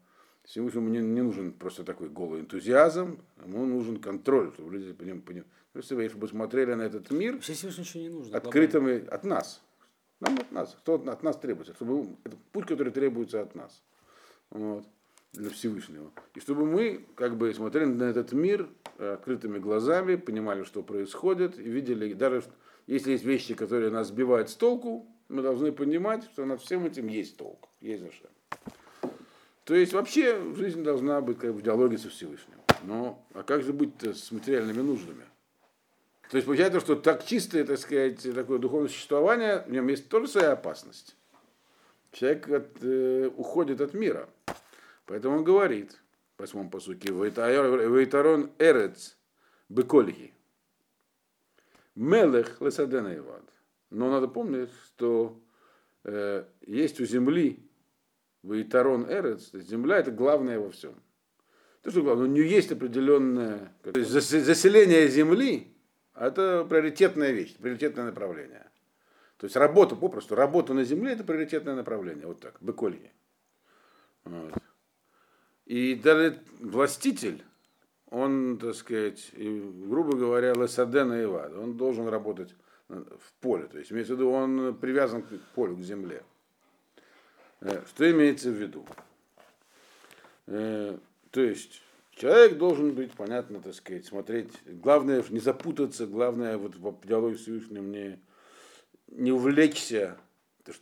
Всевышнему 0.44 0.88
не, 0.88 1.00
не 1.00 1.20
нужен 1.20 1.52
просто 1.52 1.84
такой 1.84 2.08
голый 2.08 2.40
энтузиазм, 2.40 3.20
ему 3.44 3.66
нужен 3.66 4.00
контроль, 4.00 4.52
чтобы 4.54 4.72
люди 4.72 4.94
по 4.94 5.02
нему 5.02 5.20
понимали. 5.20 5.48
Если 5.74 5.94
вы, 5.94 6.04
если 6.04 6.16
бы 6.16 6.28
смотрели 6.28 6.72
на 6.72 6.82
этот 6.82 7.10
мир 7.10 7.34
не 7.94 8.08
нужно, 8.08 8.38
открытыми 8.38 9.06
от 9.06 9.24
нас, 9.24 9.62
нам 10.18 10.34
от 10.38 10.50
нас, 10.50 10.74
кто 10.80 10.94
от 10.94 11.22
нас 11.22 11.36
требуется, 11.36 11.74
чтобы 11.74 12.16
это 12.24 12.38
путь, 12.52 12.66
который 12.66 12.90
требуется 12.90 13.42
от 13.42 13.54
нас. 13.54 13.82
Вот 14.50 14.86
для 15.32 15.50
Всевышнего. 15.50 16.10
И 16.34 16.40
чтобы 16.40 16.66
мы 16.66 17.04
как 17.14 17.36
бы 17.36 17.52
смотрели 17.54 17.86
на 17.86 18.04
этот 18.04 18.32
мир 18.32 18.68
э, 18.98 19.14
открытыми 19.14 19.58
глазами, 19.58 20.16
понимали, 20.16 20.64
что 20.64 20.82
происходит, 20.82 21.58
и 21.58 21.62
видели, 21.62 22.12
даже 22.12 22.44
если 22.86 23.12
есть 23.12 23.24
вещи, 23.24 23.54
которые 23.54 23.90
нас 23.90 24.08
сбивают 24.08 24.50
с 24.50 24.54
толку, 24.54 25.06
мы 25.28 25.42
должны 25.42 25.72
понимать, 25.72 26.24
что 26.24 26.44
над 26.44 26.60
всем 26.60 26.84
этим 26.84 27.08
есть 27.08 27.36
толк, 27.36 27.68
есть 27.80 28.02
за 28.02 28.12
что. 28.12 28.28
То 29.64 29.74
есть 29.74 29.92
вообще 29.92 30.38
жизнь 30.56 30.82
должна 30.82 31.20
быть 31.20 31.38
как 31.38 31.52
бы 31.52 31.60
в 31.60 31.62
диалоге 31.62 31.96
со 31.96 32.10
Всевышним. 32.10 32.58
Но 32.82 33.24
а 33.32 33.42
как 33.42 33.62
же 33.62 33.72
быть 33.72 34.02
с 34.02 34.32
материальными 34.32 34.82
нуждами? 34.82 35.24
То 36.30 36.36
есть 36.36 36.46
получается, 36.46 36.80
что 36.80 36.96
так 36.96 37.24
чистое, 37.24 37.64
так 37.64 37.78
сказать, 37.78 38.22
такое 38.34 38.58
духовное 38.58 38.88
существование, 38.88 39.64
в 39.66 39.70
нем 39.70 39.86
есть 39.88 40.08
тоже 40.08 40.28
своя 40.28 40.52
опасность. 40.52 41.16
Человек 42.10 42.48
от, 42.50 42.68
э, 42.82 43.30
уходит 43.36 43.80
от 43.80 43.94
мира. 43.94 44.28
Поэтому 45.12 45.36
он 45.36 45.44
говорит 45.44 45.92
в 46.38 46.40
восьмом 46.40 46.70
посуке, 46.70 47.12
Вейтарон 47.12 48.50
Эрец 48.58 49.18
Бекольги. 49.68 50.32
Мелех 51.94 52.62
Лесадена 52.62 53.14
Ивад. 53.18 53.42
Но 53.90 54.10
надо 54.10 54.26
помнить, 54.26 54.70
что 54.86 55.38
э, 56.04 56.46
есть 56.62 56.98
у 56.98 57.04
земли 57.04 57.62
Вейтарон 58.42 59.04
Эрец, 59.06 59.52
земля 59.52 59.98
это 59.98 60.12
главное 60.12 60.58
во 60.58 60.70
всем. 60.70 60.94
То, 61.82 61.90
что 61.90 62.00
главное, 62.00 62.24
у 62.24 62.30
нее 62.30 62.48
есть 62.48 62.72
определенное 62.72 63.70
то 63.82 64.00
есть 64.00 64.10
заселение 64.10 65.08
земли, 65.08 65.76
это 66.14 66.64
приоритетная 66.64 67.32
вещь, 67.32 67.54
приоритетное 67.58 68.06
направление. 68.06 68.70
То 69.36 69.44
есть 69.44 69.56
работа, 69.56 69.94
попросту, 69.94 70.36
работа 70.36 70.72
на 70.72 70.84
земле 70.84 71.12
это 71.12 71.22
приоритетное 71.22 71.74
направление. 71.74 72.26
Вот 72.26 72.40
так, 72.40 72.56
быколье. 72.62 73.12
Вот. 74.24 74.54
И 75.72 75.94
даже 75.94 76.38
властитель, 76.60 77.42
он, 78.10 78.58
так 78.58 78.74
сказать, 78.74 79.30
грубо 79.34 80.14
говоря, 80.14 80.52
лесадена 80.52 81.22
и 81.22 81.24
вад, 81.24 81.54
он 81.54 81.78
должен 81.78 82.08
работать 82.08 82.54
в 82.88 83.32
поле. 83.40 83.64
То 83.68 83.78
есть, 83.78 83.90
имеется 83.90 84.12
в 84.12 84.16
виду, 84.18 84.30
он 84.32 84.76
привязан 84.76 85.22
к 85.22 85.30
полю, 85.54 85.74
к 85.74 85.80
земле. 85.80 86.24
Э, 87.62 87.82
что 87.88 88.10
имеется 88.10 88.50
в 88.50 88.52
виду? 88.52 88.84
Э, 90.46 90.98
то 91.30 91.40
есть, 91.40 91.80
человек 92.10 92.58
должен 92.58 92.92
быть, 92.92 93.12
понятно, 93.12 93.58
так 93.62 93.72
сказать, 93.72 94.04
смотреть. 94.04 94.52
Главное, 94.66 95.24
не 95.30 95.40
запутаться, 95.40 96.06
главное, 96.06 96.58
вот 96.58 96.74
в 96.74 97.06
диалоге 97.06 97.38
с 97.38 97.40
Всевышним 97.40 97.90
не, 97.90 98.20
не 99.06 99.32
увлечься, 99.32 100.18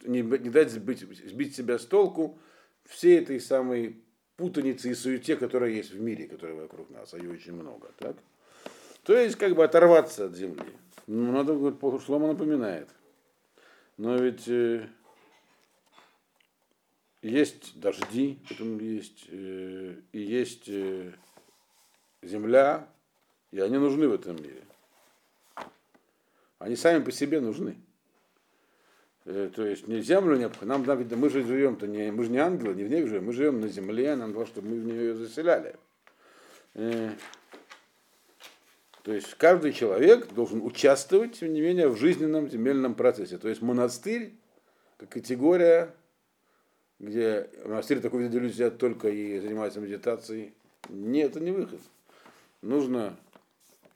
не, 0.03 0.23
не 0.23 0.51
дать 0.51 0.73
сбить, 0.73 1.07
сбить 1.29 1.55
себя 1.55 1.79
с 1.79 1.87
толку 1.87 2.41
всей 2.87 3.21
этой 3.21 3.39
самой 3.39 4.03
путаницы 4.41 4.91
и 4.91 4.95
суете, 4.95 5.37
которая 5.37 5.71
есть 5.71 5.93
в 5.93 6.01
мире, 6.01 6.27
которая 6.27 6.57
вокруг 6.57 6.89
нас, 6.91 7.13
а 7.13 7.19
ее 7.19 7.31
очень 7.31 7.53
много. 7.53 7.91
Так? 7.99 8.17
То 9.03 9.15
есть 9.15 9.37
как 9.37 9.55
бы 9.55 9.63
оторваться 9.63 10.27
от 10.27 10.35
земли. 10.35 10.65
Ну, 11.07 11.31
надо, 11.33 11.55
говорит, 11.55 12.03
Шлома 12.03 12.29
напоминает. 12.29 12.89
Но 13.99 14.17
ведь 14.17 14.49
э, 14.49 14.89
есть 17.21 17.79
дожди, 17.79 18.39
потом 18.49 18.79
есть, 18.79 19.27
э, 19.29 19.97
и 20.13 20.21
есть 20.21 20.69
э, 20.69 21.13
земля, 22.23 22.89
и 23.51 23.61
они 23.61 23.77
нужны 23.77 24.09
в 24.09 24.15
этом 24.15 24.37
мире. 24.37 24.65
Они 26.59 26.77
сами 26.77 27.05
по 27.05 27.13
себе 27.13 27.41
нужны. 27.41 27.77
Э, 29.27 29.51
то 29.55 29.67
есть 29.67 29.87
не 29.87 30.01
землю 30.01 30.37
необходимо, 30.37 30.79
нам 30.79 30.87
надо, 30.87 31.17
мы 31.17 31.29
же 31.29 31.45
живем-то 31.45 31.87
не, 31.87 32.11
мы 32.11 32.25
же 32.25 32.31
не 32.31 32.39
ангелы, 32.39 32.75
не 32.75 32.85
в 32.85 32.91
ней 32.91 33.07
живем, 33.07 33.27
мы 33.27 33.33
живем 33.33 33.61
на 33.61 33.69
земле, 33.69 34.17
нам 34.17 34.33
надо, 34.33 34.47
чтобы 34.47 34.69
мы 34.69 34.81
в 34.81 34.85
нее 34.85 35.15
заселяли. 35.15 35.77
Э, 36.75 37.11
то 39.03 39.13
есть 39.13 39.35
каждый 39.35 39.73
человек 39.73 40.33
должен 40.33 40.63
участвовать, 40.63 41.41
тем 41.41 41.53
не 41.53 41.61
менее, 41.61 41.89
в 41.89 41.97
жизненном 41.97 42.49
земельном 42.49 42.95
процессе. 42.95 43.39
То 43.39 43.49
есть 43.49 43.63
монастырь, 43.63 44.35
как 44.99 45.11
категория, 45.11 45.95
где 46.99 47.49
монастырь 47.65 48.01
такой, 48.01 48.29
где 48.29 48.39
люди 48.39 48.55
сидят 48.55 48.79
только 48.79 49.09
и 49.09 49.41
занимаются 49.41 49.81
медитацией, 49.81 50.55
нет, 50.89 51.33
это 51.33 51.41
не 51.41 51.51
выход. 51.51 51.81
Нужно 52.63 53.17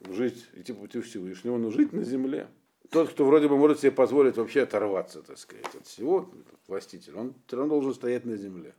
жить, 0.09 0.47
идти 0.55 0.73
по 0.73 0.81
пути 0.81 1.01
Всевышнего, 1.01 1.57
но 1.59 1.71
жить 1.71 1.93
на 1.93 2.03
земле 2.03 2.47
тот, 2.95 3.11
кто 3.11 3.25
вроде 3.27 3.49
бы 3.49 3.57
может 3.59 3.81
себе 3.81 3.91
позволить 3.91 4.37
вообще 4.37 4.63
оторваться, 4.63 5.21
так 5.23 5.37
сказать, 5.37 5.67
от 5.75 5.85
всего, 5.85 6.31
властитель, 6.69 7.17
он 7.17 7.35
все 7.47 7.57
равно 7.57 7.75
должен 7.75 7.93
стоять 7.93 8.25
на 8.25 8.37
земле. 8.37 8.73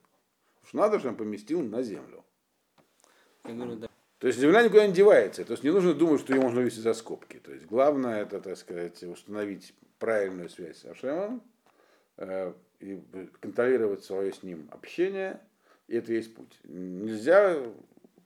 Уж 0.64 0.72
надо, 0.72 1.00
чтобы 1.00 1.12
он 1.12 1.18
поместил 1.18 1.62
на 1.62 1.84
землю. 1.84 2.24
Говорю, 3.44 3.76
да. 3.76 3.90
То 4.20 4.28
есть 4.28 4.40
земля 4.40 4.64
никуда 4.64 4.88
не 4.88 4.94
девается. 4.94 5.44
То 5.44 5.52
есть 5.52 5.64
не 5.66 5.70
нужно 5.70 5.94
думать, 5.94 6.22
что 6.22 6.34
ее 6.34 6.42
можно 6.42 6.60
вывести 6.62 6.80
за 6.80 6.94
скобки. 6.94 7.38
То 7.40 7.52
есть 7.52 7.66
главное 7.66 8.22
это, 8.22 8.40
так 8.40 8.58
сказать, 8.58 9.04
установить 9.04 9.76
правильную 10.00 10.48
связь 10.50 10.78
с 10.78 10.86
Ашемом 10.86 11.44
э, 12.16 12.54
и 12.80 13.02
контролировать 13.42 14.06
свое 14.06 14.32
с 14.32 14.44
ним 14.44 14.70
общение. 14.72 15.42
И 15.88 15.98
это 15.98 16.14
есть 16.14 16.34
путь. 16.34 16.58
Нельзя 16.64 17.62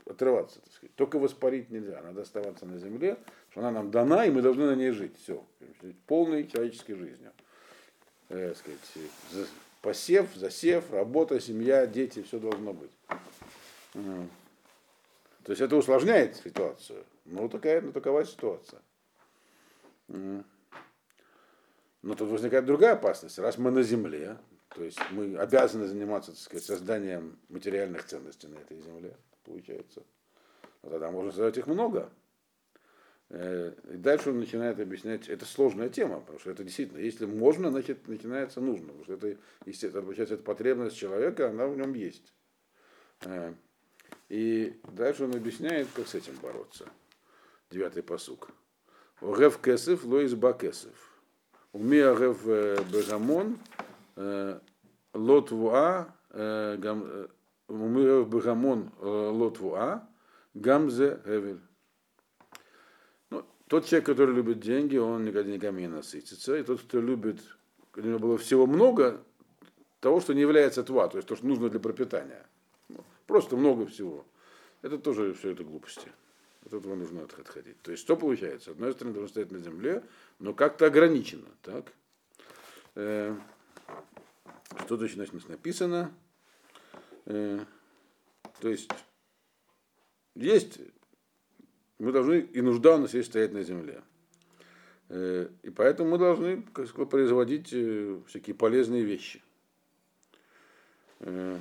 отрываться, 0.06 0.62
так 0.62 0.72
сказать. 0.72 0.96
Только 0.96 1.18
воспарить 1.18 1.72
нельзя. 1.72 2.00
Надо 2.04 2.22
оставаться 2.22 2.68
на 2.68 2.78
земле, 2.78 3.18
она 3.56 3.72
нам 3.72 3.92
дана, 3.92 4.26
и 4.26 4.32
мы 4.32 4.42
должны 4.42 4.66
на 4.66 4.76
ней 4.76 4.92
жить. 4.92 5.18
Все. 5.22 5.44
Полной 6.08 6.48
человеческой 6.48 6.96
жизнью. 6.96 7.32
Э, 8.30 8.54
сказать, 8.56 8.80
посев, 9.82 10.28
засев, 10.36 10.92
работа, 10.92 11.40
семья, 11.40 11.88
дети, 11.88 12.22
все 12.22 12.40
должно 12.40 12.74
быть. 12.74 12.92
То 13.94 15.52
есть 15.52 15.62
это 15.62 15.76
усложняет 15.76 16.36
ситуацию. 16.36 17.04
Но 17.26 17.48
такая, 17.48 17.82
ну, 17.82 17.92
такова 17.92 18.24
ситуация. 18.26 18.82
Но 20.08 20.44
тут 22.16 22.30
возникает 22.30 22.66
другая 22.66 22.94
опасность. 22.94 23.40
Раз 23.40 23.58
мы 23.58 23.72
на 23.72 23.84
земле, 23.84 24.38
то 24.70 24.84
есть 24.84 25.00
мы 25.12 25.36
обязаны 25.38 25.88
заниматься 25.88 26.32
так 26.32 26.40
сказать, 26.40 26.64
созданием 26.66 27.38
материальных 27.50 28.06
ценностей 28.06 28.48
на 28.48 28.58
этой 28.58 28.80
земле, 28.80 29.16
получается. 29.44 30.04
Но 30.84 30.92
тогда 30.92 31.12
можно 31.12 31.32
создать 31.32 31.58
их 31.58 31.68
много. 31.68 32.10
Э, 33.32 33.74
дальше 33.84 34.32
он 34.32 34.40
начинает 34.40 34.80
объяснять, 34.80 35.30
это 35.30 35.46
сложная 35.46 35.90
тема, 35.90 36.20
потому 36.20 36.40
что 36.40 36.50
это 36.50 36.64
действительно, 36.64 36.98
если 36.98 37.28
можно, 37.28 37.70
значит 37.70 38.08
начинается 38.08 38.60
нужно, 38.60 38.88
потому 38.88 39.04
что 39.04 39.14
это, 39.14 39.38
естественно, 39.66 40.04
получается, 40.04 40.34
эта 40.34 40.44
потребность 40.44 40.98
человека, 40.98 41.50
она 41.50 41.68
в 41.68 41.78
нем 41.78 41.94
есть. 41.94 42.34
Э, 43.26 43.54
и 44.30 44.80
дальше 44.92 45.26
он 45.26 45.36
объясняет, 45.36 45.88
как 45.94 46.08
с 46.08 46.16
этим 46.16 46.36
бороться. 46.42 46.88
Девятый 47.70 48.02
посук. 48.02 48.50
Огев 49.22 49.62
кесев, 49.62 50.04
лоис 50.06 50.34
бакесев. 50.34 51.22
Уми 51.72 52.00
агев 52.00 52.40
э, 52.48 52.78
бегамон, 52.92 53.60
лотвуа, 55.14 56.16
уми 56.34 58.02
агев 58.02 58.28
бегамон 58.28 58.92
лотвуа, 59.00 60.10
гамзе 60.56 61.22
гевель. 61.24 61.60
Тот 63.70 63.86
человек, 63.86 64.08
который 64.08 64.34
любит 64.34 64.60
деньги, 64.60 64.98
он 64.98 65.26
никогда 65.26 65.52
никогда 65.52 65.80
не 65.80 65.88
насытится. 65.88 66.58
И 66.58 66.64
тот, 66.64 66.82
кто 66.82 67.00
любит, 67.00 67.40
у 67.96 68.02
него 68.02 68.18
было 68.18 68.38
всего 68.40 68.66
много, 68.66 69.24
того, 70.00 70.20
что 70.22 70.34
не 70.34 70.42
является 70.42 70.84
тва, 70.84 71.08
то 71.08 71.18
есть 71.18 71.28
то, 71.28 71.36
что 71.36 71.46
нужно 71.46 71.70
для 71.70 71.80
пропитания. 71.80 72.48
Просто 73.28 73.56
много 73.56 73.86
всего. 73.86 74.26
Это 74.82 74.98
тоже 74.98 75.36
все 75.36 75.52
это 75.52 75.64
глупости. 75.64 76.12
От 76.66 76.74
этого 76.74 76.96
нужно 76.96 77.22
отходить. 77.22 77.80
То 77.84 77.92
есть 77.92 78.02
что 78.02 78.18
получается? 78.18 78.72
С 78.72 78.74
одной 78.74 78.92
стороны, 78.94 79.14
должен 79.14 79.30
стоять 79.30 79.52
на 79.52 79.60
земле, 79.60 80.04
но 80.40 80.56
как-то 80.56 80.88
ограничено. 80.88 81.46
Так? 81.62 81.94
Э, 82.96 83.36
что 84.86 84.98
значит 84.98 85.48
написано? 85.48 86.12
Э, 87.26 87.60
то 88.62 88.68
есть 88.68 88.90
есть 90.34 90.80
мы 92.00 92.12
должны, 92.12 92.40
и 92.40 92.62
нужда 92.62 92.96
у 92.96 93.00
нас 93.00 93.14
есть 93.14 93.30
стоять 93.30 93.52
на 93.52 93.62
земле. 93.62 94.02
Э, 95.10 95.50
и 95.64 95.70
поэтому 95.70 96.12
мы 96.12 96.18
должны 96.18 96.64
как 96.74 96.88
сказать, 96.88 97.10
производить 97.10 97.70
э, 97.74 98.20
всякие 98.28 98.56
полезные 98.56 99.04
вещи. 99.04 99.42
Э, 101.20 101.58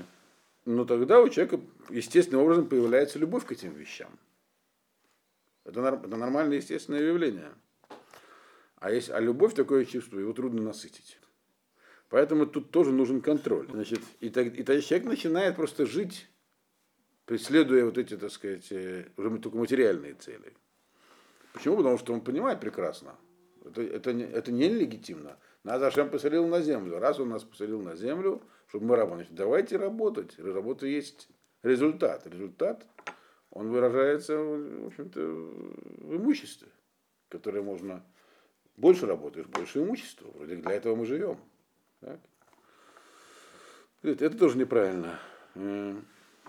но 0.64 0.84
тогда 0.84 1.20
у 1.20 1.28
человека 1.28 1.60
естественным 1.90 2.42
образом 2.42 2.68
появляется 2.68 3.18
любовь 3.18 3.44
к 3.46 3.52
этим 3.52 3.72
вещам. 3.72 4.10
Это, 5.64 5.80
это 5.80 6.16
нормальное 6.16 6.58
естественное 6.58 7.02
явление. 7.02 7.50
А, 8.76 8.92
есть, 8.92 9.10
а 9.10 9.18
любовь 9.18 9.54
такое 9.54 9.84
чувство, 9.84 10.18
его 10.18 10.32
трудно 10.32 10.62
насытить. 10.62 11.18
Поэтому 12.10 12.46
тут 12.46 12.70
тоже 12.70 12.92
нужен 12.92 13.20
контроль. 13.20 13.66
Значит, 13.70 14.00
и, 14.20 14.30
так, 14.30 14.46
и 14.46 14.62
тогда 14.62 14.80
человек 14.80 15.08
начинает 15.08 15.56
просто 15.56 15.84
жить 15.84 16.28
преследуя 17.28 17.84
вот 17.84 17.98
эти, 17.98 18.16
так 18.16 18.30
сказать, 18.30 18.72
э, 18.72 19.04
уже 19.18 19.38
только 19.38 19.58
материальные 19.58 20.14
цели. 20.14 20.54
Почему? 21.52 21.76
Потому 21.76 21.98
что 21.98 22.14
он 22.14 22.22
понимает 22.22 22.58
прекрасно. 22.58 23.16
Это, 23.66 23.82
это, 23.82 24.10
это 24.10 24.50
нелегитимно. 24.50 25.38
Нас 25.62 25.82
Ашем 25.82 26.08
поселил 26.08 26.46
на 26.46 26.62
землю. 26.62 26.98
Раз 26.98 27.20
он 27.20 27.28
нас 27.28 27.44
поселил 27.44 27.82
на 27.82 27.96
землю, 27.96 28.40
чтобы 28.68 28.86
мы 28.86 28.96
работали, 28.96 29.26
давайте 29.30 29.76
работать. 29.76 30.38
Работа 30.38 30.86
есть 30.86 31.28
результат. 31.62 32.26
Результат, 32.26 32.86
он 33.50 33.68
выражается, 33.68 34.38
в 34.38 34.86
общем-то, 34.86 35.20
в 35.20 36.16
имуществе, 36.16 36.68
которое 37.28 37.60
можно... 37.60 38.02
Больше 38.78 39.04
работаешь, 39.06 39.48
больше 39.48 39.80
имущества. 39.80 40.30
Вроде 40.34 40.56
для 40.56 40.72
этого 40.72 40.94
мы 40.94 41.04
живем. 41.04 41.36
Так? 42.00 42.20
Это 44.02 44.30
тоже 44.30 44.56
неправильно. 44.56 45.18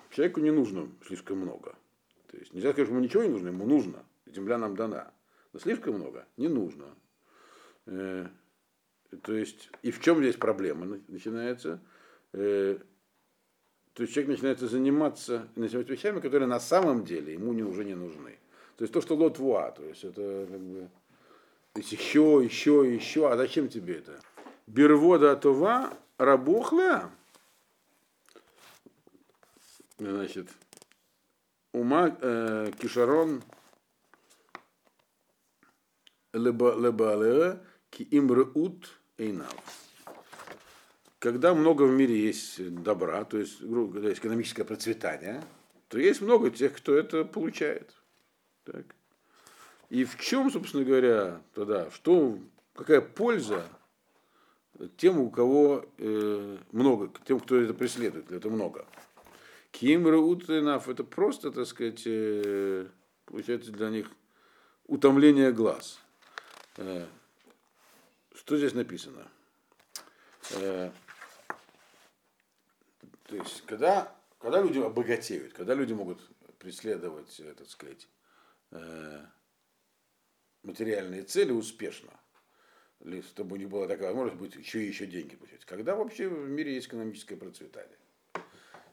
Человеку 0.09 0.39
не 0.39 0.51
нужно 0.51 0.89
слишком 1.05 1.39
много. 1.39 1.75
То 2.27 2.37
есть 2.37 2.53
нельзя 2.53 2.71
сказать, 2.71 2.87
что 2.87 2.95
ему 2.95 3.03
ничего 3.03 3.23
не 3.23 3.29
нужно, 3.29 3.47
ему 3.47 3.65
нужно. 3.65 4.05
Земля 4.25 4.57
нам 4.57 4.75
дана. 4.75 5.11
Но 5.53 5.59
слишком 5.59 5.95
много 5.95 6.27
не 6.37 6.47
нужно. 6.47 6.85
Э, 7.85 8.27
то 9.21 9.33
есть, 9.33 9.69
и 9.81 9.91
в 9.91 9.99
чем 10.01 10.19
здесь 10.19 10.35
проблема 10.35 10.99
начинается? 11.07 11.81
Э, 12.33 12.77
то 13.93 14.03
есть 14.03 14.13
человек 14.13 14.31
начинает 14.31 14.59
заниматься 14.59 15.47
заниматься 15.55 15.91
вещами, 15.91 16.19
которые 16.19 16.47
на 16.47 16.59
самом 16.59 17.03
деле 17.03 17.33
ему 17.33 17.53
не, 17.53 17.63
уже 17.63 17.83
не 17.83 17.95
нужны. 17.95 18.37
То 18.77 18.83
есть 18.83 18.93
то, 18.93 19.01
что 19.01 19.15
лотвуа, 19.15 19.71
то 19.71 19.83
есть 19.83 20.03
это 20.03 20.47
как 20.49 20.61
бы 20.61 20.89
то 21.73 21.81
есть 21.81 21.91
еще, 21.91 22.41
еще, 22.43 22.93
еще, 22.93 23.31
а 23.31 23.37
зачем 23.37 23.69
тебе 23.69 23.97
это? 23.97 24.19
Бервода 24.67 25.35
това 25.35 25.93
рабухля, 26.17 27.09
значит, 29.99 30.49
ума 31.73 32.17
э, 32.21 32.71
кишарон 32.79 33.43
лебалере 36.33 37.59
ки 37.89 38.07
имрут 38.11 38.89
эйнав. 39.17 39.53
Когда 41.19 41.53
много 41.53 41.83
в 41.83 41.91
мире 41.91 42.17
есть 42.17 42.73
добра, 42.81 43.25
то 43.25 43.37
есть, 43.37 43.61
грубо 43.61 43.93
говоря, 43.93 44.13
экономическое 44.13 44.63
процветание, 44.63 45.43
то 45.89 45.99
есть 45.99 46.21
много 46.21 46.49
тех, 46.49 46.73
кто 46.73 46.95
это 46.95 47.25
получает. 47.25 47.93
Так. 48.63 48.85
И 49.89 50.05
в 50.05 50.17
чем, 50.17 50.49
собственно 50.49 50.85
говоря, 50.85 51.41
тогда, 51.53 51.89
что, 51.91 52.39
какая 52.73 53.01
польза 53.01 53.65
тем, 54.95 55.19
у 55.19 55.29
кого 55.29 55.85
э, 55.97 56.57
много, 56.71 57.11
тем, 57.25 57.39
кто 57.39 57.57
это 57.57 57.73
преследует, 57.73 58.31
это 58.31 58.49
много. 58.49 58.85
Кимра 59.71 60.17
Утенав 60.17 60.89
это 60.89 61.03
просто, 61.03 61.51
так 61.51 61.65
сказать, 61.67 62.03
э, 62.05 62.87
получается 63.25 63.71
для 63.71 63.89
них 63.89 64.09
утомление 64.85 65.51
глаз. 65.51 65.99
Э, 66.77 67.05
что 68.33 68.57
здесь 68.57 68.73
написано? 68.73 69.27
Э, 70.55 70.91
то 73.27 73.35
есть, 73.35 73.63
когда, 73.67 74.15
когда 74.39 74.61
люди 74.61 74.79
обогатеют, 74.79 75.53
когда 75.53 75.75
люди 75.75 75.93
могут 75.93 76.19
преследовать, 76.57 77.39
так 77.57 77.69
сказать, 77.69 78.07
материальные 80.63 81.23
цели 81.23 81.51
успешно, 81.51 82.09
чтобы 83.27 83.55
у 83.55 83.59
них 83.59 83.69
была 83.69 83.87
такая 83.87 84.07
возможность 84.07 84.39
быть 84.39 84.55
еще 84.55 84.83
и 84.83 84.87
еще 84.87 85.05
деньги 85.05 85.35
получать. 85.35 85.63
Когда 85.65 85.95
вообще 85.95 86.27
в 86.27 86.49
мире 86.49 86.73
есть 86.73 86.87
экономическое 86.87 87.37
процветание? 87.37 87.98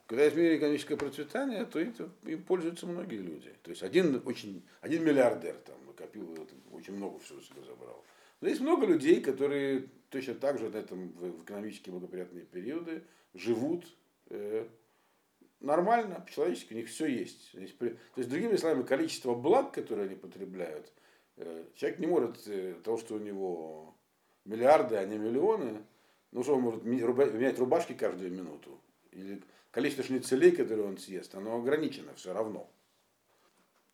Когда 0.07 0.25
есть 0.25 0.37
в 0.37 0.39
мире 0.39 0.57
экономическое 0.59 0.97
процветание, 0.97 1.65
то 1.65 1.81
это, 1.81 2.09
им 2.25 2.43
пользуются 2.45 2.87
многие 2.87 3.17
люди. 3.17 3.53
То 3.63 3.71
есть 3.71 3.83
один, 3.83 4.23
очень, 4.25 4.65
один 4.81 5.05
миллиардер 5.05 5.55
там 5.67 5.77
накопил, 5.85 6.33
очень 6.71 6.95
много 6.95 7.19
всего 7.19 7.41
себе 7.41 7.63
забрал. 7.65 8.05
Но 8.41 8.49
есть 8.49 8.61
много 8.61 8.87
людей, 8.87 9.21
которые 9.21 9.89
точно 10.11 10.35
так 10.35 10.59
же 10.59 10.69
на 10.71 10.77
этом, 10.77 11.09
в 11.09 11.43
экономически 11.43 11.91
благоприятные 11.91 12.45
периоды 12.45 13.03
живут 13.35 13.85
э, 14.31 14.69
нормально, 15.59 16.21
по-человечески, 16.21 16.75
у 16.75 16.77
них 16.77 16.89
все 16.89 17.07
есть. 17.07 17.53
То 17.53 17.59
есть, 18.17 18.31
другими 18.31 18.57
словами, 18.57 18.85
количество 18.85 19.35
благ, 19.35 19.73
которые 19.73 20.07
они 20.07 20.15
потребляют, 20.15 20.93
э, 21.37 21.65
человек 21.75 21.99
не 21.99 22.07
может 22.07 22.47
э, 22.47 22.75
того, 22.85 22.99
что 22.99 23.17
у 23.17 23.19
него 23.19 23.97
миллиарды, 24.45 24.97
а 24.97 25.05
не 25.05 25.19
миллионы, 25.19 25.83
ну 26.31 26.45
что 26.45 26.55
он 26.55 26.63
может 26.63 26.85
менять 26.85 27.59
рубашки 27.59 27.95
каждую 27.95 28.31
минуту, 28.31 28.81
или 29.11 29.43
количество 29.77 30.05
шницелей, 30.05 30.53
которые 30.53 30.87
он 30.87 30.97
съест, 30.97 31.35
оно 31.35 31.59
ограничено 31.59 32.15
все 32.15 32.33
равно. 32.33 32.67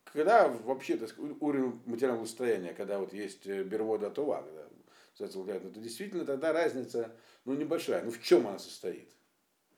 Когда 0.04 0.46
вообще 0.46 0.96
так, 0.96 1.12
уровень 1.40 1.82
материального 1.86 2.24
состояния, 2.24 2.72
когда 2.72 3.00
вот 3.00 3.12
есть 3.12 3.44
бервода 3.48 4.08
това, 4.08 4.42
когда, 4.42 5.58
то 5.58 5.80
действительно 5.80 6.24
тогда 6.24 6.52
разница 6.52 7.10
ну, 7.44 7.54
небольшая. 7.54 8.04
Ну 8.04 8.12
в 8.12 8.22
чем 8.22 8.46
она 8.46 8.60
состоит? 8.60 9.08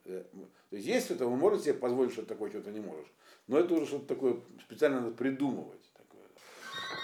Э, 0.03 0.23
то 0.69 0.75
есть 0.75 0.87
есть 0.87 1.09
это, 1.09 1.25
вы 1.25 1.37
можете 1.37 1.71
себе 1.71 1.73
позволить 1.73 2.11
что-то 2.11 2.27
такое, 2.27 2.51
что-то 2.51 2.69
не 2.69 2.81
можешь. 2.81 3.11
Но 3.47 3.57
это 3.57 3.73
уже 3.73 3.87
что-то 3.87 4.05
такое 4.05 4.39
специально 4.61 5.01
надо 5.01 5.15
придумывать. 5.15 5.91
Такое. 5.93 6.27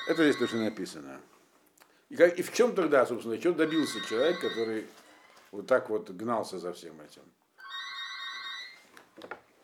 Это 0.10 0.22
здесь 0.22 0.38
точно 0.38 0.66
написано. 0.66 1.20
И, 2.10 2.16
как, 2.16 2.38
и 2.38 2.44
в 2.44 2.54
чем 2.54 2.76
тогда, 2.76 3.08
собственно, 3.08 3.40
что 3.40 3.52
добился 3.52 4.00
человек, 4.08 4.40
который 4.40 4.86
вот 5.50 5.66
так 5.66 5.90
вот 5.90 6.12
гнался 6.12 6.60
за 6.60 6.72
всем 6.72 7.02
этим? 7.02 7.24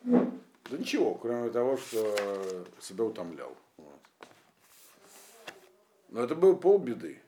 Да 0.08 0.78
ничего, 0.78 1.16
кроме 1.16 1.50
того, 1.50 1.78
что 1.78 2.66
себя 2.80 3.04
утомлял. 3.04 3.56
Вот. 3.78 4.00
Но 6.10 6.24
это 6.24 6.36
был 6.36 6.56
полбеды. 6.56 7.22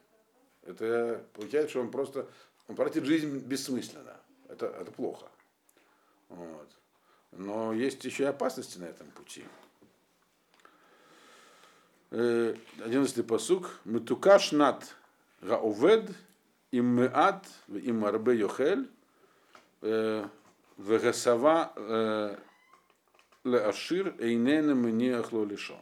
Это 0.63 1.23
получается, 1.33 1.71
что 1.71 1.81
он 1.81 1.91
просто 1.91 2.27
он 2.67 2.75
тратит 2.75 3.05
жизнь 3.05 3.39
бессмысленно. 3.39 4.15
Это, 4.47 4.67
это 4.67 4.91
плохо. 4.91 5.27
Вот. 6.29 6.69
Но 7.31 7.73
есть 7.73 8.03
еще 8.05 8.23
и 8.23 8.27
опасности 8.27 8.77
на 8.77 8.85
этом 8.85 9.07
пути. 9.11 9.43
Э, 12.11 12.55
одиннадцатый 12.83 13.23
посук. 13.23 13.79
Метукаш 13.85 14.51
нат 14.51 14.95
гаувед 15.41 16.11
им 16.71 16.85
меат 16.85 17.45
им 17.67 18.05
арбе 18.05 18.37
йохель 18.37 18.89
э, 19.81 20.27
вегасава 20.77 21.73
э, 23.55 23.59
Ашир 23.59 24.15
эйнена 24.19 24.75
мне 24.75 25.15
ахло 25.15 25.43
лишон. 25.43 25.77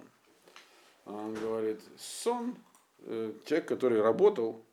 Он 1.05 1.33
говорит, 1.33 1.79
сон, 1.97 2.55
э, 2.99 3.33
человек, 3.45 3.67
который 3.67 4.01
работал, 4.01 4.63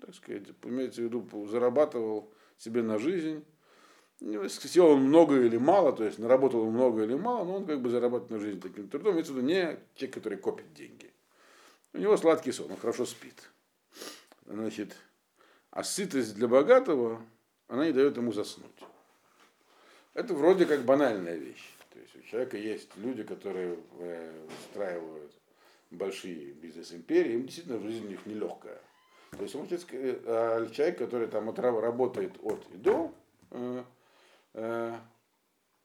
так 0.00 0.14
сказать, 0.14 0.44
имеется 0.64 1.00
в 1.00 1.04
виду, 1.04 1.46
зарабатывал 1.46 2.32
себе 2.58 2.82
на 2.82 2.98
жизнь, 2.98 3.44
сделал 4.20 4.92
он 4.92 5.02
много 5.02 5.40
или 5.40 5.56
мало, 5.56 5.92
то 5.92 6.04
есть 6.04 6.18
наработал 6.18 6.68
много 6.68 7.04
или 7.04 7.14
мало, 7.14 7.44
но 7.44 7.56
он 7.56 7.66
как 7.66 7.80
бы 7.80 7.90
зарабатывает 7.90 8.30
на 8.30 8.38
жизнь 8.38 8.60
таким 8.60 8.88
трудом, 8.88 9.16
виду 9.16 9.40
не 9.40 9.78
человек, 9.94 10.14
который 10.14 10.38
копит 10.38 10.72
деньги. 10.74 11.12
У 11.92 11.98
него 11.98 12.16
сладкий 12.16 12.52
сон, 12.52 12.70
он 12.72 12.76
хорошо 12.76 13.06
спит. 13.06 13.48
Значит, 14.46 14.96
а 15.70 15.84
сытость 15.84 16.34
для 16.34 16.48
богатого, 16.48 17.22
она 17.68 17.86
не 17.86 17.92
дает 17.92 18.16
ему 18.16 18.32
заснуть. 18.32 18.70
Это 20.14 20.34
вроде 20.34 20.66
как 20.66 20.84
банальная 20.84 21.36
вещь. 21.36 21.77
Человека 22.30 22.58
есть 22.58 22.94
люди, 22.96 23.22
которые 23.22 23.78
э, 24.00 24.46
устраивают 24.46 25.32
большие 25.90 26.52
бизнес-империи, 26.52 27.32
им 27.32 27.44
действительно 27.44 27.80
жизнь 27.80 28.04
у 28.04 28.08
них 28.10 28.26
нелегкая. 28.26 28.80
То 29.30 29.42
есть 29.42 29.54
он 29.54 29.66
а 29.70 30.68
человек, 30.68 30.98
который 30.98 31.28
там 31.28 31.48
работает 31.50 32.32
от 32.42 32.66
и 32.74 32.76
до, 32.76 33.14
э, 33.50 33.82
э, 34.54 34.94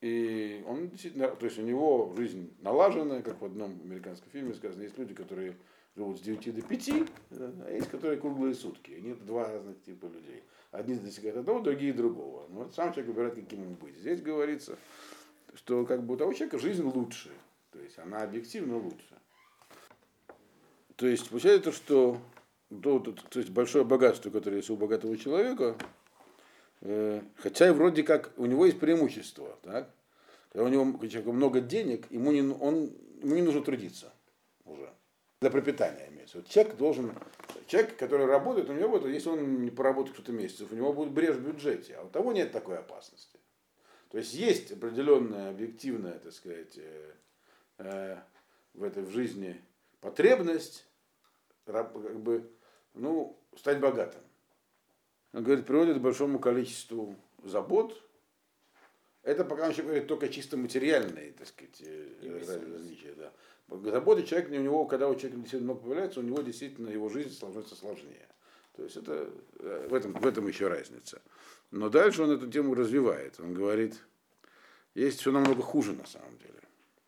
и 0.01 0.63
он 0.67 0.89
действительно, 0.89 1.29
то 1.29 1.45
есть 1.45 1.57
у 1.59 1.61
него 1.61 2.13
жизнь 2.17 2.53
налаженная, 2.59 3.21
как 3.21 3.39
в 3.39 3.45
одном 3.45 3.79
американском 3.81 4.29
фильме 4.31 4.53
сказано, 4.53 4.83
есть 4.83 4.97
люди, 4.97 5.13
которые 5.13 5.55
живут 5.95 6.19
с 6.19 6.21
9 6.21 6.55
до 6.55 6.61
5, 6.61 6.89
а 7.31 7.71
есть, 7.71 7.89
которые 7.89 8.19
круглые 8.19 8.53
сутки. 8.53 8.91
Нет 8.91 9.25
два 9.25 9.49
разных 9.49 9.81
типа 9.83 10.07
людей. 10.07 10.43
Одни 10.71 10.95
достигают 10.95 11.37
одного, 11.37 11.61
другие 11.61 11.93
другого. 11.93 12.47
Но 12.49 12.63
вот 12.63 12.73
сам 12.75 12.91
человек 12.91 13.13
выбирает, 13.13 13.35
каким 13.35 13.61
ему 13.61 13.75
быть. 13.75 13.95
Здесь 13.95 14.21
говорится, 14.21 14.77
что 15.55 15.85
как 15.85 16.03
бы 16.03 16.15
у 16.15 16.17
того 16.17 16.33
человека 16.33 16.59
жизнь 16.59 16.83
лучше. 16.83 17.31
То 17.71 17.79
есть 17.79 17.97
она 17.99 18.21
объективно 18.21 18.77
лучше. 18.77 19.17
То 20.95 21.07
есть 21.07 21.29
получается, 21.29 21.71
что 21.71 22.19
то, 22.81 22.99
то, 22.99 23.11
то 23.11 23.39
есть 23.39 23.51
большое 23.51 23.83
богатство, 23.83 24.29
которое 24.29 24.57
есть 24.57 24.69
у 24.69 24.75
богатого 24.75 25.17
человека, 25.17 25.75
э, 26.81 27.21
хотя 27.37 27.67
и 27.67 27.71
вроде 27.71 28.03
как 28.03 28.31
у 28.37 28.45
него 28.45 28.65
есть 28.65 28.79
преимущество, 28.79 29.57
так? 29.63 29.89
Когда 30.51 30.65
у 30.65 30.69
него 30.69 30.83
у 30.83 31.33
много 31.33 31.61
денег, 31.61 32.05
ему 32.11 32.31
не, 32.31 32.41
он, 32.41 32.91
ему 33.21 33.35
не 33.35 33.41
нужно 33.41 33.63
трудиться 33.63 34.13
уже. 34.65 34.87
Для 35.41 35.49
пропитания 35.49 36.09
имеется. 36.09 36.37
Вот 36.37 36.47
человек 36.47 36.77
должен, 36.77 37.11
человек, 37.67 37.97
который 37.97 38.27
работает, 38.27 38.69
у 38.69 38.73
него 38.73 38.89
вот, 38.89 39.05
если 39.05 39.29
он 39.29 39.63
не 39.63 39.71
поработает 39.71 40.13
кто-то 40.13 40.31
месяцев, 40.31 40.71
у 40.71 40.75
него 40.75 40.93
будет 40.93 41.11
брешь 41.11 41.35
в 41.35 41.45
бюджете, 41.45 41.95
а 41.95 42.03
у 42.03 42.09
того 42.09 42.31
нет 42.33 42.51
такой 42.51 42.77
опасности. 42.77 43.39
То 44.13 44.19
есть 44.19 44.35
есть 44.35 44.71
определенная 44.71 45.49
объективная, 45.49 46.19
так 46.19 46.33
сказать, 46.33 46.77
э, 46.77 47.13
э, 47.79 48.17
в 48.75 48.83
этой 48.83 49.01
в 49.01 49.09
жизни 49.09 49.59
потребность 50.01 50.85
как 51.65 51.91
бы, 51.91 52.47
ну, 52.93 53.35
стать 53.57 53.79
богатым. 53.79 54.21
Он 55.33 55.43
говорит, 55.43 55.65
приводит 55.65 55.97
к 55.97 56.01
большому 56.01 56.37
количеству 56.37 57.15
забот. 57.43 57.99
Это 59.23 59.43
пока 59.43 59.63
он 59.63 59.71
еще 59.71 59.81
говорит 59.81 60.05
только 60.05 60.29
чисто 60.29 60.57
материальные, 60.57 61.31
так 61.31 61.47
сказать, 61.47 61.81
э, 61.81 62.39
различия. 62.71 63.15
Да. 63.15 63.33
Заботы 63.67 64.21
человек, 64.27 64.51
у 64.51 64.53
него, 64.53 64.85
когда 64.85 65.09
у 65.09 65.15
человека 65.15 65.37
действительно 65.37 65.73
много 65.73 65.85
появляется, 65.85 66.19
у 66.19 66.23
него 66.23 66.39
действительно 66.43 66.89
его 66.89 67.09
жизнь 67.09 67.31
становится 67.31 67.73
сложнее. 67.73 68.27
То 68.75 68.83
есть 68.83 68.95
это 68.95 69.27
в 69.57 69.93
этом, 69.95 70.13
в 70.13 70.27
этом 70.27 70.47
еще 70.47 70.67
разница. 70.67 71.19
Но 71.73 71.89
дальше 71.89 72.21
он 72.21 72.29
эту 72.29 72.47
тему 72.47 72.75
развивает. 72.75 73.39
Он 73.39 73.55
говорит, 73.55 73.95
есть 74.93 75.19
все 75.19 75.31
намного 75.31 75.63
хуже 75.63 75.93
на 75.93 76.05
самом 76.05 76.37
деле. 76.37 76.61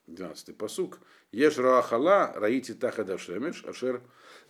12-й 0.07 0.53
посук. 0.53 0.97
Еш 1.31 1.59
раахала 1.59 2.33
раити 2.33 2.73
тахада 2.73 3.19
шемеш, 3.19 3.63
ашер 3.63 4.01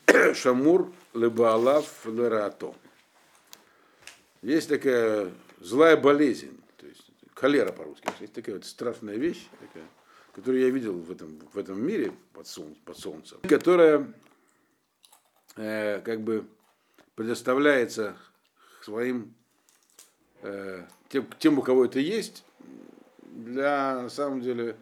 шамур 0.33 0.93
лебаалав 1.13 2.05
лерато. 2.05 2.73
Есть 4.41 4.69
такая 4.69 5.31
злая 5.59 5.97
болезнь, 5.97 6.61
то 6.77 6.87
есть 6.87 7.11
холера 7.33 7.73
по-русски. 7.73 8.07
Есть 8.21 8.33
такая 8.33 8.55
вот 8.55 8.65
страшная 8.65 9.17
вещь, 9.17 9.49
такая, 9.59 9.83
которую 10.33 10.61
я 10.61 10.69
видел 10.69 10.97
в 10.97 11.11
этом, 11.11 11.39
в 11.51 11.57
этом 11.57 11.85
мире 11.85 12.13
под, 12.31 12.47
солнцем, 12.47 12.81
под 12.85 12.97
солнцем, 12.97 13.39
которая 13.41 14.13
э, 15.57 15.99
как 15.99 16.21
бы 16.21 16.47
предоставляется 17.15 18.15
своим 18.81 19.35
Э, 20.47 20.85
тем, 21.09 21.27
тем, 21.39 21.57
у 21.57 21.63
кого 21.63 21.85
это 21.85 21.99
есть, 21.99 22.43
для, 23.23 24.03
на 24.03 24.09
самом 24.09 24.41
деле, 24.41 24.77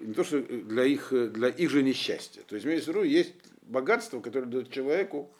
не 0.00 0.12
то, 0.12 0.22
что 0.22 0.42
для 0.42 0.84
их, 0.84 1.08
для 1.32 1.48
их 1.48 1.70
же 1.70 1.82
несчастья. 1.82 2.42
То 2.42 2.56
есть, 2.56 2.66
имеется 2.66 2.92
в 2.92 2.96
виду, 2.96 3.04
есть 3.04 3.32
богатство, 3.62 4.20
которое 4.20 4.46
дает 4.46 4.70
человеку 4.70 5.34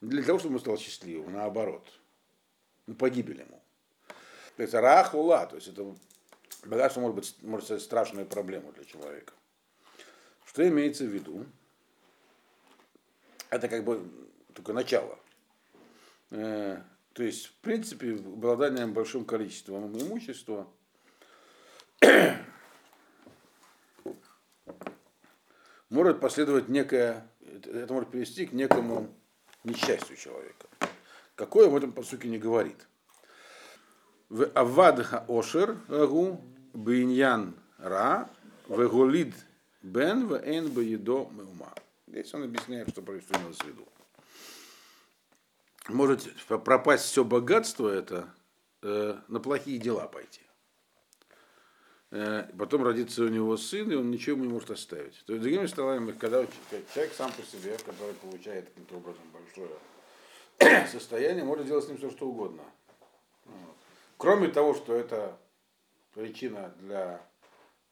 для 0.00 0.22
того, 0.22 0.38
чтобы 0.38 0.54
он 0.54 0.60
стал 0.60 0.78
счастливым, 0.78 1.32
наоборот. 1.32 1.90
Ну, 2.86 2.94
погибель 2.94 3.40
ему. 3.40 3.60
То 4.56 4.62
есть, 4.62 4.74
рахула, 4.74 5.46
то 5.46 5.56
есть, 5.56 5.66
это 5.66 5.92
богатство 6.64 7.00
может 7.00 7.16
быть 7.16 7.36
может 7.42 7.66
стать 7.66 7.82
страшной 7.82 8.26
проблемой 8.26 8.72
для 8.74 8.84
человека. 8.84 9.32
Что 10.44 10.66
имеется 10.68 11.02
в 11.04 11.08
виду? 11.08 11.44
Это 13.50 13.66
как 13.66 13.82
бы 13.82 14.08
только 14.54 14.72
начало. 14.72 15.18
То 17.18 17.24
есть, 17.24 17.46
в 17.46 17.54
принципе, 17.54 18.12
обладанием 18.12 18.92
большим 18.92 19.24
количеством 19.24 19.92
имущества 20.00 20.68
может 25.90 26.20
последовать 26.20 26.68
некое, 26.68 27.28
это 27.40 27.92
может 27.92 28.10
привести 28.10 28.46
к 28.46 28.52
некому 28.52 29.12
несчастью 29.64 30.14
человека. 30.16 30.68
Какое 31.34 31.66
в 31.66 31.76
этом 31.76 31.90
по 31.90 32.04
сути 32.04 32.28
не 32.28 32.38
говорит. 32.38 32.86
В 34.28 34.44
авад 34.54 35.00
ошер 35.28 35.76
гу 35.88 36.40
биньян 36.72 37.56
ра 37.78 38.30
в 38.68 38.76
голид 38.88 39.34
бен 39.82 40.28
в 40.28 40.34
эн 40.34 40.68
беедо 40.68 41.28
меума. 41.32 41.74
Здесь 42.06 42.32
он 42.32 42.44
объясняет, 42.44 42.90
что 42.90 43.02
происходит 43.02 43.60
в 43.60 43.66
виду. 43.66 43.88
Может 45.88 46.28
пропасть 46.46 47.04
все 47.06 47.24
богатство 47.24 47.88
это 47.88 48.28
э, 48.82 49.18
на 49.28 49.40
плохие 49.40 49.78
дела 49.78 50.06
пойти. 50.06 50.42
Э, 52.10 52.44
потом 52.58 52.84
родится 52.84 53.22
у 53.22 53.28
него 53.28 53.56
сын, 53.56 53.90
и 53.90 53.94
он 53.94 54.10
ничего 54.10 54.38
не 54.38 54.48
может 54.48 54.70
оставить. 54.70 55.22
То 55.26 55.32
есть, 55.32 55.42
другими 55.42 55.66
словами, 55.66 56.12
когда 56.12 56.44
человек 56.94 57.12
сам 57.14 57.32
по 57.32 57.42
себе, 57.42 57.76
который 57.84 58.14
получает 58.14 58.68
каким-то 58.68 58.96
образом 58.96 59.22
большое 59.32 60.86
состояние, 60.88 61.44
может 61.44 61.66
делать 61.66 61.84
с 61.84 61.88
ним 61.88 61.98
все, 61.98 62.10
что 62.10 62.28
угодно. 62.28 62.62
Вот. 63.44 63.76
Кроме 64.16 64.48
того, 64.48 64.74
что 64.74 64.94
это 64.94 65.38
причина 66.14 66.74
для 66.80 67.22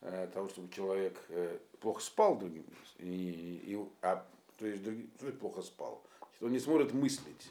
э, 0.00 0.28
того, 0.32 0.48
чтобы 0.48 0.72
человек 0.72 1.18
э, 1.28 1.58
плохо 1.80 2.02
спал, 2.02 2.36
другим, 2.36 2.64
и, 2.98 3.60
и, 3.64 3.88
а, 4.02 4.26
то 4.58 4.66
есть 4.66 4.82
другим, 4.82 5.10
плохо 5.38 5.62
спал, 5.62 6.02
он 6.40 6.52
не 6.52 6.58
сможет 6.58 6.92
мыслить, 6.92 7.50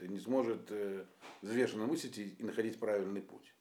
не 0.00 0.18
сможет 0.18 0.70
э, 0.70 1.04
взвешенно 1.42 1.86
мыслить 1.86 2.18
и, 2.18 2.36
находить 2.40 2.78
правильный 2.78 3.22
путь. 3.22 3.54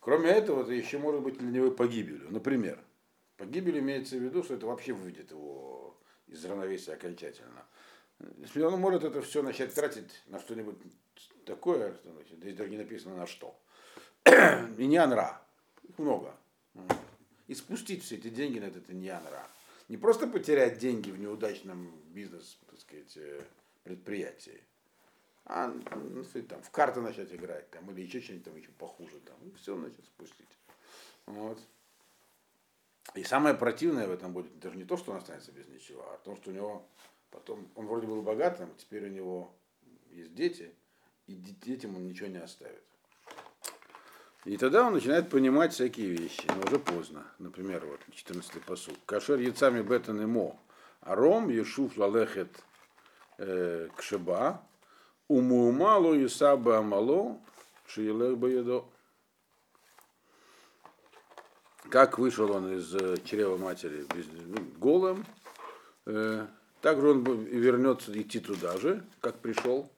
Кроме 0.00 0.30
этого, 0.30 0.62
это 0.62 0.72
еще 0.72 0.98
может 0.98 1.22
быть 1.22 1.38
для 1.38 1.50
него 1.50 1.70
погибелью. 1.70 2.30
Например, 2.30 2.78
погибель 3.36 3.78
имеется 3.78 4.16
в 4.16 4.20
виду, 4.20 4.42
что 4.42 4.54
это 4.54 4.66
вообще 4.66 4.92
выведет 4.92 5.30
его 5.30 5.96
из 6.26 6.44
равновесия 6.44 6.94
окончательно. 6.94 7.64
Если 8.38 8.62
он 8.62 8.78
может 8.80 9.04
это 9.04 9.22
все 9.22 9.42
начать 9.42 9.74
тратить 9.74 10.22
на 10.26 10.38
что-нибудь 10.38 10.76
такое, 11.44 11.96
здесь 12.30 12.56
даже 12.56 12.70
не 12.70 12.78
написано 12.78 13.16
на 13.16 13.26
что. 13.26 13.58
И. 14.26 14.84
Их 15.88 15.98
много. 15.98 16.36
И 17.48 17.54
спустить 17.54 18.02
все 18.04 18.16
эти 18.16 18.28
деньги 18.28 18.58
на 18.58 18.66
этот 18.66 18.88
иньянра. 18.90 19.46
Не 19.88 19.96
просто 19.96 20.26
потерять 20.26 20.78
деньги 20.78 21.10
в 21.10 21.18
неудачном 21.18 21.92
бизнес, 22.12 22.58
так 22.66 22.78
сказать, 22.80 23.16
э, 23.16 23.42
предприятии, 23.82 24.62
а 25.44 25.68
ну, 25.68 26.24
там, 26.48 26.62
в 26.62 26.70
карты 26.70 27.00
начать 27.00 27.32
играть, 27.32 27.70
там, 27.70 27.90
или 27.90 28.02
еще 28.02 28.20
что-нибудь 28.20 28.44
там 28.44 28.56
еще 28.56 28.70
похуже, 28.72 29.18
там, 29.20 29.36
и 29.44 29.52
все 29.56 29.76
начать 29.76 30.04
спустить. 30.04 30.58
Вот. 31.26 31.58
И 33.14 33.24
самое 33.24 33.54
противное 33.54 34.06
в 34.06 34.12
этом 34.12 34.32
будет 34.32 34.58
даже 34.60 34.76
не 34.76 34.84
то, 34.84 34.96
что 34.96 35.12
он 35.12 35.18
останется 35.18 35.52
без 35.52 35.66
ничего, 35.68 36.02
а 36.02 36.18
то, 36.24 36.36
что 36.36 36.50
у 36.50 36.54
него 36.54 36.86
потом, 37.30 37.68
он 37.74 37.86
вроде 37.86 38.06
был 38.06 38.22
богатым, 38.22 38.70
теперь 38.76 39.06
у 39.06 39.10
него 39.10 39.54
есть 40.10 40.34
дети, 40.34 40.72
и 41.26 41.34
детям 41.34 41.96
он 41.96 42.06
ничего 42.06 42.28
не 42.28 42.38
оставит. 42.38 42.82
И 44.44 44.56
тогда 44.56 44.86
он 44.86 44.94
начинает 44.94 45.30
понимать 45.30 45.72
всякие 45.72 46.08
вещи, 46.08 46.44
но 46.48 46.62
уже 46.66 46.78
поздно. 46.78 47.24
Например, 47.38 47.84
вот 47.86 48.00
14-й 48.10 48.60
посуд. 48.60 48.98
Кашер 49.06 49.38
яцами 49.38 49.82
бетан 49.82 50.20
и 50.20 50.26
мо. 50.26 50.58
Аром 51.00 51.48
ешуф 51.48 51.96
лалехет 51.96 52.50
э, 53.38 53.88
кшеба, 53.96 54.66
Умуумалу 55.28 56.14
и 56.14 56.28
саба 56.28 56.78
амало, 56.78 57.40
шиелех 57.86 58.38
боедо. 58.38 58.84
Как 61.90 62.18
вышел 62.18 62.50
он 62.50 62.72
из 62.74 62.94
э, 62.94 63.16
чрева 63.24 63.56
матери 63.56 64.06
ну, 64.46 64.62
голым, 64.78 65.26
э, 66.06 66.46
так 66.80 67.00
же 67.00 67.10
он 67.10 67.22
вернется 67.44 68.18
идти 68.20 68.40
туда 68.40 68.76
же, 68.78 69.04
как 69.20 69.40
пришел, 69.40 69.90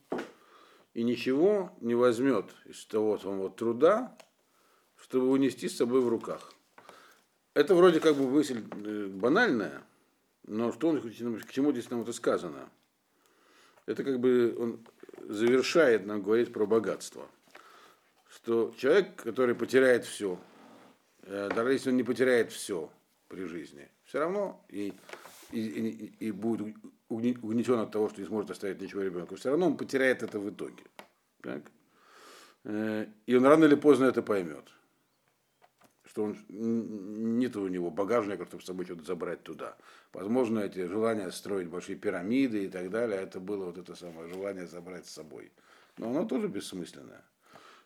и 0.92 1.02
ничего 1.02 1.72
не 1.80 1.94
возьмет 1.94 2.46
из 2.64 2.84
того 2.86 3.18
самого 3.18 3.50
труда, 3.50 4.16
чтобы 4.96 5.30
унести 5.30 5.68
с 5.68 5.76
собой 5.76 6.00
в 6.00 6.08
руках. 6.08 6.52
Это 7.54 7.74
вроде 7.74 8.00
как 8.00 8.16
бы 8.16 8.28
мысль 8.28 8.64
э, 8.72 9.06
банальная, 9.06 9.84
но 10.46 10.72
что 10.72 10.88
он, 10.88 11.00
к 11.00 11.52
чему 11.52 11.72
здесь 11.72 11.90
нам 11.90 12.02
это 12.02 12.12
сказано? 12.12 12.68
Это 13.86 14.02
как 14.04 14.20
бы 14.20 14.54
он 14.58 14.80
завершает 15.28 16.06
нам 16.06 16.22
говорить 16.22 16.52
про 16.52 16.66
богатство. 16.66 17.28
Что 18.28 18.74
человек, 18.76 19.16
который 19.16 19.54
потеряет 19.54 20.04
все, 20.04 20.38
э, 21.22 21.50
даже 21.54 21.72
если 21.72 21.90
он 21.90 21.96
не 21.96 22.02
потеряет 22.02 22.50
все 22.50 22.90
при 23.28 23.44
жизни, 23.44 23.88
все 24.04 24.18
равно 24.18 24.64
и, 24.68 24.92
и, 25.52 25.60
и, 25.60 26.26
и 26.26 26.30
будет 26.32 26.76
угнетен 27.08 27.78
от 27.78 27.92
того, 27.92 28.08
что 28.08 28.20
не 28.20 28.26
сможет 28.26 28.50
оставить 28.50 28.80
ничего 28.80 29.02
ребенку, 29.02 29.36
все 29.36 29.50
равно 29.50 29.66
он 29.66 29.76
потеряет 29.76 30.22
это 30.22 30.38
в 30.38 30.50
итоге. 30.50 30.82
Так? 31.42 31.62
Э, 32.64 33.06
и 33.26 33.36
он 33.36 33.44
рано 33.44 33.64
или 33.64 33.76
поздно 33.76 34.06
это 34.06 34.22
поймет. 34.22 34.73
Что 36.14 36.22
он, 36.22 36.38
нет 36.48 37.56
у 37.56 37.66
него 37.66 37.90
багажника, 37.90 38.46
чтобы 38.46 38.62
с 38.62 38.66
собой 38.66 38.84
что-то 38.84 39.02
забрать 39.02 39.42
туда. 39.42 39.76
Возможно, 40.12 40.60
эти 40.60 40.86
желания 40.86 41.28
строить 41.32 41.66
большие 41.66 41.96
пирамиды 41.96 42.66
и 42.66 42.68
так 42.68 42.88
далее, 42.88 43.20
это 43.20 43.40
было 43.40 43.64
вот 43.64 43.78
это 43.78 43.96
самое 43.96 44.28
желание 44.28 44.68
забрать 44.68 45.08
с 45.08 45.10
собой. 45.10 45.50
Но 45.98 46.10
оно 46.10 46.24
тоже 46.24 46.46
бессмысленное. 46.46 47.24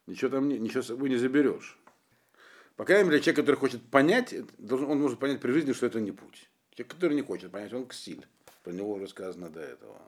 Ничего 0.06 0.30
там 0.30 0.46
ничего 0.46 0.82
с 0.82 0.88
собой 0.88 1.08
не 1.08 1.16
заберешь. 1.16 1.78
По 2.76 2.84
крайней 2.84 3.08
мере, 3.08 3.22
человек, 3.22 3.36
который 3.36 3.56
хочет 3.56 3.82
понять, 3.90 4.34
он 4.70 5.00
может 5.00 5.18
понять 5.18 5.40
при 5.40 5.52
жизни, 5.52 5.72
что 5.72 5.86
это 5.86 5.98
не 5.98 6.12
путь. 6.12 6.50
Человек, 6.72 6.92
который 6.92 7.14
не 7.14 7.22
хочет 7.22 7.50
понять, 7.50 7.72
он 7.72 7.86
ксиль. 7.86 8.26
Про 8.62 8.72
него 8.72 8.92
уже 8.92 9.08
сказано 9.08 9.48
до 9.48 9.60
этого. 9.60 9.98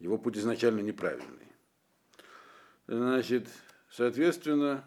Его 0.00 0.18
путь 0.18 0.36
изначально 0.36 0.80
неправильный. 0.80 1.48
Значит, 2.86 3.48
соответственно, 3.90 4.84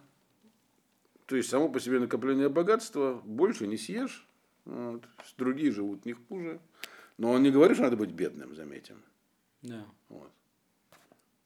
то 1.31 1.37
есть 1.37 1.49
само 1.49 1.69
по 1.69 1.79
себе 1.79 1.97
накопление 1.97 2.49
богатства 2.49 3.21
больше 3.23 3.65
не 3.65 3.77
съешь, 3.77 4.27
вот. 4.65 5.01
Другие 5.37 5.71
живут 5.71 6.03
не 6.03 6.11
хуже. 6.11 6.59
Но 7.17 7.31
он 7.31 7.41
не 7.41 7.51
говорит, 7.51 7.77
что 7.77 7.85
надо 7.85 7.95
быть 7.95 8.11
бедным, 8.11 8.53
заметим. 8.53 9.01
Да. 9.61 9.85
Вот. 10.09 10.29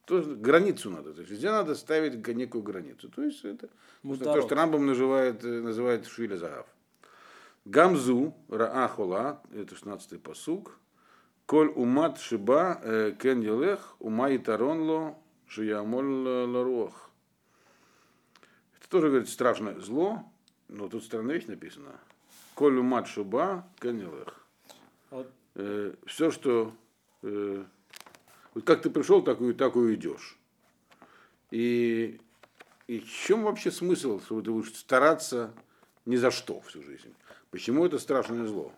То 0.06 0.18
есть 0.18 0.28
границу 0.30 0.90
надо. 0.90 1.14
То 1.14 1.20
есть 1.20 1.30
везде 1.30 1.52
надо 1.52 1.76
ставить 1.76 2.26
некую 2.26 2.64
границу. 2.64 3.08
То 3.10 3.22
есть 3.22 3.44
это 3.44 3.68
то, 4.02 4.42
что 4.42 4.56
Рамбам 4.56 4.86
называет, 4.86 5.44
э, 5.44 5.60
называет 5.60 6.08
Швиля 6.08 6.36
Загав. 6.36 6.66
Гамзу 7.64 8.34
Раахола, 8.48 9.40
это 9.54 9.76
16-й 9.76 10.18
посуг. 10.18 10.80
Коль 11.46 11.68
умат 11.68 12.18
шиба 12.18 12.80
э, 12.82 13.12
кен 13.16 13.40
елех, 13.40 13.94
ума 14.00 14.30
и 14.30 14.38
таронло, 14.38 15.16
шиямоль 15.46 16.48
ларуах. 16.48 17.06
Тоже, 18.96 19.08
говорит, 19.08 19.28
страшное 19.28 19.78
зло, 19.78 20.24
но 20.68 20.88
тут 20.88 21.04
странная 21.04 21.34
вещь 21.34 21.44
написана. 21.48 22.00
Колю 22.54 22.82
мат 22.82 23.06
шуба 23.06 23.68
канилых. 23.78 24.42
Вот. 25.10 25.30
Э, 25.54 25.92
все, 26.06 26.30
что 26.30 26.72
э, 27.20 27.62
вот 28.54 28.64
как 28.64 28.80
ты 28.80 28.88
пришел, 28.88 29.20
так 29.20 29.38
и, 29.42 29.52
так 29.52 29.76
и 29.76 29.80
уйдешь. 29.80 30.38
И, 31.50 32.18
и 32.86 33.00
в 33.00 33.06
чем 33.06 33.42
вообще 33.42 33.70
смысл, 33.70 34.18
что 34.18 34.40
ты 34.40 34.50
будешь 34.50 34.72
стараться 34.74 35.52
ни 36.06 36.16
за 36.16 36.30
что 36.30 36.62
всю 36.62 36.82
жизнь? 36.82 37.12
Почему 37.50 37.84
это 37.84 37.98
страшное 37.98 38.46
зло? 38.46 38.72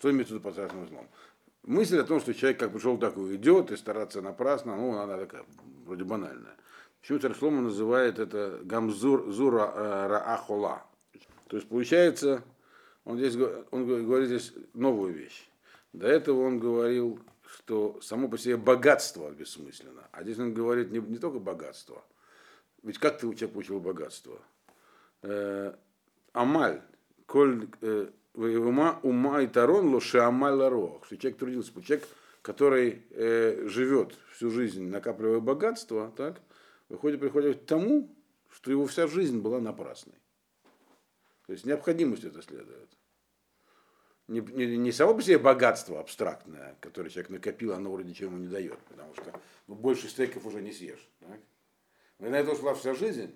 Что 0.00 0.10
имеется 0.10 0.34
в 0.34 0.36
виду 0.36 0.44
под 0.44 0.52
страшным 0.52 0.86
злом? 0.86 1.08
Мысль 1.62 1.98
о 1.98 2.04
том, 2.04 2.20
что 2.20 2.34
человек 2.34 2.60
как 2.60 2.74
пришел, 2.74 2.98
так 2.98 3.16
и 3.16 3.20
уйдет, 3.20 3.70
и 3.70 3.76
стараться 3.78 4.20
напрасно, 4.20 4.76
ну, 4.76 4.98
она 4.98 5.16
такая, 5.16 5.46
вроде 5.86 6.04
банальная. 6.04 6.56
Царь 7.02 7.34
Шлома 7.34 7.62
называет 7.62 8.18
это 8.18 8.60
гамзур 8.62 9.30
зура 9.32 9.72
э, 9.74 10.06
раахола? 10.06 10.84
То 11.48 11.56
есть 11.56 11.68
получается, 11.68 12.44
он 13.04 13.18
здесь 13.18 13.36
он 13.70 13.86
говорит 14.06 14.28
здесь 14.28 14.54
новую 14.72 15.12
вещь. 15.12 15.48
До 15.92 16.06
этого 16.06 16.46
он 16.46 16.58
говорил, 16.58 17.18
что 17.44 18.00
само 18.00 18.28
по 18.28 18.38
себе 18.38 18.56
богатство 18.56 19.30
бессмысленно. 19.30 20.08
А 20.12 20.22
здесь 20.22 20.38
он 20.38 20.54
говорит 20.54 20.90
не, 20.90 21.00
не 21.00 21.18
только 21.18 21.38
богатство. 21.38 22.02
Ведь 22.82 22.98
как 22.98 23.18
ты 23.18 23.22
человек 23.34 23.52
получил 23.52 23.80
богатство? 23.80 24.38
Э, 25.22 25.74
амаль, 26.32 26.80
коль 27.26 27.68
э, 27.80 28.08
ума, 28.34 29.00
ума 29.02 29.42
и 29.42 29.48
тарон 29.48 29.88
лоши 29.88 30.18
амаль 30.18 30.54
ларох. 30.54 31.04
Что 31.06 31.16
человек 31.16 31.38
трудился. 31.38 31.72
Человек, 31.82 32.08
который 32.42 33.02
э, 33.10 33.66
живет 33.68 34.14
всю 34.32 34.50
жизнь, 34.50 34.88
накапливая 34.88 35.40
богатство, 35.40 36.12
так, 36.16 36.40
выходит, 36.92 37.20
приходит 37.20 37.62
к 37.62 37.66
тому, 37.66 38.14
что 38.50 38.70
его 38.70 38.86
вся 38.86 39.06
жизнь 39.06 39.40
была 39.40 39.60
напрасной. 39.60 40.18
То 41.46 41.52
есть 41.52 41.64
необходимость 41.64 42.24
это 42.24 42.42
следует. 42.42 42.90
Не, 44.28 44.40
не, 44.40 44.76
не 44.76 44.92
само 44.92 45.14
по 45.14 45.22
себе 45.22 45.38
богатство 45.38 45.98
абстрактное, 45.98 46.76
которое 46.80 47.10
человек 47.10 47.30
накопил, 47.30 47.72
оно 47.72 47.90
вроде 47.90 48.10
ничего 48.10 48.30
ему 48.30 48.38
не 48.38 48.48
дает, 48.48 48.78
потому 48.80 49.14
что 49.14 49.40
ну, 49.66 49.74
больше 49.74 50.08
стейков 50.08 50.46
уже 50.46 50.62
не 50.62 50.72
съешь. 50.72 51.08
Так? 51.20 51.40
Но 52.18 52.28
на 52.28 52.36
это 52.36 52.52
ушла 52.52 52.74
вся 52.74 52.94
жизнь, 52.94 53.34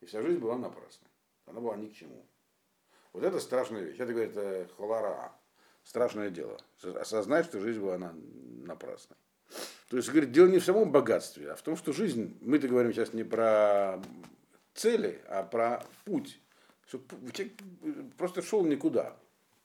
и 0.00 0.06
вся 0.06 0.22
жизнь 0.22 0.40
была 0.40 0.56
напрасна. 0.56 1.06
Она 1.46 1.60
была 1.60 1.76
ни 1.76 1.88
к 1.88 1.94
чему. 1.94 2.26
Вот 3.12 3.22
это 3.22 3.38
страшная 3.38 3.82
вещь. 3.82 3.98
Это, 3.98 4.12
говорит, 4.12 4.36
э, 4.36 4.66
холара. 4.76 5.32
Страшное 5.84 6.30
дело. 6.30 6.58
Осознать, 6.82 7.46
что 7.46 7.60
жизнь 7.60 7.80
была 7.80 7.98
напрасной. 7.98 9.16
То 9.90 9.98
есть, 9.98 10.08
говорит, 10.08 10.32
дело 10.32 10.46
не 10.46 10.60
в 10.60 10.64
самом 10.64 10.90
богатстве, 10.90 11.52
а 11.52 11.56
в 11.56 11.62
том, 11.62 11.76
что 11.76 11.92
жизнь, 11.92 12.38
мы-то 12.40 12.68
говорим 12.68 12.92
сейчас 12.92 13.12
не 13.12 13.24
про 13.24 14.00
цели, 14.72 15.20
а 15.28 15.42
про 15.42 15.84
путь 16.06 16.40
что 16.90 17.00
человек 17.32 17.52
просто 18.16 18.42
шел 18.42 18.64
никуда. 18.64 19.16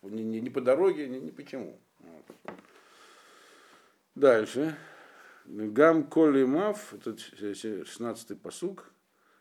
Ни, 0.03 0.21
ни, 0.21 0.37
ни 0.37 0.49
по 0.49 0.61
дороге, 0.61 1.07
ни, 1.07 1.17
ни 1.17 1.31
почему. 1.31 1.79
Вот. 1.99 2.55
Дальше. 4.13 4.77
Гам 5.45 6.03
коли 6.03 6.45
мав, 6.45 6.93
это 6.93 7.11
16-й 7.11 8.35
посук. 8.35 8.91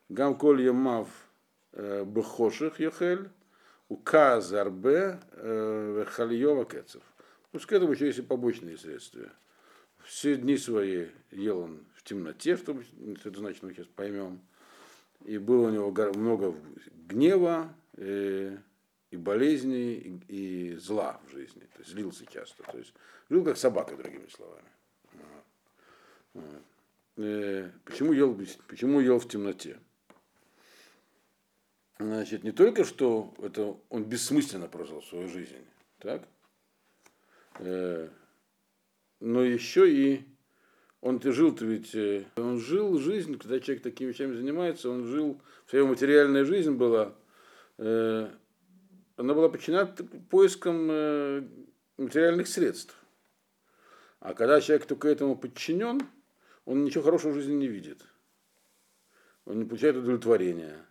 Гам 0.08 0.34
коли 0.34 0.70
мав 0.70 1.08
э, 1.72 2.04
бхоших 2.04 2.80
ехель, 2.80 3.28
указ 3.88 4.52
арбе 4.52 5.20
э, 5.32 6.04
хальева 6.08 6.64
кецев. 6.64 7.02
Пусть 7.52 7.66
к 7.66 7.72
этому 7.72 7.92
еще 7.92 8.06
есть 8.06 8.18
и 8.18 8.22
побочные 8.22 8.78
следствия. 8.78 9.30
Все 10.04 10.36
дни 10.36 10.56
свои 10.56 11.08
ел 11.30 11.60
он 11.60 11.84
в 11.94 12.02
темноте, 12.04 12.56
чтобы 12.56 12.84
это 13.24 13.38
значит, 13.38 13.62
мы 13.62 13.72
сейчас 13.72 13.86
поймем. 13.86 14.40
И 15.24 15.38
было 15.38 15.68
у 15.68 15.70
него 15.70 15.90
много 16.12 16.54
гнева, 17.08 17.74
и, 17.96 18.56
и 19.10 19.16
болезней, 19.16 19.94
и, 20.28 20.72
и 20.72 20.76
зла 20.76 21.20
в 21.26 21.32
жизни. 21.32 21.62
То 21.72 21.78
есть 21.78 21.90
злился 21.92 22.26
часто. 22.26 22.62
То 22.64 22.76
есть 22.76 22.92
жил 23.30 23.44
как 23.44 23.56
собака, 23.56 23.96
другими 23.96 24.28
словами. 24.28 24.68
Э, 27.16 27.70
почему 27.84 28.12
ел, 28.12 28.38
почему 28.68 29.00
ел 29.00 29.18
в 29.18 29.28
темноте? 29.28 29.78
Значит, 31.98 32.42
не 32.42 32.52
только 32.52 32.84
что 32.84 33.32
это 33.38 33.78
он 33.88 34.04
бессмысленно 34.04 34.68
прожил 34.68 35.00
свою 35.02 35.28
жизнь, 35.28 35.64
так? 35.98 36.28
Э, 39.24 39.26
но 39.26 39.42
еще 39.42 39.90
и 39.90 40.24
он 41.00 41.20
жил-то 41.20 41.64
ведь, 41.64 41.94
э, 41.94 42.24
он 42.36 42.58
жил 42.58 42.98
жизнь, 42.98 43.38
когда 43.38 43.58
человек 43.60 43.82
такими 43.82 44.08
вещами 44.10 44.34
занимается, 44.34 44.90
он 44.90 45.06
жил, 45.06 45.40
вся 45.66 45.78
его 45.78 45.88
материальная 45.88 46.44
жизнь 46.44 46.72
была, 46.72 47.14
она 47.76 48.30
была 49.16 49.48
подчинена 49.48 49.86
поискам 50.30 50.86
материальных 51.98 52.46
средств. 52.46 52.96
А 54.20 54.32
когда 54.32 54.60
человек 54.60 54.86
только 54.86 55.08
этому 55.08 55.36
подчинен, 55.36 56.00
он 56.64 56.84
ничего 56.84 57.02
хорошего 57.02 57.32
в 57.32 57.34
жизни 57.34 57.54
не 57.54 57.66
видит. 57.66 58.02
Он 59.44 59.58
не 59.58 59.64
получает 59.64 59.96
удовлетворения. 59.96 60.86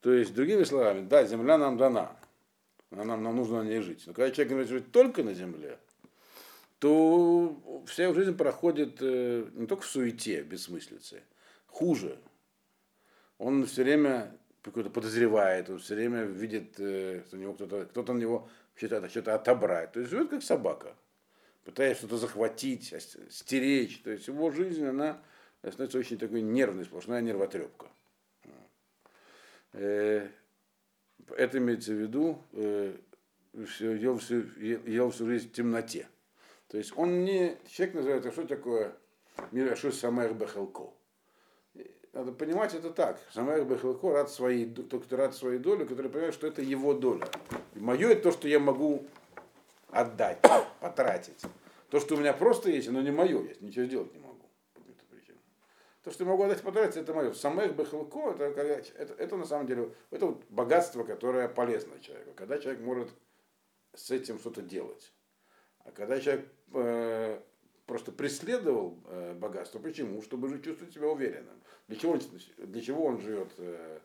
То 0.00 0.12
есть, 0.12 0.34
другими 0.34 0.62
словами, 0.62 1.06
да, 1.06 1.24
земля 1.24 1.58
нам 1.58 1.76
дана. 1.76 2.16
Нам, 2.90 3.08
нам 3.08 3.36
нужно 3.36 3.62
на 3.62 3.68
ней 3.68 3.80
жить. 3.80 4.04
Но 4.06 4.14
когда 4.14 4.30
человек 4.30 4.50
говорит 4.50 4.70
жить 4.70 4.92
только 4.92 5.22
на 5.22 5.34
земле, 5.34 5.78
то 6.78 7.84
вся 7.86 8.04
его 8.04 8.14
жизнь 8.14 8.36
проходит 8.36 8.98
э, 9.00 9.48
не 9.54 9.66
только 9.66 9.82
в 9.82 9.86
суете, 9.86 10.42
бессмыслице. 10.42 11.22
Хуже. 11.66 12.18
Он 13.38 13.66
все 13.66 13.82
время 13.82 14.36
какой-то 14.62 14.90
подозревает, 14.90 15.70
он 15.70 15.78
все 15.78 15.94
время 15.94 16.22
видит, 16.24 16.78
э, 16.78 17.22
что 17.26 17.36
у 17.36 17.40
него 17.40 17.54
кто-то, 17.54 17.86
кто-то 17.86 18.12
на 18.12 18.18
него 18.18 18.48
что-то, 18.74 19.08
что-то 19.08 19.34
отобрать. 19.34 19.92
То 19.92 20.00
есть 20.00 20.10
живет 20.10 20.30
как 20.30 20.42
собака 20.42 20.94
пытаясь 21.68 21.98
что-то 21.98 22.16
захватить, 22.16 22.94
стеречь. 23.28 24.00
То 24.00 24.10
есть 24.10 24.26
его 24.26 24.50
жизнь, 24.50 24.86
она 24.86 25.22
становится 25.58 25.98
очень 25.98 26.16
такой 26.16 26.40
нервной, 26.40 26.86
сплошная 26.86 27.20
нервотрепка. 27.20 27.88
Э, 29.74 30.30
это 31.36 31.58
имеется 31.58 31.92
в 31.92 31.96
виду, 31.96 32.42
э, 32.52 32.96
ел 33.52 34.16
всю, 34.16 34.40
ел 34.58 35.10
всю 35.10 35.26
жизнь 35.26 35.50
в 35.50 35.52
темноте. 35.52 36.08
То 36.68 36.76
есть 36.76 36.92
он 36.96 37.24
не, 37.24 37.56
человек 37.66 37.94
называет, 37.94 38.26
а 38.26 38.32
что 38.32 38.46
такое 38.46 38.94
Мираши 39.52 39.90
Самэр 39.90 40.34
Бехалко. 40.34 40.92
Надо 42.12 42.32
понимать 42.32 42.74
это 42.74 42.90
так. 42.90 43.20
Самэр 43.32 43.64
Бехалко 43.64 44.12
рад 44.12 44.30
своей, 44.30 44.66
тот, 44.66 45.04
кто 45.04 45.16
рад 45.16 45.34
своей 45.34 45.58
доле, 45.58 45.86
который 45.86 46.10
понимает, 46.10 46.34
что 46.34 46.46
это 46.46 46.60
его 46.60 46.92
доля. 46.92 47.26
И 47.74 47.80
мое 47.80 48.10
это 48.10 48.24
то, 48.24 48.32
что 48.32 48.48
я 48.48 48.58
могу 48.58 49.06
отдать, 49.90 50.38
потратить. 50.80 51.40
То, 51.90 52.00
что 52.00 52.16
у 52.16 52.18
меня 52.18 52.34
просто 52.34 52.70
есть, 52.70 52.88
оно 52.88 53.00
не 53.00 53.10
мое, 53.10 53.42
я 53.42 53.54
ничего 53.60 53.84
сделать 53.86 54.12
не 54.12 54.18
могу. 54.18 54.28
То, 56.04 56.10
что 56.10 56.24
я 56.24 56.30
могу 56.30 56.44
отдать 56.44 56.62
потратить, 56.62 56.96
это 56.96 57.14
мое. 57.14 57.32
Самых 57.32 57.74
бахалко, 57.74 58.30
это, 58.30 58.44
это, 58.44 59.14
это 59.14 59.36
на 59.36 59.44
самом 59.44 59.66
деле 59.66 59.90
это 60.10 60.26
вот 60.26 60.44
богатство, 60.48 61.02
которое 61.04 61.48
полезно 61.48 61.98
человеку. 62.00 62.32
Когда 62.34 62.58
человек 62.58 62.80
может 62.82 63.10
с 63.94 64.10
этим 64.10 64.38
что-то 64.38 64.62
делать. 64.62 65.12
А 65.84 65.90
когда 65.90 66.20
человек 66.20 66.46
просто 66.70 68.12
преследовал 68.12 68.98
э, 69.06 69.34
богатство, 69.34 69.78
почему? 69.78 70.22
Чтобы 70.22 70.48
же 70.48 70.60
чувствовать 70.60 70.92
себя 70.92 71.08
уверенным. 71.08 71.56
Для 71.88 71.96
чего 71.96 72.12
он, 72.12 72.20
для 72.58 72.80
чего 72.82 73.04
он 73.06 73.20
живет 73.20 73.50
э, 73.56 74.00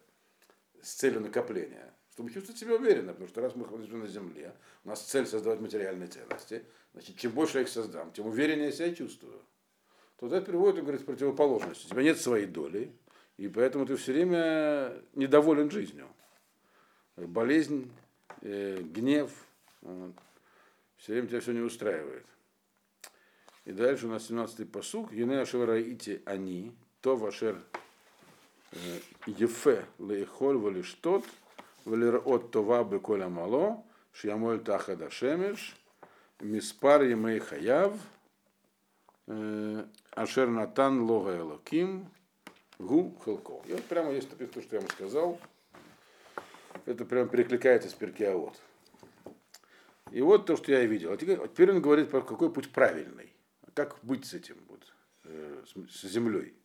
с 0.82 0.94
целью 0.94 1.22
накопления? 1.22 1.94
чтобы 2.14 2.30
чувствовать 2.30 2.60
себя 2.60 2.76
уверенно, 2.76 3.12
потому 3.12 3.28
что 3.28 3.42
раз 3.42 3.56
мы 3.56 3.66
живем 3.84 4.02
на 4.02 4.08
земле, 4.08 4.54
у 4.84 4.90
нас 4.90 5.02
цель 5.02 5.26
создавать 5.26 5.60
материальные 5.60 6.08
ценности, 6.08 6.64
значит, 6.94 7.18
чем 7.18 7.32
больше 7.32 7.58
я 7.58 7.64
их 7.64 7.70
создам, 7.70 8.12
тем 8.12 8.28
увереннее 8.28 8.68
я 8.68 8.72
себя 8.72 8.94
чувствую. 8.94 9.42
То 10.20 10.28
это 10.28 10.46
приводит, 10.46 10.76
он 10.78 10.82
говорит, 10.84 11.02
к 11.02 11.06
противоположности. 11.06 11.88
У 11.88 11.90
тебя 11.90 12.04
нет 12.04 12.22
своей 12.22 12.46
доли, 12.46 12.96
и 13.38 13.48
поэтому 13.48 13.88
ты 13.88 13.96
все 13.96 14.14
время 14.14 15.02
недоволен 15.16 15.72
жизнью. 15.72 16.08
Болезнь, 17.16 17.92
э, 18.42 18.78
гнев, 18.80 19.32
вот. 19.82 20.14
все 20.98 21.14
время 21.14 21.28
тебя 21.28 21.40
все 21.40 21.52
не 21.52 21.62
устраивает. 21.62 22.28
И 23.66 23.72
дальше 23.72 24.08
у 24.08 24.10
нас 24.10 24.30
17-й 24.30 24.66
посуг. 24.66 25.14
Юне 25.14 25.40
Ашевара 25.40 25.80
Ити 25.80 26.22
Они, 26.26 26.74
то 27.02 27.16
вашер 27.16 27.64
э, 28.72 29.00
Ефе 29.26 29.86
Лейхоль 30.00 30.58
Валиштот, 30.58 31.24
Валерот 31.86 32.52
Това 32.52 32.84
Беколя 32.84 33.30
Мало, 33.30 33.84
Шьямоль 34.12 34.62
Тахада 34.62 35.10
Шемеш, 35.10 35.76
Миспар 36.42 37.04
Емей 37.04 37.40
Хаяв, 37.40 37.94
Ашер 40.12 40.48
Натан 40.50 41.02
Лога 41.04 41.38
Элоким, 41.38 42.12
Гу 42.80 43.18
Хелко. 43.24 43.62
И 43.68 43.74
вот 43.74 43.84
прямо 43.86 44.12
есть 44.12 44.30
то, 44.30 44.62
что 44.62 44.76
я 44.76 44.82
вам 44.82 44.90
сказал. 44.90 45.40
Это 46.86 47.06
прямо 47.06 47.30
перекликается 47.30 47.90
с 47.90 47.94
Перкиаот. 47.94 48.60
И 50.12 50.22
вот 50.22 50.46
то, 50.46 50.58
что 50.58 50.72
я 50.72 50.84
видел. 50.86 51.14
А 51.14 51.18
теперь 51.18 51.72
он 51.72 51.82
говорит 51.82 52.10
про 52.10 52.22
какой 52.22 52.52
путь 52.52 52.72
правильный. 52.72 53.33
Как 53.74 53.98
быть 54.04 54.26
с 54.26 54.34
этим, 54.34 54.58
вот, 54.68 54.94
с 55.90 56.02
землей. 56.04 56.56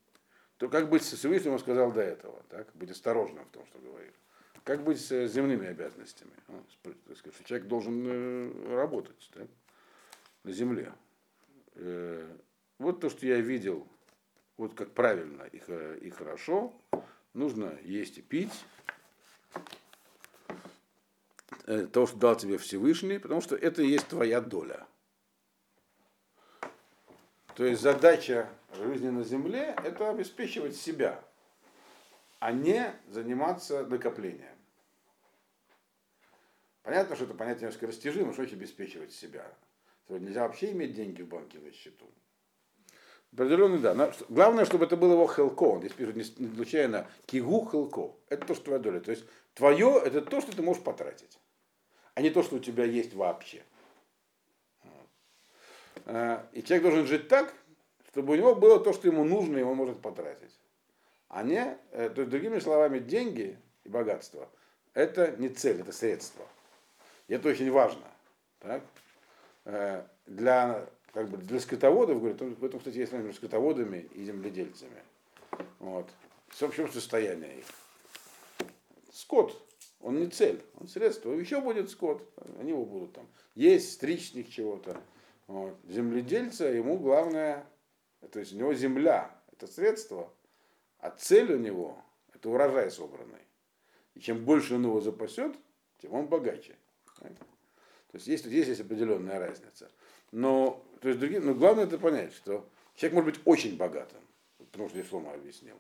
То 0.59 0.69
как 0.69 0.91
быть 0.91 1.05
с 1.05 1.13
Всевышним, 1.13 1.53
он 1.53 1.59
сказал 1.61 1.93
до 1.93 2.01
этого. 2.01 2.43
Так? 2.49 2.75
Быть 2.75 2.91
осторожным 2.91 3.45
в 3.45 3.51
том, 3.51 3.65
что 3.67 3.79
говорит. 3.79 4.15
Как 4.65 4.83
быть 4.83 5.01
с 5.01 5.29
земными 5.29 5.67
обязанностями? 5.67 6.33
что 7.15 7.45
человек 7.45 7.69
должен 7.69 8.05
э, 8.07 8.75
работать 8.75 9.31
да, 9.35 9.47
на 10.45 10.53
земле. 10.53 10.93
Э, 11.75 12.37
вот 12.79 13.01
то, 13.01 13.09
что 13.09 13.25
я 13.27 13.41
видел, 13.41 13.89
вот 14.57 14.75
как 14.75 14.93
правильно 14.93 15.45
и, 15.45 16.11
хорошо, 16.11 16.79
нужно 17.33 17.79
есть 17.83 18.19
и 18.19 18.23
пить, 18.23 18.53
э, 21.67 21.87
то, 21.87 22.07
что 22.07 22.17
дал 22.19 22.37
тебе 22.37 22.59
Всевышний, 22.59 23.19
потому 23.19 23.41
что 23.41 23.57
это 23.57 23.83
и 23.83 23.89
есть 23.89 24.09
твоя 24.09 24.41
доля. 24.41 24.87
То 27.59 27.65
есть 27.65 27.83
задача 27.83 28.49
жизни 28.73 29.09
на 29.09 29.25
земле– 29.25 29.75
это 29.85 30.11
обеспечивать 30.11 30.77
себя, 30.77 31.21
а 32.39 32.53
не 32.53 32.95
заниматься 33.09 33.85
накоплением. 33.85 34.57
Понятно, 36.85 37.17
что 37.17 37.25
это 37.25 37.35
понятие 37.35 37.63
немножко 37.63 37.89
растяжимо, 37.89 38.33
что 38.33 38.43
значит 38.43 38.59
обеспечивать 38.59 39.11
себя. 39.11 39.45
Нельзя 40.09 40.47
вообще 40.47 40.71
иметь 40.71 40.95
деньги 40.95 41.23
в 41.23 41.27
банке 41.27 41.59
на 41.59 41.73
счету. 41.73 42.09
Определенно, 43.33 43.79
да. 43.79 43.93
Но 43.93 44.13
главное, 44.29 44.65
чтобы 44.65 44.85
это 44.85 44.97
было 44.97 45.15
его 45.15 45.27
хелко. 45.27 45.81
Здесь 45.81 45.95
пишет 45.95 46.15
не 46.15 46.55
случайно 46.55 47.11
кигу 47.27 47.69
хелко. 47.69 48.15
Это 48.29 48.47
то, 48.47 48.55
что 48.55 48.67
твоя 48.67 48.79
доля. 48.79 49.01
То 49.01 49.11
есть 49.11 49.25
твое 49.55 50.01
это 50.05 50.23
то, 50.23 50.41
что 50.41 50.55
ты 50.55 50.63
можешь 50.63 50.85
потратить, 50.85 51.41
а 52.15 52.23
не 52.23 52.31
то, 52.31 52.45
что 52.45 52.55
у 52.55 52.61
тебя 52.61 52.85
есть 52.85 53.15
вообще. 53.15 53.65
А, 56.07 56.49
и 56.53 56.63
человек 56.63 56.83
должен 56.83 57.07
жить 57.07 57.29
так, 57.29 57.53
чтобы 58.11 58.35
у 58.35 58.37
него 58.37 58.55
было 58.55 58.81
то, 58.81 58.93
что 58.93 59.09
ему 59.09 59.25
нужно, 59.25 59.59
и 59.59 59.63
он 59.63 59.77
может 59.77 60.01
потратить. 60.01 60.53
А 61.29 61.43
не, 61.43 61.77
э, 61.93 62.09
то 62.11 62.23
есть, 62.23 62.31
другими 62.31 62.59
словами, 62.59 62.99
деньги 62.99 63.59
и 63.85 63.89
богатство– 63.89 64.49
это 64.95 65.37
не 65.39 65.49
цель, 65.49 65.81
это 65.81 65.93
средство. 65.93 66.47
И 67.29 67.35
это 67.35 67.49
очень 67.49 67.71
важно. 67.71 68.05
Так? 68.61 68.83
Э, 69.65 70.03
для, 70.27 70.87
как 71.13 71.29
бы, 71.29 71.37
для 71.37 71.61
скотоводов, 71.61 72.19
говорят, 72.19 72.41
в 72.41 72.65
этом, 72.65 72.81
кстати, 72.81 72.97
есть 72.97 73.13
между 73.13 73.35
скотоводами 73.35 74.09
и 74.15 74.25
земледельцами. 74.25 75.03
Вот. 75.79 76.09
С 76.53 76.63
общем 76.63 76.91
состояние 76.91 77.59
их. 77.59 77.67
Скот, 79.13 79.61
он 80.01 80.19
не 80.19 80.29
цель, 80.29 80.63
он 80.81 80.89
средство. 80.89 81.33
Еще 81.33 81.61
будет 81.61 81.91
скот, 81.91 82.27
они 82.59 82.71
его 82.71 82.85
будут 82.85 83.13
там 83.13 83.27
есть, 83.59 83.95
стричь 83.95 84.35
них 84.35 84.51
чего-то. 84.51 84.97
Вот. 85.49 85.77
Земледельца, 85.89 86.67
ему 86.67 86.99
главное, 86.99 87.67
то 88.31 88.39
есть 88.39 88.53
у 88.53 88.57
него 88.57 88.73
земля, 88.75 89.35
это 89.51 89.67
средство, 89.67 90.33
а 90.99 91.11
цель 91.11 91.53
у 91.53 91.59
него 91.59 92.01
это 92.33 92.51
урожай 92.51 92.91
собранный. 92.91 93.41
И 94.15 94.21
чем 94.21 94.45
больше 94.45 94.77
он 94.77 94.85
его 94.85 95.01
запасет, 95.01 95.57
тем 95.99 96.13
он 96.13 96.27
богаче. 96.27 96.77
То 97.17 98.15
есть 98.15 98.27
есть, 98.27 98.47
здесь 98.47 98.69
есть 98.69 98.81
определенная 98.81 99.39
разница. 99.39 99.91
Но, 100.31 100.85
то 101.01 101.09
есть, 101.09 101.21
другие, 101.21 101.41
но 101.41 101.55
главное 101.55 101.85
это 101.85 101.99
понять, 101.99 102.33
что 102.35 102.69
человек 102.95 103.15
может 103.15 103.35
быть 103.35 103.47
очень 103.47 103.77
богатым, 103.77 104.21
потому 104.59 104.89
что 104.89 104.99
я 104.99 105.05
Шлома 105.05 105.33
объяснил. 105.33 105.77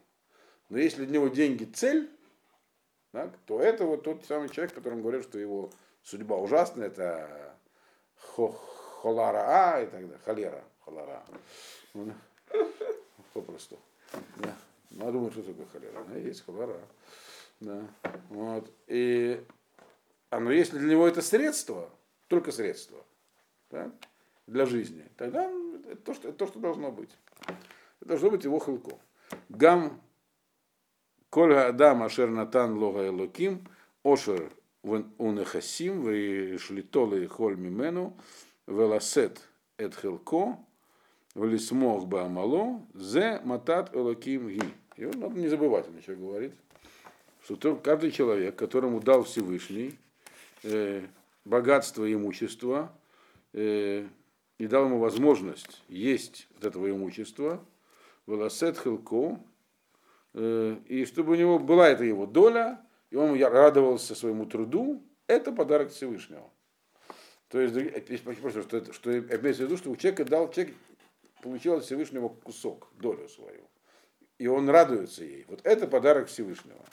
Но 0.68 0.78
если 0.78 1.04
для 1.04 1.14
него 1.14 1.28
деньги 1.28 1.64
цель, 1.64 2.10
так, 3.12 3.36
то 3.46 3.60
это 3.60 3.84
вот 3.84 4.04
тот 4.04 4.24
самый 4.26 4.48
человек, 4.48 4.74
которому 4.74 5.02
говорят, 5.02 5.22
что 5.24 5.38
его 5.38 5.70
судьба 6.02 6.36
ужасная, 6.36 6.88
это 6.88 7.56
хо, 8.16 8.60
холара 9.02 9.74
а 9.74 9.82
и 9.82 9.86
так 9.86 10.00
далее, 10.00 10.18
холера, 10.24 10.64
холара. 10.84 11.24
Ну, 11.94 12.12
попросту. 13.32 13.78
Да. 14.36 14.56
Ну, 14.90 15.06
я 15.06 15.12
думаю, 15.12 15.30
что 15.30 15.42
такое 15.42 15.66
холера. 15.66 16.04
Да, 16.04 16.16
есть 16.16 16.44
холера. 16.44 16.80
Да. 17.60 17.82
Вот. 18.30 18.70
И, 18.86 19.44
а 20.30 20.40
но 20.40 20.50
если 20.50 20.78
для 20.78 20.90
него 20.90 21.06
это 21.06 21.22
средство, 21.22 21.90
только 22.26 22.52
средство, 22.52 23.04
так, 23.68 23.92
для 24.46 24.66
жизни, 24.66 25.04
тогда 25.16 25.50
это 25.88 25.96
то, 26.02 26.14
что, 26.14 26.28
это 26.28 26.38
то, 26.38 26.46
что 26.46 26.58
должно 26.58 26.90
быть. 26.90 27.10
Это 28.00 28.10
должно 28.10 28.30
быть 28.30 28.44
его 28.44 28.58
хилко. 28.58 28.98
Гам 29.48 30.00
Коль 31.30 31.54
Адам 31.54 32.02
Ашер 32.02 32.30
Натан 32.30 32.78
Лога 32.78 33.06
Элоким, 33.06 33.68
Ошер 34.02 34.50
Унехасим, 34.82 36.58
Шлитол 36.58 37.14
и 37.14 37.26
Холь 37.26 37.56
Мимену, 37.56 38.16
Веласет 38.68 39.40
Эт 39.76 39.94
Хилко, 39.96 40.58
Велисмох 41.34 42.06
Баамало, 42.06 42.86
Зе 42.94 43.40
Матат 43.44 43.94
Элоким 43.94 44.48
Ги. 44.48 44.62
И 44.96 45.04
он 45.04 45.18
надо 45.18 45.38
не 45.38 45.48
забывать, 45.48 45.88
он 45.88 45.96
еще 45.96 46.14
говорит, 46.14 46.52
что 47.42 47.76
каждый 47.76 48.10
человек, 48.10 48.54
которому 48.54 49.00
дал 49.00 49.24
Всевышний 49.24 49.98
э, 50.62 51.02
богатство 51.44 52.04
и 52.04 52.14
имущество, 52.14 52.92
э, 53.52 54.06
и 54.58 54.66
дал 54.66 54.84
ему 54.86 54.98
возможность 54.98 55.82
есть 55.88 56.48
от 56.58 56.66
этого 56.66 56.90
имущества, 56.90 57.64
Веласет 58.26 58.78
Хилко, 58.78 59.40
Э, 60.34 60.76
и 60.86 61.04
чтобы 61.04 61.32
у 61.32 61.34
него 61.34 61.58
была 61.58 61.88
эта 61.88 62.04
его 62.04 62.26
доля, 62.26 62.80
и 63.10 63.16
он 63.16 63.40
радовался 63.42 64.14
своему 64.14 64.46
труду, 64.46 65.02
это 65.26 65.52
подарок 65.52 65.90
Всевышнего. 65.90 66.50
То 67.48 67.60
есть, 67.60 68.22
просто, 68.40 68.62
что, 68.62 68.92
что 68.92 69.18
имеется 69.18 69.62
в 69.62 69.66
виду, 69.66 69.76
что 69.76 69.90
у 69.90 69.96
человека 69.96 70.24
дал, 70.24 70.50
человек 70.50 70.74
получил 71.42 71.74
от 71.74 71.84
Всевышнего 71.84 72.28
кусок, 72.28 72.88
долю 72.98 73.28
свою. 73.28 73.62
И 74.38 74.46
он 74.46 74.68
радуется 74.68 75.24
ей. 75.24 75.44
Вот 75.48 75.60
это 75.64 75.86
подарок 75.86 76.28
Всевышнего. 76.28 76.84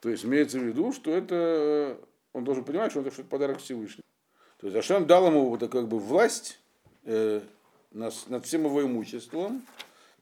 То 0.00 0.08
есть 0.08 0.24
имеется 0.24 0.58
в 0.58 0.62
виду, 0.62 0.92
что 0.92 1.10
это 1.10 1.98
он 2.36 2.44
должен 2.44 2.64
понимать, 2.64 2.90
что 2.90 3.00
это, 3.00 3.10
что 3.10 3.22
это 3.22 3.30
подарок 3.30 3.60
Всевышнего. 3.60 4.04
То 4.58 4.66
есть 4.66 4.76
Ашем 4.76 5.06
дал 5.06 5.26
ему 5.26 5.48
вот 5.48 5.60
как 5.70 5.88
бы 5.88 5.98
власть 5.98 6.58
э, 7.04 7.40
над, 7.92 8.14
над 8.28 8.44
всем 8.44 8.64
его 8.64 8.82
имуществом, 8.82 9.66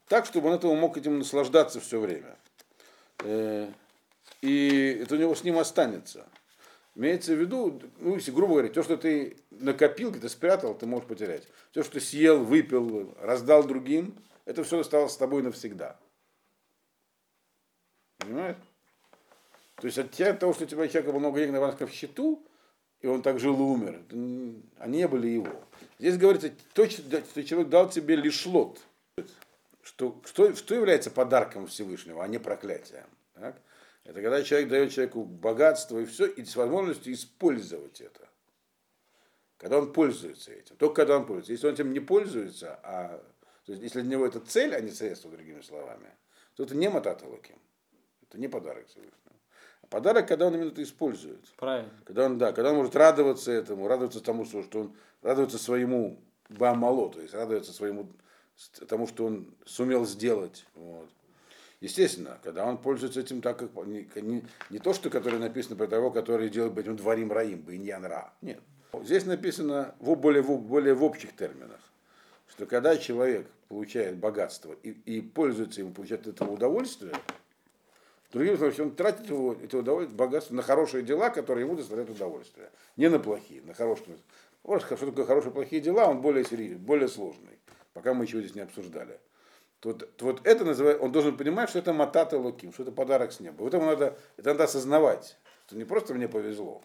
так, 0.06 0.24
чтобы 0.24 0.48
он 0.48 0.54
этого 0.54 0.74
мог 0.76 0.96
этим 0.96 1.18
наслаждаться 1.18 1.80
все 1.80 1.98
время. 1.98 2.36
Э, 3.24 3.68
и 4.42 4.98
это 5.02 5.16
у 5.16 5.18
него 5.18 5.34
с 5.34 5.42
ним 5.42 5.58
останется. 5.58 6.26
Имеется 6.94 7.34
в 7.34 7.40
виду, 7.40 7.80
ну, 7.98 8.14
если 8.14 8.30
грубо 8.30 8.54
говоря, 8.54 8.68
то, 8.68 8.82
что 8.82 8.96
ты 8.96 9.36
накопил, 9.50 10.10
где-то 10.10 10.28
спрятал, 10.28 10.74
ты 10.74 10.86
можешь 10.86 11.08
потерять. 11.08 11.42
То, 11.72 11.82
что 11.82 12.00
съел, 12.00 12.44
выпил, 12.44 13.16
раздал 13.20 13.64
другим, 13.64 14.16
это 14.44 14.62
все 14.62 14.80
осталось 14.80 15.12
с 15.12 15.16
тобой 15.16 15.42
навсегда. 15.42 15.98
Понимаешь? 18.18 18.56
То 19.76 19.86
есть 19.86 19.98
от 19.98 20.12
тебя, 20.12 20.34
того, 20.34 20.54
что 20.54 20.64
у 20.64 20.66
тебя 20.68 20.86
человека 20.86 21.18
много 21.18 21.40
денег 21.40 21.54
на 21.54 21.60
банковском 21.60 21.88
счету, 21.88 22.46
и 23.00 23.08
он 23.08 23.22
так 23.22 23.40
жил 23.40 23.56
и 23.56 23.62
умер, 23.62 24.02
они 24.78 24.98
не 24.98 25.08
были 25.08 25.28
его. 25.28 25.64
Здесь 25.98 26.16
говорится, 26.16 26.52
то, 26.74 26.88
что 26.88 27.42
человек 27.42 27.68
дал 27.68 27.90
тебе 27.90 28.14
лишь 28.14 28.46
лот 28.46 28.80
что, 29.84 30.20
что, 30.24 30.54
что 30.54 30.74
является 30.74 31.10
подарком 31.10 31.66
Всевышнего, 31.66 32.24
а 32.24 32.28
не 32.28 32.38
проклятием. 32.38 33.06
Так? 33.34 33.56
Это 34.04 34.20
когда 34.20 34.42
человек 34.42 34.68
дает 34.68 34.92
человеку 34.92 35.24
богатство 35.24 35.98
и 35.98 36.04
все, 36.04 36.26
и 36.26 36.44
с 36.44 36.56
возможностью 36.56 37.12
использовать 37.12 38.00
это. 38.00 38.28
Когда 39.56 39.78
он 39.78 39.92
пользуется 39.92 40.52
этим. 40.52 40.76
Только 40.76 40.96
когда 40.96 41.16
он 41.16 41.26
пользуется. 41.26 41.52
Если 41.52 41.66
он 41.66 41.74
этим 41.74 41.92
не 41.92 42.00
пользуется, 42.00 42.78
а 42.82 43.22
то 43.64 43.72
есть, 43.72 43.82
если 43.82 44.02
для 44.02 44.12
него 44.12 44.26
это 44.26 44.40
цель, 44.40 44.74
а 44.74 44.80
не 44.80 44.90
средство, 44.90 45.30
другими 45.30 45.62
словами, 45.62 46.10
то 46.54 46.64
это 46.64 46.76
не 46.76 46.88
мататалаким. 46.88 47.58
Это 48.22 48.38
не 48.38 48.48
подарок 48.48 48.86
Всевышнего. 48.88 49.18
А 49.82 49.86
подарок, 49.86 50.28
когда 50.28 50.46
он 50.46 50.54
именно 50.54 50.68
это 50.68 50.82
использует. 50.82 51.50
Правильно. 51.56 51.90
Когда 52.04 52.26
он, 52.26 52.38
да, 52.38 52.52
когда 52.52 52.70
он 52.70 52.76
может 52.76 52.94
радоваться 52.94 53.52
этому, 53.52 53.88
радоваться 53.88 54.20
тому, 54.20 54.44
что, 54.44 54.62
что 54.62 54.80
он 54.80 54.96
радуется 55.22 55.58
своему 55.58 56.22
бамало, 56.50 57.10
то 57.10 57.20
есть 57.20 57.32
радуется 57.32 57.72
своему 57.72 58.12
тому, 58.86 59.06
что 59.06 59.26
он 59.26 59.54
сумел 59.64 60.04
сделать. 60.04 60.66
Вот. 60.74 61.08
Естественно, 61.80 62.38
когда 62.42 62.64
он 62.64 62.78
пользуется 62.78 63.20
этим 63.20 63.42
так, 63.42 63.58
как 63.58 63.70
не, 63.86 64.08
не, 64.16 64.44
не 64.70 64.78
то, 64.78 64.94
что 64.94 65.10
которое 65.10 65.38
написано 65.38 65.76
про 65.76 65.86
того, 65.86 66.10
который 66.10 66.48
делает, 66.48 66.72
быть, 66.72 66.86
дворим 66.96 67.32
раим, 67.32 67.60
биньян 67.60 68.04
ра. 68.04 68.32
Нет. 68.40 68.60
Здесь 69.02 69.26
написано 69.26 69.94
в 69.98 70.14
более, 70.14 70.42
в 70.42 70.58
более 70.60 70.94
в 70.94 71.02
общих 71.02 71.34
терминах, 71.34 71.80
что 72.48 72.66
когда 72.66 72.96
человек 72.96 73.46
получает 73.68 74.16
богатство 74.16 74.74
и, 74.82 74.90
и 74.90 75.20
пользуется 75.20 75.80
им, 75.80 75.92
получает 75.92 76.26
от 76.26 76.34
этого 76.34 76.52
удовольствие, 76.52 77.12
другим 78.32 78.56
словом, 78.56 78.74
он 78.78 78.94
тратит 78.94 79.28
его, 79.28 79.56
это 79.62 79.78
удовольствие, 79.78 80.16
богатство 80.16 80.54
на 80.54 80.62
хорошие 80.62 81.02
дела, 81.02 81.30
которые 81.30 81.66
ему 81.66 81.76
доставляют 81.76 82.10
удовольствие. 82.10 82.70
Не 82.96 83.08
на 83.08 83.18
плохие, 83.18 83.62
на 83.62 83.74
хорошие. 83.74 84.16
Что 84.64 84.96
такое 84.96 85.26
хорошие 85.26 85.52
плохие 85.52 85.82
дела, 85.82 86.06
он 86.06 86.22
более 86.22 86.44
серьезный, 86.44 86.78
более 86.78 87.08
сложный 87.08 87.58
пока 87.94 88.12
мы 88.12 88.24
еще 88.24 88.40
здесь 88.40 88.54
не 88.54 88.60
обсуждали. 88.60 89.18
Вот, 89.84 90.08
вот 90.20 90.40
это 90.44 90.64
называется, 90.64 91.02
он 91.02 91.12
должен 91.12 91.36
понимать, 91.36 91.68
что 91.68 91.78
это 91.78 91.92
матата 91.92 92.38
луким, 92.38 92.72
что 92.72 92.84
это 92.84 92.92
подарок 92.92 93.32
с 93.32 93.40
неба. 93.40 93.62
Вот 93.62 93.74
это 93.74 93.84
надо, 93.84 94.18
это 94.38 94.50
надо 94.50 94.64
осознавать, 94.64 95.36
что 95.66 95.76
не 95.76 95.84
просто 95.84 96.14
мне 96.14 96.26
повезло, 96.26 96.82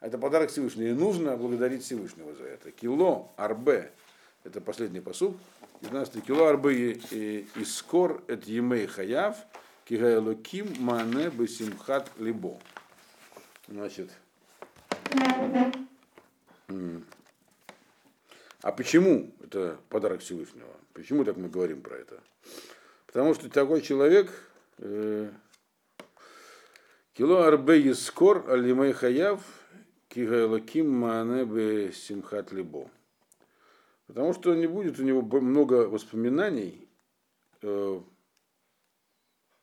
а 0.00 0.06
это 0.06 0.16
подарок 0.16 0.50
Всевышнего. 0.50 0.88
И 0.88 0.92
нужно 0.92 1.36
благодарить 1.36 1.84
Всевышнего 1.84 2.34
за 2.34 2.44
это. 2.44 2.70
Кило 2.72 3.32
арбе, 3.36 3.92
это 4.44 4.62
последний 4.62 5.00
посуд, 5.00 5.36
15 5.82 6.24
кило 6.24 6.46
арбе 6.46 6.92
и, 6.92 7.46
и 7.54 7.64
скор 7.64 8.22
это 8.26 8.50
емей 8.50 8.86
хаяв, 8.86 9.36
кигаэлоким 9.84 10.74
мане 10.78 11.30
бесимхат 11.30 12.10
либо. 12.18 12.58
Значит, 13.68 14.10
а 18.62 18.72
почему 18.72 19.30
это 19.42 19.78
подарок 19.90 20.22
Всевышнего? 20.22 20.68
Почему 20.98 21.24
так 21.24 21.36
мы 21.36 21.48
говорим 21.48 21.80
про 21.80 21.96
это? 21.96 22.20
Потому 23.06 23.32
что 23.32 23.48
такой 23.48 23.82
человек, 23.82 24.32
э, 24.78 25.30
кило 27.12 27.42
арбе 27.42 27.80
искор 27.82 28.50
алимей 28.50 28.92
хаяв 28.92 29.40
кигайлаким 30.08 30.90
маане 30.90 31.92
симхат 31.92 32.50
либо. 32.50 32.90
Потому 34.08 34.34
что 34.34 34.56
не 34.56 34.66
будет 34.66 34.98
у 34.98 35.04
него 35.04 35.22
много 35.22 35.88
воспоминаний 35.88 36.88
э, 37.62 38.00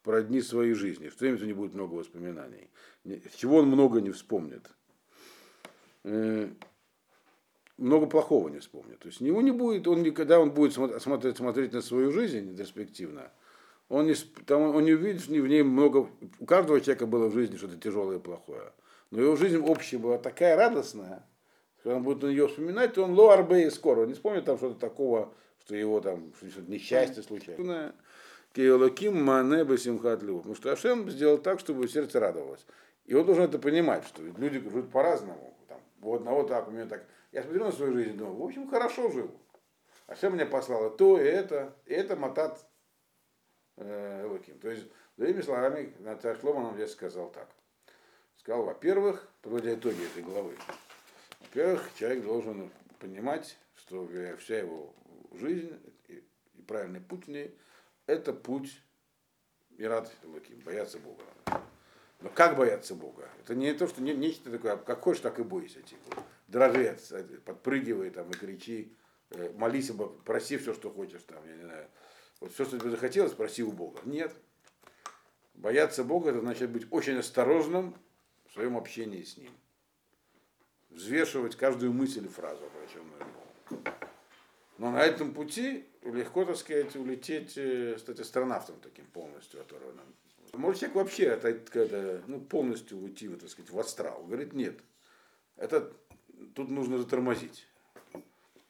про 0.04 0.22
дни 0.22 0.42
своей 0.42 0.74
жизни. 0.74 1.10
Что 1.10 1.26
именно 1.26 1.44
не 1.44 1.54
будет 1.54 1.74
много 1.74 1.96
воспоминаний? 1.96 2.70
Чего 3.36 3.58
он 3.58 3.68
много 3.68 4.00
не 4.00 4.12
вспомнит? 4.12 4.72
Много 7.78 8.06
плохого 8.06 8.48
не 8.50 8.60
вспомнит. 8.60 9.00
То 9.00 9.08
есть 9.08 9.20
него 9.20 9.42
не 9.42 9.52
будет, 9.52 9.88
он 9.88 10.02
никогда 10.02 10.40
он 10.40 10.52
будет 10.52 10.74
смотреть, 10.74 11.38
смотреть 11.38 11.74
на 11.74 11.82
свою 11.82 12.12
жизнь 12.12 12.56
перспективно, 12.56 13.32
он 13.90 14.08
не, 14.08 14.16
там, 14.46 14.76
он 14.76 14.86
не 14.86 14.94
увидит 14.94 15.28
в 15.28 15.30
ней 15.30 15.62
много, 15.62 16.10
у 16.40 16.46
каждого 16.46 16.80
человека 16.82 17.06
было 17.06 17.28
в 17.28 17.34
жизни 17.34 17.58
что-то 17.58 17.78
тяжелое 17.78 18.18
и 18.18 18.22
плохое. 18.22 18.72
Но 19.12 19.22
его 19.22 19.36
жизнь 19.36 19.58
общая 19.58 19.98
была 19.98 20.18
такая 20.18 20.56
радостная, 20.56 21.28
что 21.80 21.96
он 21.96 22.04
будет 22.04 22.24
на 22.24 22.28
нее 22.28 22.48
вспоминать, 22.48 22.94
то 22.94 23.04
он 23.04 23.14
и 23.54 23.70
скоро, 23.70 24.02
он 24.02 24.08
не 24.08 24.14
вспомнит 24.14 24.46
там 24.46 24.58
что-то 24.58 24.80
такого, 24.80 25.34
что 25.64 25.76
его 25.76 26.00
там 26.00 26.34
что-то 26.40 26.72
несчастье 26.72 27.22
случается. 27.22 27.94
Киолаким 28.54 29.22
манеба 29.22 29.78
симхат 29.78 30.22
Потому 30.22 30.56
что 30.56 30.72
Ашем 30.72 31.10
сделал 31.10 31.38
так, 31.38 31.60
чтобы 31.60 31.90
сердце 31.90 32.22
радовалось. 32.22 32.66
И 33.06 33.14
он 33.14 33.26
должен 33.26 33.44
это 33.44 33.60
понимать, 33.60 34.08
что 34.08 34.24
люди 34.24 34.62
живут 34.62 34.90
по-разному. 34.92 35.54
Там, 35.68 35.80
у 36.02 36.16
одного 36.16 36.44
так, 36.44 36.68
у 36.70 36.72
меня 36.72 36.86
так. 36.86 37.06
Я 37.36 37.44
смотрю 37.44 37.66
на 37.66 37.72
свою 37.74 37.92
жизнь 37.92 38.12
и 38.12 38.14
думаю, 38.14 38.38
в 38.38 38.44
общем, 38.46 38.66
хорошо 38.70 39.12
жил. 39.12 39.30
А 40.08 40.16
все 40.16 40.30
мне 40.30 40.46
послало 40.46 40.90
то 40.90 41.20
и 41.20 41.26
это, 41.26 41.76
и 41.86 41.92
это 41.94 42.16
мотат 42.16 42.66
э, 43.76 44.22
Элоким. 44.24 44.58
То 44.60 44.70
есть, 44.70 44.88
другими 45.18 45.42
словами, 45.42 45.94
Наталья 46.00 46.40
Шлома 46.40 46.62
нам 46.62 46.76
здесь 46.76 46.94
сказал 46.94 47.30
так. 47.30 47.50
Сказал, 48.38 48.64
во-первых, 48.64 49.28
подводя 49.42 49.74
итоги 49.74 50.06
этой 50.06 50.24
главы, 50.24 50.56
во-первых, 51.42 51.90
человек 52.00 52.24
должен 52.24 52.72
понимать, 53.00 53.58
что 53.76 54.10
вся 54.40 54.60
его 54.60 54.96
жизнь 55.34 55.78
и, 56.08 56.24
и 56.54 56.62
правильный 56.62 57.02
путь 57.02 57.26
в 57.26 57.32
ней, 57.32 57.54
это 58.06 58.32
путь 58.32 58.82
Ират 59.78 60.10
Элоким, 60.24 60.58
бояться 60.62 61.00
Бога. 61.00 61.24
Но 62.22 62.30
как 62.30 62.56
бояться 62.56 62.96
Бога? 62.96 63.28
Это 63.42 63.56
не 63.56 63.74
то, 63.74 63.88
что 63.90 64.02
не, 64.02 64.14
нечто 64.14 64.50
такое, 64.50 64.78
как 64.78 65.02
хочешь, 65.02 65.22
так 65.22 65.38
и 65.40 65.44
бойся. 65.44 65.82
Типа. 65.82 66.24
Дрожи, 66.48 66.98
подпрыгивай 67.46 68.10
там 68.10 68.30
и 68.30 68.34
кричи, 68.34 68.96
э, 69.32 69.52
молись, 69.54 69.92
проси 70.24 70.58
все, 70.58 70.74
что 70.74 70.90
хочешь 70.90 71.24
там, 71.24 71.46
я 71.48 71.56
не 71.56 71.64
знаю. 71.64 71.88
Вот 72.40 72.54
все, 72.54 72.66
что 72.66 72.80
тебе 72.80 72.92
захотелось, 72.92 73.34
проси 73.34 73.64
у 73.64 73.72
Бога. 73.72 74.00
Нет. 74.06 74.36
Бояться 75.54 76.04
Бога, 76.04 76.32
это 76.32 76.42
значит 76.42 76.70
быть 76.70 76.86
очень 76.92 77.18
осторожным 77.18 77.96
в 78.48 78.54
своем 78.54 78.78
общении 78.78 79.24
с 79.24 79.38
Ним. 79.38 79.52
Взвешивать 80.90 81.56
каждую 81.56 81.94
мысль 81.94 82.26
и 82.26 82.30
фразу, 82.30 82.66
обращенную 82.66 83.20
Богу. 83.70 83.84
Но 84.78 84.92
на 84.92 85.02
этом 85.02 85.34
пути 85.34 85.86
легко, 86.04 86.44
так 86.44 86.58
сказать, 86.58 86.96
улететь, 86.96 87.58
э, 87.58 87.98
стать 87.98 88.20
астронавтом 88.20 88.80
таким 88.82 89.06
полностью 89.06 89.62
оторванным. 89.62 90.06
Может 90.54 90.82
человек 90.82 90.96
вообще 90.96 91.24
это, 91.26 91.50
это, 91.50 92.24
ну, 92.28 92.40
полностью 92.40 93.00
уйти, 93.00 93.28
так 93.30 93.50
сказать, 93.50 93.72
в 93.72 93.80
астрал. 93.80 94.24
Говорит, 94.24 94.54
нет. 94.54 94.80
Это 95.58 95.92
тут 96.56 96.70
нужно 96.70 96.98
затормозить. 96.98 97.68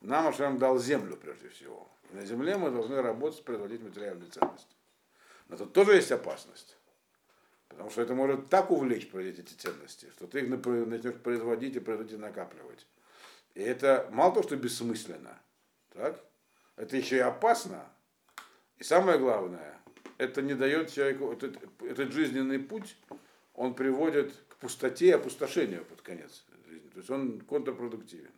Нам 0.02 0.28
Ашем 0.28 0.58
дал 0.58 0.78
землю 0.78 1.16
прежде 1.16 1.50
всего. 1.50 1.88
И 2.12 2.16
на 2.16 2.26
земле 2.26 2.58
мы 2.58 2.72
должны 2.72 3.02
работать, 3.02 3.44
производить 3.44 3.82
материальные 3.82 4.30
ценности. 4.30 4.76
Но 5.48 5.58
тут 5.58 5.74
тоже 5.74 5.96
есть 5.96 6.12
опасность. 6.12 6.78
Потому 7.70 7.90
что 7.90 8.02
это 8.02 8.14
может 8.14 8.50
так 8.50 8.72
увлечь 8.72 9.10
эти 9.14 9.54
ценности, 9.54 10.10
что 10.16 10.28
ты 10.28 10.42
их 10.42 10.50
начнешь 10.50 11.16
производить 11.16 11.76
и 11.76 11.80
производить 11.80 12.14
и 12.14 12.18
накапливать. 12.18 12.86
И 13.54 13.62
это 13.62 14.08
мало 14.12 14.34
того, 14.34 14.44
что 14.44 14.56
бессмысленно, 14.56 15.40
так? 15.94 16.20
Это 16.76 16.98
еще 16.98 17.18
и 17.18 17.20
опасно. 17.20 17.86
И 18.78 18.84
самое 18.84 19.18
главное, 19.18 19.80
это 20.18 20.42
не 20.42 20.54
дает 20.54 20.92
человеку, 20.92 21.32
этот, 21.32 21.58
этот 21.82 22.12
жизненный 22.12 22.60
путь, 22.60 22.98
он 23.54 23.74
приводит 23.74 24.34
к 24.50 24.58
пустоте 24.58 25.08
и 25.08 25.12
опустошению 25.12 25.86
под 25.86 26.02
конец. 26.02 26.46
То 26.96 27.00
есть 27.00 27.12
он 27.12 27.42
контрпродуктивен. 27.42 28.32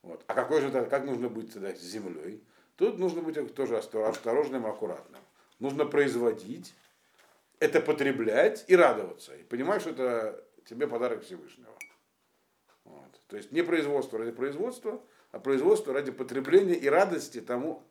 Вот. 0.00 0.24
А 0.26 0.32
какой 0.32 0.62
же, 0.62 0.70
как 0.70 1.04
нужно 1.04 1.28
быть 1.28 1.52
тогда 1.52 1.74
с 1.74 1.80
землей? 1.80 2.42
Тут 2.76 2.98
нужно 2.98 3.20
быть 3.20 3.54
тоже 3.54 3.76
осторожным 3.76 4.64
аккуратным. 4.64 5.20
Нужно 5.58 5.84
производить, 5.84 6.74
это 7.58 7.82
потреблять 7.82 8.64
и 8.68 8.74
радоваться. 8.74 9.36
И 9.36 9.42
понимать, 9.42 9.82
что 9.82 9.90
это 9.90 10.42
тебе 10.64 10.86
подарок 10.86 11.24
Всевышнего. 11.24 11.74
Вот. 12.84 13.20
То 13.26 13.36
есть 13.36 13.52
не 13.52 13.62
производство 13.62 14.18
ради 14.18 14.32
производства, 14.32 15.02
а 15.30 15.38
производство 15.38 15.92
ради 15.92 16.10
потребления 16.10 16.76
и 16.76 16.88
радости 16.88 17.42
тому, 17.42 17.82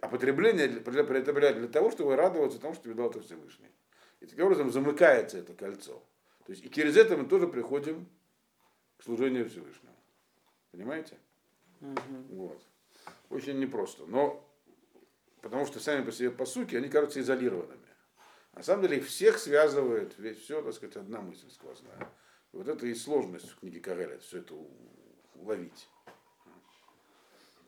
а 0.00 0.08
потребление 0.08 0.80
потреблять 0.80 1.58
для 1.58 1.68
того, 1.68 1.90
чтобы 1.90 2.16
радоваться 2.16 2.58
тому, 2.58 2.72
что 2.72 2.84
тебе 2.84 2.94
дал 2.94 3.10
это 3.10 3.20
Всевышний. 3.20 3.70
И 4.20 4.26
таким 4.26 4.46
образом 4.46 4.72
замыкается 4.72 5.36
это 5.36 5.52
кольцо. 5.52 6.02
То 6.46 6.52
есть 6.52 6.64
и 6.64 6.70
через 6.70 6.96
это 6.96 7.18
мы 7.18 7.26
тоже 7.26 7.46
приходим 7.46 8.08
к 8.98 9.02
служению 9.02 9.48
Всевышнему. 9.48 9.94
Понимаете? 10.70 11.18
Угу. 11.80 12.36
Вот. 12.36 12.62
Очень 13.30 13.58
непросто. 13.58 14.06
Но 14.06 14.42
потому 15.42 15.66
что 15.66 15.80
сами 15.80 16.04
по 16.04 16.12
себе 16.12 16.30
по 16.30 16.46
сути 16.46 16.76
они 16.76 16.88
кажутся 16.88 17.20
изолированными. 17.20 17.80
На 18.52 18.62
самом 18.62 18.82
деле 18.82 18.98
их 18.98 19.06
всех 19.06 19.38
связывает, 19.38 20.18
ведь 20.18 20.42
все, 20.42 20.62
так 20.62 20.72
сказать, 20.72 20.96
одна 20.96 21.20
мысль 21.20 21.50
сквозная. 21.50 22.10
Вот 22.52 22.68
это 22.68 22.86
и 22.86 22.94
сложность 22.94 23.50
в 23.50 23.60
книге 23.60 23.80
Кагеля, 23.80 24.18
все 24.18 24.38
это 24.38 24.54
уловить. 25.34 25.88